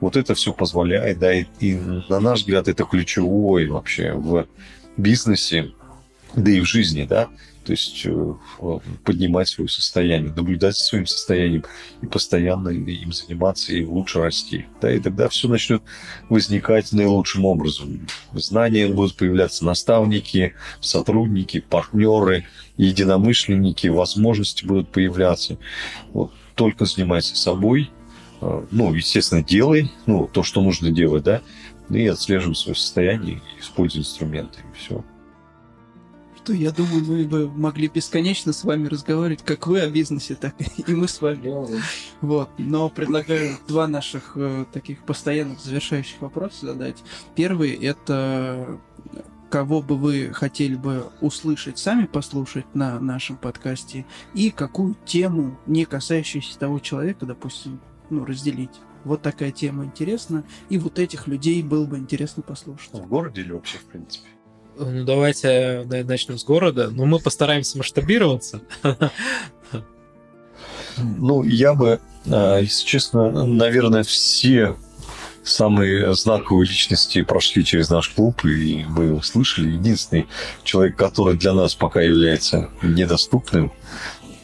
вот 0.00 0.16
это 0.16 0.34
все 0.34 0.52
позволяет, 0.52 1.18
да, 1.18 1.32
и, 1.32 1.44
и 1.60 1.74
на 2.08 2.20
наш 2.20 2.40
взгляд 2.40 2.68
это 2.68 2.84
ключевой 2.84 3.66
вообще 3.66 4.12
в 4.12 4.46
бизнесе, 4.96 5.72
да 6.34 6.50
и 6.50 6.60
в 6.60 6.64
жизни, 6.64 7.06
да, 7.08 7.28
то 7.64 7.72
есть 7.72 8.02
э, 8.04 8.34
поднимать 9.04 9.48
свое 9.48 9.68
состояние, 9.68 10.32
наблюдать 10.34 10.76
за 10.76 10.84
своим 10.84 11.06
состоянием 11.06 11.64
и 12.00 12.06
постоянно 12.06 12.70
им 12.70 13.12
заниматься 13.12 13.72
и 13.72 13.84
лучше 13.84 14.20
расти. 14.20 14.66
Да, 14.80 14.92
и 14.92 14.98
тогда 14.98 15.28
все 15.28 15.48
начнет 15.48 15.82
возникать 16.28 16.92
наилучшим 16.92 17.44
образом. 17.44 18.06
Знания 18.32 18.88
будут 18.88 19.16
появляться, 19.16 19.64
наставники, 19.64 20.54
сотрудники, 20.80 21.60
партнеры, 21.60 22.46
единомышленники, 22.76 23.86
возможности 23.86 24.64
будут 24.64 24.90
появляться. 24.90 25.58
Вот 26.12 26.32
только 26.54 26.84
занимайся 26.84 27.36
собой, 27.36 27.90
э, 28.40 28.66
ну, 28.70 28.92
естественно, 28.92 29.42
делай, 29.42 29.90
ну, 30.06 30.28
то, 30.32 30.42
что 30.42 30.62
нужно 30.62 30.90
делать, 30.90 31.24
да, 31.24 31.42
и 31.90 32.06
отслеживай 32.06 32.56
свое 32.56 32.74
состояние, 32.74 33.42
используй 33.60 34.00
инструменты, 34.00 34.60
и 34.60 34.78
все 34.78 35.04
что 36.42 36.52
я 36.52 36.72
думаю, 36.72 37.04
мы 37.04 37.24
бы 37.24 37.48
могли 37.48 37.88
бесконечно 37.88 38.52
с 38.52 38.64
вами 38.64 38.88
разговаривать, 38.88 39.42
как 39.44 39.66
вы 39.68 39.80
о 39.80 39.88
бизнесе, 39.88 40.34
так 40.34 40.54
и 40.86 40.94
мы 40.94 41.06
с 41.06 41.20
вами. 41.20 41.78
Вот. 42.20 42.50
Но 42.58 42.88
предлагаю 42.88 43.56
два 43.68 43.86
наших 43.86 44.32
э, 44.34 44.64
таких 44.72 45.04
постоянных 45.04 45.60
завершающих 45.60 46.20
вопроса 46.20 46.66
задать. 46.66 47.02
Первый 47.36 47.72
это 47.72 48.80
кого 49.50 49.82
бы 49.82 49.96
вы 49.96 50.30
хотели 50.32 50.74
бы 50.74 51.10
услышать, 51.20 51.78
сами 51.78 52.06
послушать 52.06 52.64
на 52.74 52.98
нашем 52.98 53.36
подкасте, 53.36 54.06
и 54.34 54.50
какую 54.50 54.96
тему, 55.04 55.58
не 55.66 55.84
касающуюся 55.84 56.58
того 56.58 56.78
человека, 56.78 57.26
допустим, 57.26 57.78
ну, 58.08 58.24
разделить. 58.24 58.80
Вот 59.04 59.20
такая 59.20 59.50
тема 59.50 59.84
интересна, 59.84 60.44
и 60.70 60.78
вот 60.78 60.98
этих 60.98 61.26
людей 61.28 61.62
было 61.62 61.84
бы 61.84 61.98
интересно 61.98 62.42
послушать. 62.42 62.94
В 62.94 63.06
городе 63.06 63.42
или 63.42 63.52
вообще, 63.52 63.76
в 63.76 63.84
принципе? 63.84 64.28
Ну, 64.76 65.04
давайте 65.04 65.84
начнем 65.86 66.38
с 66.38 66.44
города. 66.44 66.90
Но 66.90 67.04
мы 67.06 67.18
постараемся 67.18 67.78
масштабироваться. 67.78 68.60
Ну, 70.98 71.42
я 71.42 71.72
бы, 71.72 72.00
а, 72.26 72.58
если 72.58 72.84
честно, 72.84 73.46
наверное, 73.46 74.02
все 74.02 74.76
самые 75.42 76.14
знаковые 76.14 76.68
личности 76.68 77.22
прошли 77.22 77.64
через 77.64 77.88
наш 77.88 78.10
клуб, 78.10 78.44
и 78.44 78.84
мы 78.88 79.14
услышали. 79.14 79.70
Единственный 79.70 80.28
человек, 80.64 80.96
который 80.96 81.36
для 81.36 81.54
нас 81.54 81.74
пока 81.74 82.02
является 82.02 82.70
недоступным 82.82 83.72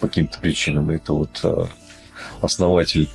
по 0.00 0.08
каким-то 0.08 0.38
причинам, 0.40 0.90
это 0.90 1.12
вот 1.12 1.38
а, 1.42 1.68
основатель 2.40 3.08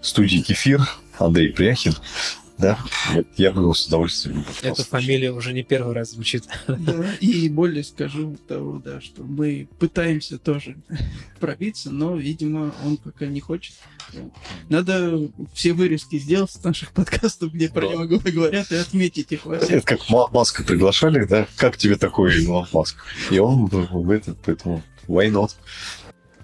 студии 0.00 0.38
«Кефир» 0.38 0.80
Андрей 1.18 1.52
Пряхин. 1.52 1.94
Да, 2.58 2.78
я 3.36 3.50
бы 3.50 3.62
его 3.62 3.74
с 3.74 3.86
удовольствием 3.86 4.44
Эта 4.62 4.84
фамилия 4.84 5.32
уже 5.32 5.52
не 5.52 5.62
первый 5.62 5.94
раз 5.94 6.12
звучит. 6.12 6.44
Да, 6.66 7.14
и 7.20 7.48
более 7.48 7.84
скажу 7.84 8.36
того, 8.46 8.78
да, 8.84 9.00
что 9.00 9.22
мы 9.22 9.68
пытаемся 9.78 10.38
тоже 10.38 10.76
пробиться, 11.40 11.90
но, 11.90 12.16
видимо, 12.16 12.74
он 12.84 12.96
пока 12.96 13.26
не 13.26 13.40
хочет. 13.40 13.74
Надо 14.68 15.30
все 15.54 15.72
вырезки 15.72 16.18
сделать 16.18 16.50
с 16.50 16.62
наших 16.62 16.92
подкастов, 16.92 17.52
где 17.52 17.68
про 17.68 17.86
него 17.88 18.06
говорят, 18.06 18.70
и 18.70 18.76
отметить 18.76 19.32
их 19.32 19.46
во 19.46 19.58
всех. 19.58 19.70
Это 19.78 19.86
как 19.86 20.08
Ма- 20.08 20.28
Маска 20.28 20.62
приглашали, 20.62 21.24
да? 21.24 21.46
Как 21.56 21.76
тебе 21.76 21.96
такой 21.96 22.34
Илон 22.42 22.66
Маск? 22.72 22.96
И 23.30 23.38
он 23.38 23.66
в 23.66 24.10
этот, 24.10 24.38
поэтому 24.44 24.82
why 25.08 25.30
not? 25.30 25.52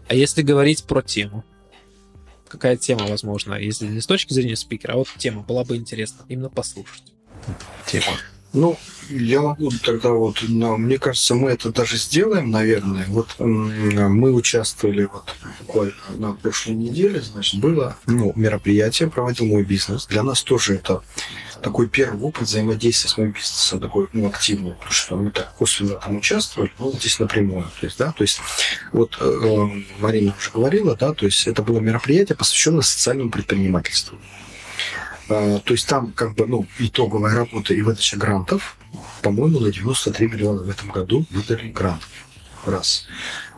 А 0.08 0.14
если 0.14 0.42
говорить 0.42 0.84
про 0.84 1.02
тему? 1.02 1.44
Какая 2.48 2.76
тема, 2.76 3.06
возможно, 3.06 3.54
если 3.54 3.86
не 3.86 4.00
с 4.00 4.06
точки 4.06 4.32
зрения 4.32 4.56
спикера, 4.56 4.94
а 4.94 4.96
вот 4.96 5.08
тема 5.18 5.42
была 5.42 5.64
бы 5.64 5.76
интересна 5.76 6.24
именно 6.28 6.48
послушать. 6.50 7.12
Тема. 7.86 8.16
Ну, 8.54 8.78
я 9.10 9.42
могу 9.42 9.70
тогда 9.84 10.10
вот, 10.10 10.42
но 10.48 10.78
мне 10.78 10.98
кажется, 10.98 11.34
мы 11.34 11.50
это 11.50 11.70
даже 11.70 11.98
сделаем, 11.98 12.50
наверное. 12.50 13.04
Вот 13.08 13.38
мы 13.38 14.32
участвовали 14.32 15.04
вот 15.04 15.34
буквально 15.60 15.94
на 16.16 16.32
прошлой 16.32 16.74
неделе, 16.74 17.20
значит, 17.20 17.60
было 17.60 17.96
ну, 18.06 18.32
мероприятие, 18.36 19.10
проводил 19.10 19.46
мой 19.46 19.64
бизнес. 19.64 20.06
Для 20.06 20.22
нас 20.22 20.42
тоже 20.42 20.76
это 20.76 21.02
такой 21.62 21.88
первый 21.88 22.20
опыт 22.20 22.44
взаимодействия 22.44 23.10
с 23.10 23.16
моим 23.16 23.32
бизнесом, 23.32 23.80
такой 23.80 24.08
ну, 24.12 24.28
активный, 24.28 24.72
потому 24.72 24.92
что 24.92 25.16
мы 25.16 25.30
так 25.30 25.54
косвенно 25.54 25.94
там 25.94 26.16
участвовали, 26.16 26.72
ну, 26.78 26.92
здесь 26.92 27.18
напрямую. 27.18 27.64
То 27.80 27.86
есть, 27.86 27.98
да, 27.98 28.12
то 28.12 28.22
есть, 28.22 28.40
вот 28.92 29.16
э, 29.20 29.24
э, 29.24 29.82
Марина 30.00 30.34
уже 30.38 30.50
говорила, 30.50 30.96
да, 30.96 31.12
то 31.12 31.26
есть 31.26 31.46
это 31.46 31.62
было 31.62 31.80
мероприятие, 31.80 32.36
посвященное 32.36 32.82
социальному 32.82 33.30
предпринимательству. 33.30 34.18
А, 35.28 35.58
То 35.60 35.74
есть 35.74 35.86
там 35.88 36.12
как 36.12 36.34
бы, 36.34 36.46
ну, 36.46 36.66
итоговая 36.78 37.34
работа 37.34 37.74
и 37.74 37.82
выдача 37.82 38.16
грантов, 38.16 38.76
по-моему, 39.22 39.60
на 39.60 39.70
93 39.70 40.28
миллиона 40.28 40.62
в 40.62 40.70
этом 40.70 40.90
году 40.90 41.26
выдали 41.30 41.68
грант. 41.68 42.02
Раз. 42.64 43.06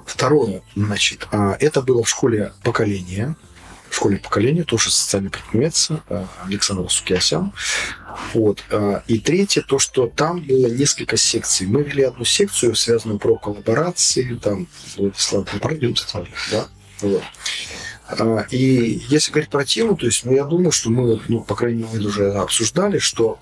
Второе, 0.05 0.63
значит, 0.75 1.29
а, 1.31 1.57
это 1.61 1.83
было 1.83 2.03
в 2.03 2.09
школе 2.09 2.53
поколения. 2.63 3.37
В 3.91 3.97
школе 3.97 4.19
поколения 4.19 4.63
тоже 4.63 4.91
социальный 4.91 5.31
предприниматель 5.31 5.97
а, 6.09 6.27
Александр 6.47 6.89
Сукиасян. 6.89 7.53
Вот. 8.33 8.63
а, 8.71 9.03
И 9.09 9.19
третье, 9.19 9.63
то, 9.63 9.81
что 9.81 10.07
там 10.07 10.41
было 10.41 10.69
несколько 10.69 11.17
секций. 11.17 11.67
Мы 11.67 11.83
вели 11.83 12.05
одну 12.05 12.25
секцию, 12.25 12.77
связанную 12.77 13.19
про 13.19 13.37
коллаборации, 13.37 14.39
там, 14.41 14.69
Владислав, 14.97 15.45
пройдем, 15.61 15.95
да? 16.53 16.69
Вот. 17.01 17.23
А, 18.09 18.47
И 18.51 19.03
если 19.09 19.33
говорить 19.33 19.51
про 19.51 19.65
тему, 19.65 19.97
то 19.97 20.07
есть, 20.07 20.25
ну, 20.25 20.33
я 20.33 20.45
думаю, 20.45 20.71
что 20.71 20.91
мы, 20.91 21.21
ну, 21.27 21.41
по 21.41 21.57
крайней 21.57 21.83
мере, 21.83 22.07
уже 22.07 22.33
обсуждали, 22.33 22.99
что 22.99 23.41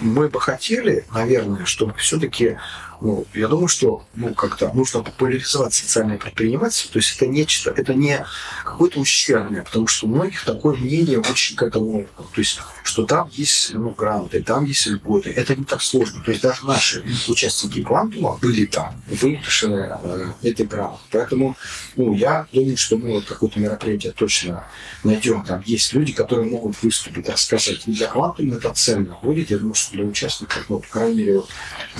мы 0.00 0.28
бы 0.28 0.40
хотели, 0.40 1.06
наверное, 1.12 1.64
чтобы 1.64 1.94
все-таки, 1.94 2.58
ну, 3.00 3.26
я 3.34 3.48
думаю, 3.48 3.68
что, 3.68 4.04
ну, 4.14 4.34
как-то 4.34 4.72
нужно 4.72 5.02
популяризовать 5.02 5.74
социальное 5.74 6.18
предпринимательство, 6.18 6.92
то 6.92 6.98
есть 6.98 7.16
это 7.16 7.26
нечто, 7.26 7.70
это 7.70 7.94
не 7.94 8.24
какое-то 8.64 9.00
ущербное, 9.00 9.62
потому 9.62 9.86
что 9.86 10.06
у 10.06 10.10
многих 10.10 10.44
такое 10.44 10.76
мнение 10.76 11.18
очень 11.18 11.56
к 11.56 11.62
этому, 11.62 12.06
то 12.16 12.40
есть, 12.40 12.60
что 12.82 13.04
там 13.04 13.28
есть, 13.32 13.74
ну, 13.74 13.90
гранты, 13.90 14.42
там 14.42 14.64
есть 14.64 14.86
льготы, 14.86 15.30
это 15.30 15.56
не 15.56 15.64
так 15.64 15.82
сложно, 15.82 16.22
то 16.22 16.30
есть 16.30 16.42
даже 16.42 16.64
наши 16.66 17.04
участники 17.28 17.82
Квантума 17.82 18.38
были 18.40 18.66
там, 18.66 19.00
выигрыши 19.08 19.68
э, 19.68 20.32
этой 20.42 20.66
гранты, 20.66 20.98
поэтому, 21.10 21.56
ну, 21.96 22.14
я 22.14 22.46
думаю, 22.52 22.76
что 22.76 22.96
мы 22.96 23.12
вот 23.12 23.24
какое-то 23.24 23.60
мероприятие 23.60 24.12
точно 24.12 24.64
найдем, 25.02 25.44
там 25.44 25.62
есть 25.66 25.92
люди, 25.92 26.12
которые 26.12 26.50
могут 26.50 26.82
выступить, 26.82 27.28
рассказать, 27.28 27.82
и 27.86 27.92
для 27.92 28.06
Квантума 28.06 28.56
это 28.56 28.72
ценно 28.72 29.18
будет, 29.22 29.50
я 29.50 29.58
думаю, 29.58 29.74
что 29.74 29.92
для 29.92 30.04
участников, 30.04 30.64
ну, 30.68 30.78
по 30.78 30.88
крайней 30.88 31.18
мере, 31.18 31.36
вот, 31.40 31.50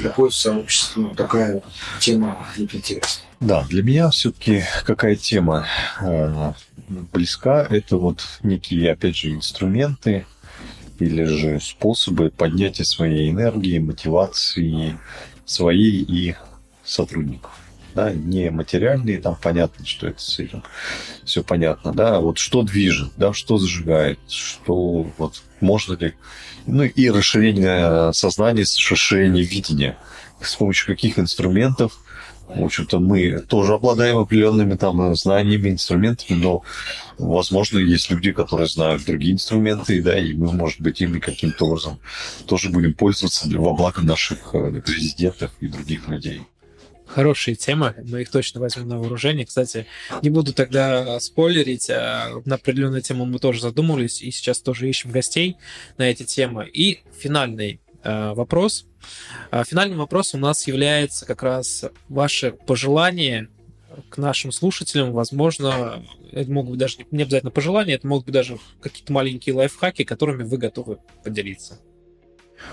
такое 0.02 0.30
сообщество, 0.30 0.83
ну, 0.96 1.14
такая 1.14 1.62
тема 2.00 2.46
интересна. 2.56 3.22
Да, 3.40 3.64
для 3.68 3.82
меня 3.82 4.10
все-таки 4.10 4.62
какая 4.84 5.16
тема 5.16 5.66
э, 6.00 6.52
близка, 6.88 7.66
это 7.68 7.96
вот 7.96 8.24
некие, 8.42 8.92
опять 8.92 9.16
же, 9.16 9.32
инструменты 9.32 10.26
или 10.98 11.24
же 11.24 11.60
способы 11.60 12.30
поднятия 12.30 12.84
своей 12.84 13.30
энергии, 13.30 13.78
мотивации 13.78 14.98
своей 15.44 16.02
и 16.02 16.34
сотрудников. 16.84 17.50
Да, 17.94 18.12
не 18.12 18.50
материальные, 18.50 19.20
там 19.20 19.36
понятно, 19.40 19.86
что 19.86 20.08
это 20.08 20.20
с 20.20 20.38
этим 20.40 20.64
все 21.24 21.44
понятно, 21.44 21.92
да, 21.92 22.16
а 22.16 22.20
вот 22.20 22.38
что 22.38 22.62
движет, 22.62 23.12
да, 23.16 23.32
что 23.32 23.56
зажигает, 23.56 24.18
что 24.28 25.06
вот 25.16 25.42
можно 25.60 25.94
ли, 25.94 26.14
ну 26.66 26.82
и 26.82 27.10
расширение 27.10 28.12
сознания, 28.12 28.62
расширение 28.62 29.44
видения, 29.44 29.96
с 30.46 30.56
помощью 30.56 30.86
каких 30.86 31.18
инструментов 31.18 31.98
в 32.46 32.62
общем-то, 32.62 32.98
мы 32.98 33.40
тоже 33.40 33.74
обладаем 33.74 34.18
определенными 34.18 34.76
там 34.76 35.14
знаниями, 35.16 35.70
инструментами, 35.70 36.36
но, 36.36 36.62
возможно, 37.18 37.78
есть 37.78 38.10
люди, 38.10 38.32
которые 38.32 38.68
знают 38.68 39.04
другие 39.04 39.32
инструменты, 39.32 40.02
да, 40.02 40.18
и 40.18 40.34
мы, 40.34 40.52
может 40.52 40.80
быть, 40.80 41.00
ими 41.00 41.18
каким-то 41.18 41.66
образом 41.66 41.98
тоже 42.46 42.68
будем 42.68 42.94
пользоваться 42.94 43.48
во 43.48 43.72
благо 43.72 44.02
наших 44.02 44.54
э, 44.54 44.82
президентов 44.82 45.52
и 45.60 45.68
других 45.68 46.06
людей. 46.08 46.42
Хорошие 47.06 47.54
темы, 47.54 47.94
мы 48.08 48.22
их 48.22 48.30
точно 48.30 48.60
возьмем 48.60 48.88
на 48.88 48.98
вооружение. 48.98 49.46
Кстати, 49.46 49.86
не 50.22 50.30
буду 50.30 50.52
тогда 50.52 51.18
спойлерить, 51.20 51.88
а 51.90 52.42
на 52.44 52.56
определенную 52.56 53.02
тему 53.02 53.24
мы 53.24 53.38
тоже 53.38 53.60
задумывались, 53.60 54.20
и 54.20 54.30
сейчас 54.30 54.60
тоже 54.60 54.88
ищем 54.88 55.10
гостей 55.10 55.56
на 55.96 56.10
эти 56.10 56.24
темы. 56.24 56.66
И 56.66 57.02
финальный 57.18 57.74
э, 57.74 57.83
вопрос. 58.04 58.86
А 59.50 59.64
Финальным 59.64 59.98
вопросом 59.98 60.40
у 60.40 60.42
нас 60.44 60.66
является 60.66 61.26
как 61.26 61.42
раз 61.42 61.84
ваше 62.08 62.52
пожелание 62.52 63.48
к 64.08 64.18
нашим 64.18 64.52
слушателям. 64.52 65.12
Возможно, 65.12 66.04
это 66.32 66.50
могут 66.50 66.72
быть 66.72 66.80
даже 66.80 66.98
не 67.10 67.22
обязательно 67.22 67.50
пожелания, 67.50 67.94
это 67.94 68.06
могут 68.06 68.26
быть 68.26 68.34
даже 68.34 68.58
какие-то 68.80 69.12
маленькие 69.12 69.54
лайфхаки, 69.54 70.04
которыми 70.04 70.42
вы 70.42 70.58
готовы 70.58 70.98
поделиться. 71.22 71.78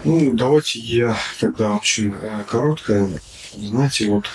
Ну, 0.03 0.33
давайте 0.33 0.79
я 0.79 1.17
тогда 1.39 1.75
очень 1.75 2.13
э, 2.21 2.43
короткое. 2.47 3.09
Знаете, 3.55 4.09
вот, 4.09 4.25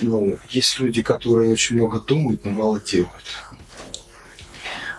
ну, 0.00 0.38
есть 0.50 0.78
люди, 0.78 1.02
которые 1.02 1.52
очень 1.52 1.76
много 1.76 2.00
думают, 2.00 2.44
но 2.44 2.50
мало 2.50 2.80
делают. 2.80 3.12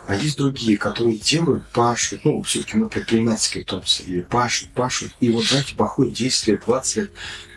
А 0.09 0.15
есть 0.15 0.39
другие, 0.39 0.75
которые 0.75 1.17
делают, 1.17 1.67
пашут, 1.67 2.25
ну, 2.25 2.41
все-таки 2.41 2.77
мы 2.77 2.89
предпринимательские 2.89 3.63
том 3.63 3.83
числе, 3.83 4.23
пашут, 4.23 4.69
пашут, 4.69 5.11
и 5.19 5.29
вот, 5.29 5.45
знаете, 5.45 5.75
проходит 5.75 6.15
10 6.15 6.47
лет, 6.47 6.63
20 6.65 6.95
лет, 6.95 7.11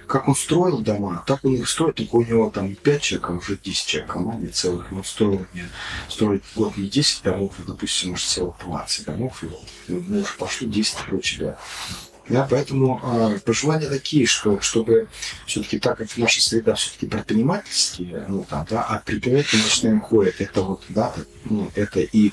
как 0.07 0.29
он 0.29 0.37
строил 0.37 0.81
дома, 0.81 1.25
так 1.27 1.43
он 1.47 1.55
их 1.55 1.67
строит, 1.67 1.95
только 1.95 2.17
у 2.17 2.23
него 2.23 2.51
там 2.51 2.75
5 2.75 3.01
человек, 3.01 3.31
а 3.31 3.33
уже 3.33 3.57
10 3.57 3.87
человек 3.87 4.13
команде 4.13 4.49
целых. 4.49 4.93
Он 4.93 5.03
строил 5.03 5.47
мне, 5.55 5.67
строить 6.11 6.43
год 6.55 6.77
не 6.77 6.89
10 6.91 7.23
домов, 7.23 7.55
а, 7.57 7.63
допустим, 7.69 8.11
может, 8.11 8.27
целых 8.27 8.57
20 8.59 9.07
домов, 9.07 9.43
и 9.89 9.93
мы 9.93 10.21
уже 10.21 10.33
пошли 10.39 10.67
10 10.67 10.93
и 10.93 11.09
прочее, 11.09 11.41
да. 11.41 11.59
Да, 12.29 12.47
поэтому 12.49 13.01
э, 13.03 13.39
пожелания 13.41 13.89
такие, 13.89 14.27
что 14.27 14.61
чтобы 14.61 15.09
все-таки 15.47 15.79
так 15.79 15.99
как 15.99 16.17
наша 16.17 16.41
среда 16.41 16.75
все-таки 16.75 17.07
предпринимательские, 17.07 18.25
ну 18.29 18.47
там, 18.49 18.67
да, 18.71 18.85
а 18.85 19.03
предприниматели 19.05 19.61
начинаем 19.61 20.01
ходят, 20.01 20.41
это 20.41 20.63
вот, 20.63 20.83
да, 20.89 21.13
ну, 21.45 21.71
это 21.75 22.01
и 22.01 22.33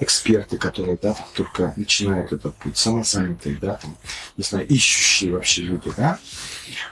эксперты, 0.00 0.56
которые, 0.56 0.98
да, 1.00 1.16
только 1.34 1.74
начинают 1.76 2.32
этот 2.32 2.54
путь, 2.56 2.78
самозанятые, 2.78 3.56
да, 3.60 3.74
там, 3.74 3.96
не 4.36 4.42
знаю, 4.42 4.66
ищущие 4.66 5.32
вообще 5.32 5.62
люди, 5.62 5.92
да. 5.96 6.18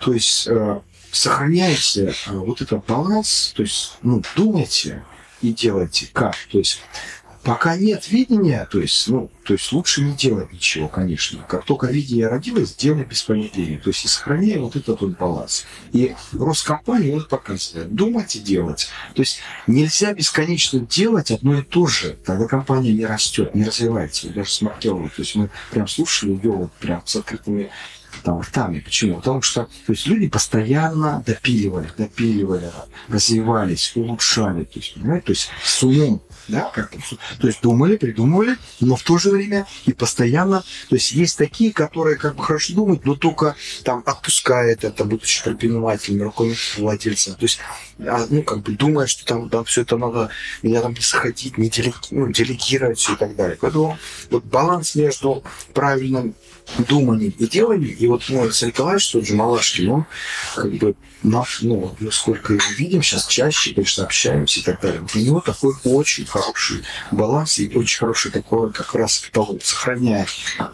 То 0.00 0.12
есть 0.12 0.46
э, 0.46 0.80
сохраняйте 1.12 2.14
э, 2.26 2.32
вот 2.32 2.60
этот 2.60 2.84
баланс, 2.86 3.52
то 3.56 3.62
есть, 3.62 3.96
ну, 4.02 4.22
думайте 4.36 5.02
и 5.40 5.52
делайте 5.52 6.08
как. 6.12 6.36
То 6.50 6.58
есть 6.58 6.80
Пока 7.44 7.76
нет 7.76 8.10
видения, 8.10 8.66
то 8.70 8.80
есть, 8.80 9.06
ну, 9.08 9.30
то 9.44 9.52
есть 9.52 9.70
лучше 9.72 10.00
не 10.00 10.12
делать 10.12 10.50
ничего, 10.50 10.88
конечно. 10.88 11.44
Как 11.46 11.64
только 11.66 11.88
видение 11.88 12.26
родилось, 12.28 12.74
делай 12.74 13.04
без 13.04 13.22
промедления. 13.22 13.78
То 13.78 13.90
есть 13.90 14.04
и 14.06 14.08
сохраняй 14.08 14.58
вот 14.58 14.76
этот 14.76 15.02
вот 15.02 15.18
баланс. 15.18 15.66
И 15.92 16.14
рост 16.32 16.66
компании 16.66 17.12
он 17.12 17.24
показывает. 17.24 17.94
Думать 17.94 18.34
и 18.36 18.40
делать. 18.40 18.88
То 19.14 19.20
есть 19.20 19.40
нельзя 19.66 20.14
бесконечно 20.14 20.80
делать 20.80 21.30
одно 21.30 21.58
и 21.58 21.62
то 21.62 21.86
же. 21.86 22.16
Тогда 22.24 22.46
компания 22.46 22.92
не 22.92 23.04
растет, 23.04 23.54
не 23.54 23.64
развивается. 23.64 24.28
Даже 24.30 24.50
с 24.50 24.62
Маркеловым. 24.62 25.10
То 25.10 25.20
есть 25.20 25.34
мы 25.34 25.50
прям 25.70 25.86
слушали 25.86 26.30
ее 26.30 26.50
вот 26.50 26.72
прям 26.72 27.02
с 27.04 27.14
открытыми 27.14 27.70
там, 28.22 28.40
ртами. 28.40 28.80
Почему? 28.80 29.16
Потому 29.16 29.42
что 29.42 29.68
то 29.86 29.92
есть, 29.92 30.06
люди 30.06 30.28
постоянно 30.28 31.22
допиливали, 31.26 31.90
допиливали, 31.98 32.70
развивались, 33.08 33.92
улучшали. 33.94 34.64
То 34.64 34.78
есть, 34.78 34.94
понимаете, 34.94 35.26
то 35.26 35.32
есть 35.32 35.48
с 35.62 35.82
умом 35.82 36.22
да, 36.48 36.70
как 36.74 36.92
то 37.40 37.46
есть 37.46 37.62
думали, 37.62 37.96
придумывали, 37.96 38.56
но 38.80 38.96
в 38.96 39.02
то 39.02 39.18
же 39.18 39.30
время 39.30 39.66
и 39.86 39.92
постоянно, 39.92 40.62
то 40.88 40.94
есть 40.94 41.12
есть 41.12 41.38
такие, 41.38 41.72
которые 41.72 42.16
как 42.16 42.36
бы 42.36 42.42
хорошо 42.42 42.74
думают, 42.74 43.04
но 43.04 43.14
только 43.14 43.56
там 43.82 44.02
отпускают 44.06 44.84
это, 44.84 45.04
будучи 45.04 45.42
предпринимателем, 45.44 46.22
руководителем, 46.22 47.34
то 47.34 47.44
есть, 47.44 47.58
а, 48.00 48.26
ну, 48.28 48.42
как 48.42 48.60
бы 48.60 48.72
думая, 48.72 49.06
что 49.06 49.24
там, 49.24 49.48
там 49.48 49.64
все 49.64 49.82
это 49.82 49.96
надо, 49.96 50.30
меня 50.62 50.80
там 50.80 50.94
не 50.94 51.00
сходить, 51.00 51.58
не 51.58 51.68
делеги, 51.68 51.94
ну, 52.10 52.30
делегировать 52.30 52.98
все 52.98 53.14
и 53.14 53.16
так 53.16 53.36
далее. 53.36 53.56
Поэтому 53.60 53.98
вот 54.30 54.44
баланс 54.44 54.94
между 54.94 55.42
правильным 55.72 56.34
думанием 56.88 57.34
и 57.38 57.46
деланием, 57.46 57.96
и 57.96 58.06
вот 58.06 58.22
ну, 58.28 58.42
Алексей 58.42 58.66
Николаевич, 58.66 59.10
тот 59.10 59.26
же 59.26 59.34
Малашкин, 59.34 59.90
он 59.90 60.06
как 60.54 60.72
бы 60.74 60.94
наш, 61.22 61.62
ну, 61.62 61.94
сколько 62.10 62.54
его 62.54 62.64
видим 62.76 63.02
сейчас 63.02 63.26
чаще, 63.26 63.74
конечно, 63.74 64.04
общаемся 64.04 64.60
и 64.60 64.62
так 64.62 64.80
далее. 64.80 65.02
У 65.14 65.18
него 65.18 65.40
такой 65.40 65.74
очень 65.84 66.26
хороший 66.26 66.82
баланс 67.10 67.58
и 67.58 67.68
очень 67.76 67.98
хороший 67.98 68.30
такой 68.30 68.72
как 68.72 68.94
раз 68.94 69.24
того, 69.32 69.58
сохраняет 69.62 70.28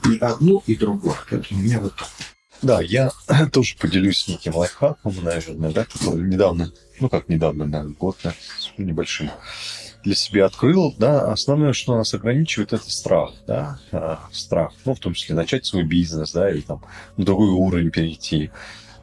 и 0.09 0.19
одну, 0.19 0.63
и 0.67 0.77
другую. 0.77 1.17
Поэтому 1.29 1.61
у 1.61 1.63
меня 1.63 1.81
вот 1.81 1.95
да, 2.63 2.81
я 2.83 3.11
тоже 3.53 3.77
поделюсь 3.79 4.29
неким 4.29 4.55
лайфхаком, 4.55 5.15
наверное, 5.23 5.73
да, 5.73 5.85
который 5.85 6.23
недавно, 6.29 6.71
ну 6.99 7.09
как 7.09 7.29
недавно, 7.29 7.65
наверное, 7.65 7.95
год, 7.95 8.19
да, 8.23 8.35
небольшим 8.77 9.31
для 10.03 10.15
себя 10.15 10.47
открыл, 10.47 10.95
да, 10.99 11.31
основное, 11.31 11.73
что 11.73 11.97
нас 11.97 12.15
ограничивает, 12.15 12.73
это 12.73 12.91
страх, 12.91 13.33
да, 13.47 13.79
а, 13.93 14.21
страх, 14.33 14.73
ну, 14.85 14.95
в 14.95 14.99
том 14.99 15.15
числе 15.15 15.35
начать 15.35 15.67
свой 15.67 15.83
бизнес, 15.83 16.33
да, 16.33 16.51
или 16.51 16.61
там 16.61 16.83
на 17.17 17.25
другой 17.25 17.51
уровень 17.51 17.91
перейти, 17.91 18.51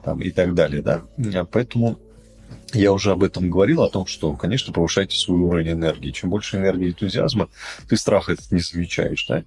там, 0.03 0.21
и 0.21 0.31
так 0.31 0.53
далее, 0.55 0.81
да. 0.81 1.03
Поэтому 1.51 1.99
я 2.73 2.91
уже 2.91 3.11
об 3.11 3.23
этом 3.23 3.49
говорил, 3.49 3.81
о 3.81 3.89
том, 3.89 4.05
что, 4.05 4.33
конечно, 4.33 4.73
повышайте 4.73 5.17
свой 5.17 5.39
уровень 5.39 5.71
энергии. 5.71 6.11
Чем 6.11 6.29
больше 6.29 6.57
энергии 6.57 6.87
и 6.87 6.89
энтузиазма, 6.89 7.49
ты 7.87 7.95
страх 7.95 8.29
этот 8.29 8.51
не 8.51 8.59
замечаешь, 8.59 9.25
да. 9.27 9.43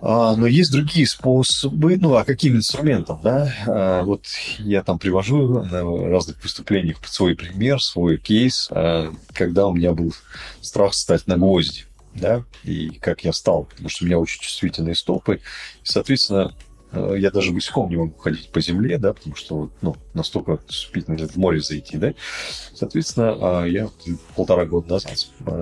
А, 0.00 0.36
но 0.36 0.46
есть 0.46 0.70
другие 0.70 1.06
способы, 1.06 1.96
ну, 1.96 2.14
а 2.14 2.24
каким 2.24 2.56
инструментом, 2.56 3.20
да? 3.22 3.52
А, 3.66 4.02
вот 4.04 4.26
я 4.58 4.82
там 4.84 4.98
привожу 4.98 5.64
на 5.64 5.82
разных 6.08 6.42
выступлениях 6.42 6.98
свой 7.06 7.34
пример, 7.34 7.82
свой 7.82 8.16
кейс, 8.16 8.68
а, 8.70 9.12
когда 9.32 9.66
у 9.66 9.74
меня 9.74 9.92
был 9.92 10.14
страх 10.60 10.94
стать 10.94 11.26
на 11.26 11.36
гвозди, 11.36 11.84
да, 12.14 12.44
и 12.62 12.90
как 13.00 13.24
я 13.24 13.32
стал, 13.32 13.64
потому 13.64 13.88
что 13.88 14.04
у 14.04 14.06
меня 14.06 14.18
очень 14.18 14.40
чувствительные 14.40 14.94
стопы, 14.94 15.36
и, 15.36 15.40
соответственно, 15.86 16.54
я 16.90 17.30
даже 17.30 17.52
босиком 17.52 17.90
не 17.90 17.96
могу 17.96 18.16
ходить 18.18 18.50
по 18.50 18.62
земле, 18.62 18.96
да, 18.96 19.12
потому 19.12 19.36
что 19.36 19.70
ну, 19.82 19.96
настолько 20.14 20.58
чувствительно 20.66 21.28
в 21.28 21.36
море 21.36 21.60
зайти, 21.60 21.98
да. 21.98 22.14
Соответственно, 22.72 23.66
я 23.66 23.90
полтора 24.34 24.64
года 24.64 24.94
назад 24.94 25.12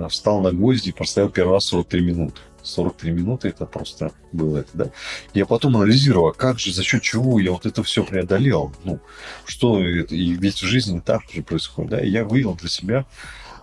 встал 0.09 0.39
на 0.39 0.53
гвозди 0.53 0.89
и 0.89 0.93
простоял 0.93 1.27
первый 1.27 1.55
раз 1.55 1.65
43 1.65 2.01
минуты. 2.01 2.39
43 2.67 3.11
минуты, 3.11 3.49
это 3.49 3.65
просто 3.65 4.11
было 4.31 4.59
это, 4.59 4.69
да. 4.73 4.91
Я 5.33 5.45
потом 5.45 5.75
анализировал, 5.77 6.27
а 6.27 6.33
как 6.33 6.59
же, 6.59 6.73
за 6.73 6.83
счет 6.83 7.01
чего 7.01 7.39
я 7.39 7.51
вот 7.51 7.65
это 7.65 7.83
все 7.83 8.03
преодолел, 8.03 8.73
ну, 8.83 8.99
что 9.45 9.81
и 9.81 10.33
ведь 10.33 10.61
в 10.61 10.65
жизни 10.65 10.99
так 10.99 11.23
же 11.33 11.41
происходит, 11.41 11.91
да, 11.91 11.99
и 11.99 12.09
я 12.09 12.23
вывел 12.23 12.55
для 12.55 12.69
себя 12.69 13.05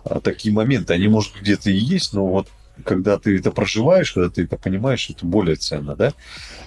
а, 0.03 0.19
такие 0.19 0.53
моменты, 0.53 0.93
они, 0.93 1.07
может, 1.07 1.33
где-то 1.39 1.69
и 1.69 1.77
есть, 1.77 2.13
но 2.13 2.25
вот 2.25 2.47
когда 2.83 3.17
ты 3.17 3.37
это 3.37 3.51
проживаешь, 3.51 4.11
когда 4.11 4.29
ты 4.29 4.43
это 4.43 4.57
понимаешь, 4.57 5.09
это 5.09 5.25
более 5.25 5.55
ценно, 5.55 5.95
да. 5.95 6.13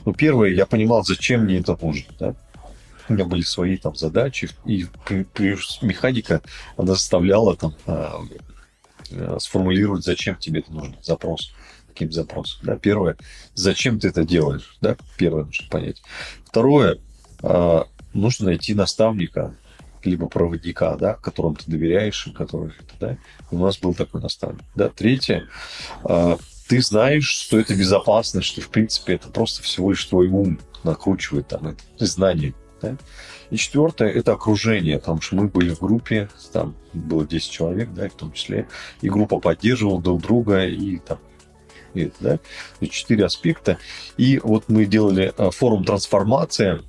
Ну, 0.05 0.15
первое, 0.15 0.51
я 0.51 0.66
понимал, 0.66 1.05
зачем 1.05 1.44
мне 1.44 1.59
это 1.59 1.78
нужно, 1.81 2.12
да. 2.19 2.35
У 3.09 3.15
меня 3.15 3.24
были 3.24 3.43
свои 3.43 3.78
там 3.78 3.94
задачи, 3.94 4.51
и 4.66 4.86
механика, 5.82 6.43
она 6.77 6.94
заставляла 6.94 7.56
там 7.56 7.74
а, 7.86 8.23
сформулировать, 9.39 10.05
зачем 10.05 10.36
тебе 10.36 10.60
это 10.60 10.73
нужно, 10.73 10.97
запрос 11.02 11.52
каким 11.98 12.12
запросом. 12.12 12.60
Да? 12.62 12.76
Первое, 12.76 13.16
зачем 13.54 13.98
ты 13.98 14.08
это 14.08 14.24
делаешь? 14.24 14.76
Да? 14.80 14.96
Первое 15.16 15.44
нужно 15.44 15.68
понять. 15.68 16.00
Второе, 16.44 16.98
э, 17.42 17.82
нужно 18.14 18.46
найти 18.46 18.74
наставника, 18.74 19.54
либо 20.04 20.28
проводника, 20.28 20.96
да, 20.96 21.14
которому 21.14 21.56
ты 21.56 21.68
доверяешь, 21.68 22.30
который, 22.36 22.72
да, 23.00 23.18
у 23.50 23.58
нас 23.58 23.78
был 23.78 23.94
такой 23.94 24.20
наставник. 24.20 24.62
Да. 24.76 24.88
Третье, 24.90 25.48
э, 26.04 26.36
ты 26.68 26.80
знаешь, 26.80 27.26
что 27.26 27.58
это 27.58 27.74
безопасно, 27.74 28.42
что, 28.42 28.60
в 28.60 28.68
принципе, 28.68 29.14
это 29.14 29.28
просто 29.28 29.62
всего 29.62 29.90
лишь 29.90 30.04
твой 30.04 30.28
ум 30.28 30.60
накручивает 30.84 31.48
там 31.48 31.66
это 31.66 32.06
знание. 32.06 32.54
Да? 32.80 32.96
И 33.50 33.56
четвертое– 33.56 34.08
это 34.14 34.34
окружение, 34.34 34.98
потому 35.00 35.20
что 35.20 35.34
мы 35.34 35.48
были 35.48 35.74
в 35.74 35.80
группе, 35.80 36.28
там 36.52 36.76
было 36.92 37.26
10 37.26 37.50
человек, 37.50 37.90
да, 37.92 38.08
в 38.08 38.12
том 38.12 38.32
числе, 38.32 38.68
и 39.00 39.08
группа 39.08 39.40
поддерживала 39.40 40.00
друг 40.00 40.22
друга, 40.22 40.64
и 40.64 40.98
там 40.98 41.18
это, 42.04 42.40
да, 42.80 42.86
четыре 42.86 43.24
аспекта. 43.24 43.78
И 44.16 44.40
вот 44.42 44.64
мы 44.68 44.84
делали 44.86 45.32
а, 45.36 45.50
форум 45.50 45.84
трансформация. 45.84 46.80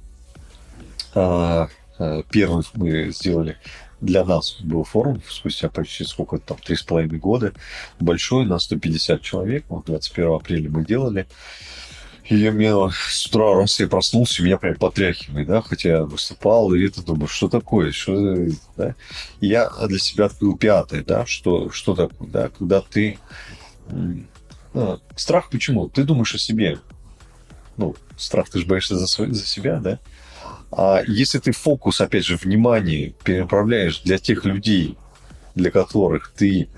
А, 1.14 1.70
а, 1.98 2.24
первый 2.32 2.64
мы 2.74 3.12
сделали 3.12 3.58
для 4.02 4.24
нас 4.24 4.58
был 4.62 4.84
форум 4.84 5.22
спустя 5.30 5.70
почти 5.70 6.06
сколько 6.06 6.38
там, 6.38 6.58
три 6.58 6.76
с 6.76 6.84
половиной 6.84 7.20
года. 7.20 7.54
Большой, 8.00 8.46
на 8.46 8.60
150 8.60 9.22
человек. 9.22 9.66
Вот 9.70 9.86
21 9.86 10.36
апреля 10.36 10.70
мы 10.70 10.86
делали. 10.86 11.28
И 12.30 12.36
я 12.36 12.52
меня 12.52 12.76
с 12.92 13.26
утра 13.26 13.56
раз 13.56 13.80
я 13.80 13.88
проснулся, 13.88 14.44
меня 14.44 14.58
прям 14.58 14.76
потряхивает, 14.76 15.48
да, 15.48 15.64
хотя 15.64 15.90
я 15.90 16.04
выступал, 16.04 16.72
и 16.76 16.86
это 16.86 17.04
думаю, 17.04 17.28
что 17.28 17.50
такое, 17.50 17.92
что, 17.92 18.38
да. 18.78 18.94
Я 19.42 19.72
для 19.88 19.98
себя 19.98 20.26
открыл 20.26 20.56
пятое, 20.56 21.04
да, 21.04 21.26
что, 21.26 21.72
что 21.72 21.96
такое, 21.96 22.30
да, 22.30 22.50
когда 22.50 22.82
ты 22.82 23.18
а, 24.74 25.00
страх 25.16 25.50
почему? 25.50 25.90
Ты 25.90 26.04
думаешь 26.04 26.36
о 26.36 26.40
себе. 26.40 26.80
Ну, 27.78 27.96
страх, 28.18 28.50
ты 28.50 28.60
же 28.60 28.66
боишься 28.66 28.98
за, 28.98 29.08
свой, 29.08 29.32
за 29.32 29.46
себя, 29.46 29.80
да? 29.80 30.00
А 30.72 31.02
если 31.08 31.40
ты 31.40 31.52
фокус, 31.52 32.00
опять 32.02 32.26
же, 32.26 32.38
внимание 32.38 33.16
переправляешь 33.24 34.02
для 34.02 34.18
тех 34.18 34.46
людей, 34.46 34.98
для 35.56 35.72
которых 35.72 36.32
ты 36.36 36.70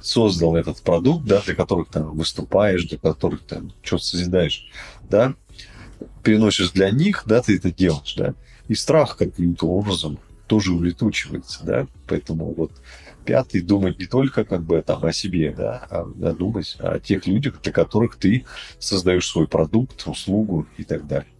создал 0.00 0.56
этот 0.56 0.80
продукт, 0.82 1.24
да, 1.26 1.40
для 1.40 1.54
которых 1.54 1.88
ты 1.88 2.00
выступаешь, 2.00 2.84
для 2.84 2.98
которых 2.98 3.42
ты 3.42 3.62
что-то 3.82 4.04
созидаешь, 4.04 4.68
да, 5.08 5.34
переносишь 6.22 6.70
для 6.70 6.90
них, 6.90 7.24
да, 7.26 7.42
ты 7.42 7.56
это 7.56 7.72
делаешь, 7.72 8.14
да, 8.16 8.34
и 8.68 8.74
страх 8.74 9.16
каким-то 9.16 9.66
образом 9.66 10.18
тоже 10.46 10.72
улетучивается, 10.72 11.60
да, 11.64 11.86
поэтому 12.06 12.54
вот 12.54 12.72
пятый 13.28 13.60
думать 13.60 13.98
не 13.98 14.06
только 14.06 14.46
как 14.46 14.62
бы 14.62 14.80
там 14.80 15.04
о 15.04 15.12
себе, 15.12 15.52
да, 15.54 15.86
а, 15.90 16.00
а 16.00 16.32
думать 16.32 16.76
о 16.78 16.98
тех 16.98 17.26
людях, 17.26 17.60
для 17.62 17.72
которых 17.72 18.16
ты 18.16 18.46
создаешь 18.78 19.28
свой 19.28 19.46
продукт, 19.46 20.06
услугу 20.06 20.66
и 20.78 20.84
так 20.84 21.06
далее. 21.06 21.30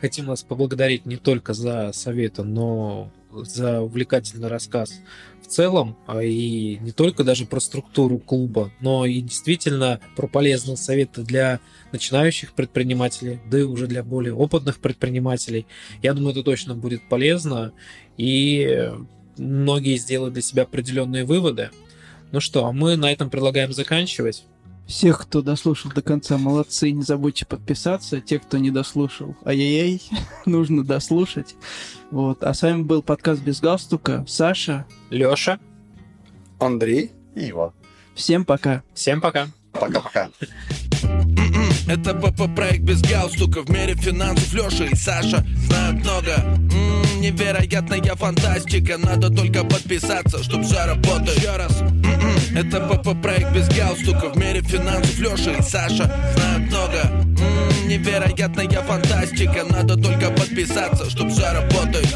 Хотим 0.00 0.26
вас 0.26 0.42
поблагодарить 0.42 1.06
не 1.06 1.16
только 1.16 1.54
за 1.54 1.92
советы, 1.92 2.42
но 2.42 3.12
за 3.30 3.82
увлекательный 3.82 4.48
рассказ 4.48 5.00
в 5.40 5.46
целом, 5.46 5.96
а 6.08 6.24
и 6.24 6.78
не 6.78 6.90
только 6.90 7.22
даже 7.22 7.46
про 7.46 7.60
структуру 7.60 8.18
клуба, 8.18 8.72
но 8.80 9.06
и 9.06 9.20
действительно 9.20 10.00
про 10.16 10.26
полезные 10.26 10.76
советы 10.76 11.22
для 11.22 11.60
начинающих 11.92 12.52
предпринимателей, 12.52 13.38
да 13.48 13.60
и 13.60 13.62
уже 13.62 13.86
для 13.86 14.02
более 14.02 14.34
опытных 14.34 14.80
предпринимателей. 14.80 15.68
Я 16.02 16.14
думаю, 16.14 16.32
это 16.32 16.42
точно 16.42 16.74
будет 16.74 17.08
полезно. 17.08 17.72
И 18.16 18.90
многие 19.36 19.96
сделают 19.96 20.34
для 20.34 20.42
себя 20.42 20.62
определенные 20.62 21.24
выводы. 21.24 21.70
Ну 22.30 22.40
что, 22.40 22.66
а 22.66 22.72
мы 22.72 22.96
на 22.96 23.12
этом 23.12 23.30
предлагаем 23.30 23.72
заканчивать. 23.72 24.44
Всех, 24.86 25.22
кто 25.22 25.42
дослушал 25.42 25.92
до 25.92 26.02
конца, 26.02 26.38
молодцы. 26.38 26.90
Не 26.90 27.02
забудьте 27.02 27.46
подписаться. 27.46 28.20
Те, 28.20 28.38
кто 28.38 28.58
не 28.58 28.70
дослушал, 28.70 29.36
ай-яй-яй, 29.44 30.02
нужно 30.46 30.84
дослушать. 30.84 31.54
Вот. 32.10 32.42
А 32.42 32.52
с 32.52 32.62
вами 32.62 32.82
был 32.82 33.02
подкаст 33.02 33.42
без 33.42 33.60
галстука. 33.60 34.24
Саша. 34.28 34.86
Лёша. 35.10 35.60
Андрей. 36.58 37.12
И 37.34 37.50
Иван. 37.50 37.72
Всем 38.14 38.44
пока. 38.44 38.82
Всем 38.94 39.20
пока. 39.20 39.48
Пока-пока. 39.72 40.30
Это 41.88 42.14
ПП-проект 42.14 42.82
без 42.82 43.02
галстука 43.02 43.62
В 43.62 43.68
мире 43.70 43.94
финансов 43.94 44.52
Леша 44.54 44.84
и 44.84 44.94
Саша 44.94 45.44
знают 45.66 45.96
много 45.96 46.34
М-м, 46.36 46.61
Невероятная 47.22 48.16
фантастика. 48.16 48.98
Надо 48.98 49.30
только 49.30 49.62
подписаться, 49.62 50.42
чтоб 50.42 50.64
все 50.64 50.84
работает 50.86 51.38
Еще 51.38 51.56
раз. 51.56 51.80
М-м, 51.80 52.56
Это 52.58 52.80
ПП-проект 52.80 53.52
без 53.52 53.68
галстука. 53.68 54.30
В 54.30 54.36
мире 54.36 54.60
финансов 54.60 55.16
Леша 55.20 55.52
и 55.52 55.62
Саша 55.62 56.12
знают 56.34 56.68
много. 56.68 57.00
М-м, 57.04 57.88
Невероятная 57.88 58.68
фантастика. 58.82 59.64
Надо 59.70 59.94
только 59.96 60.30
подписаться, 60.32 61.08
чтоб 61.10 61.30
все 61.30 61.52
работает 61.52 62.08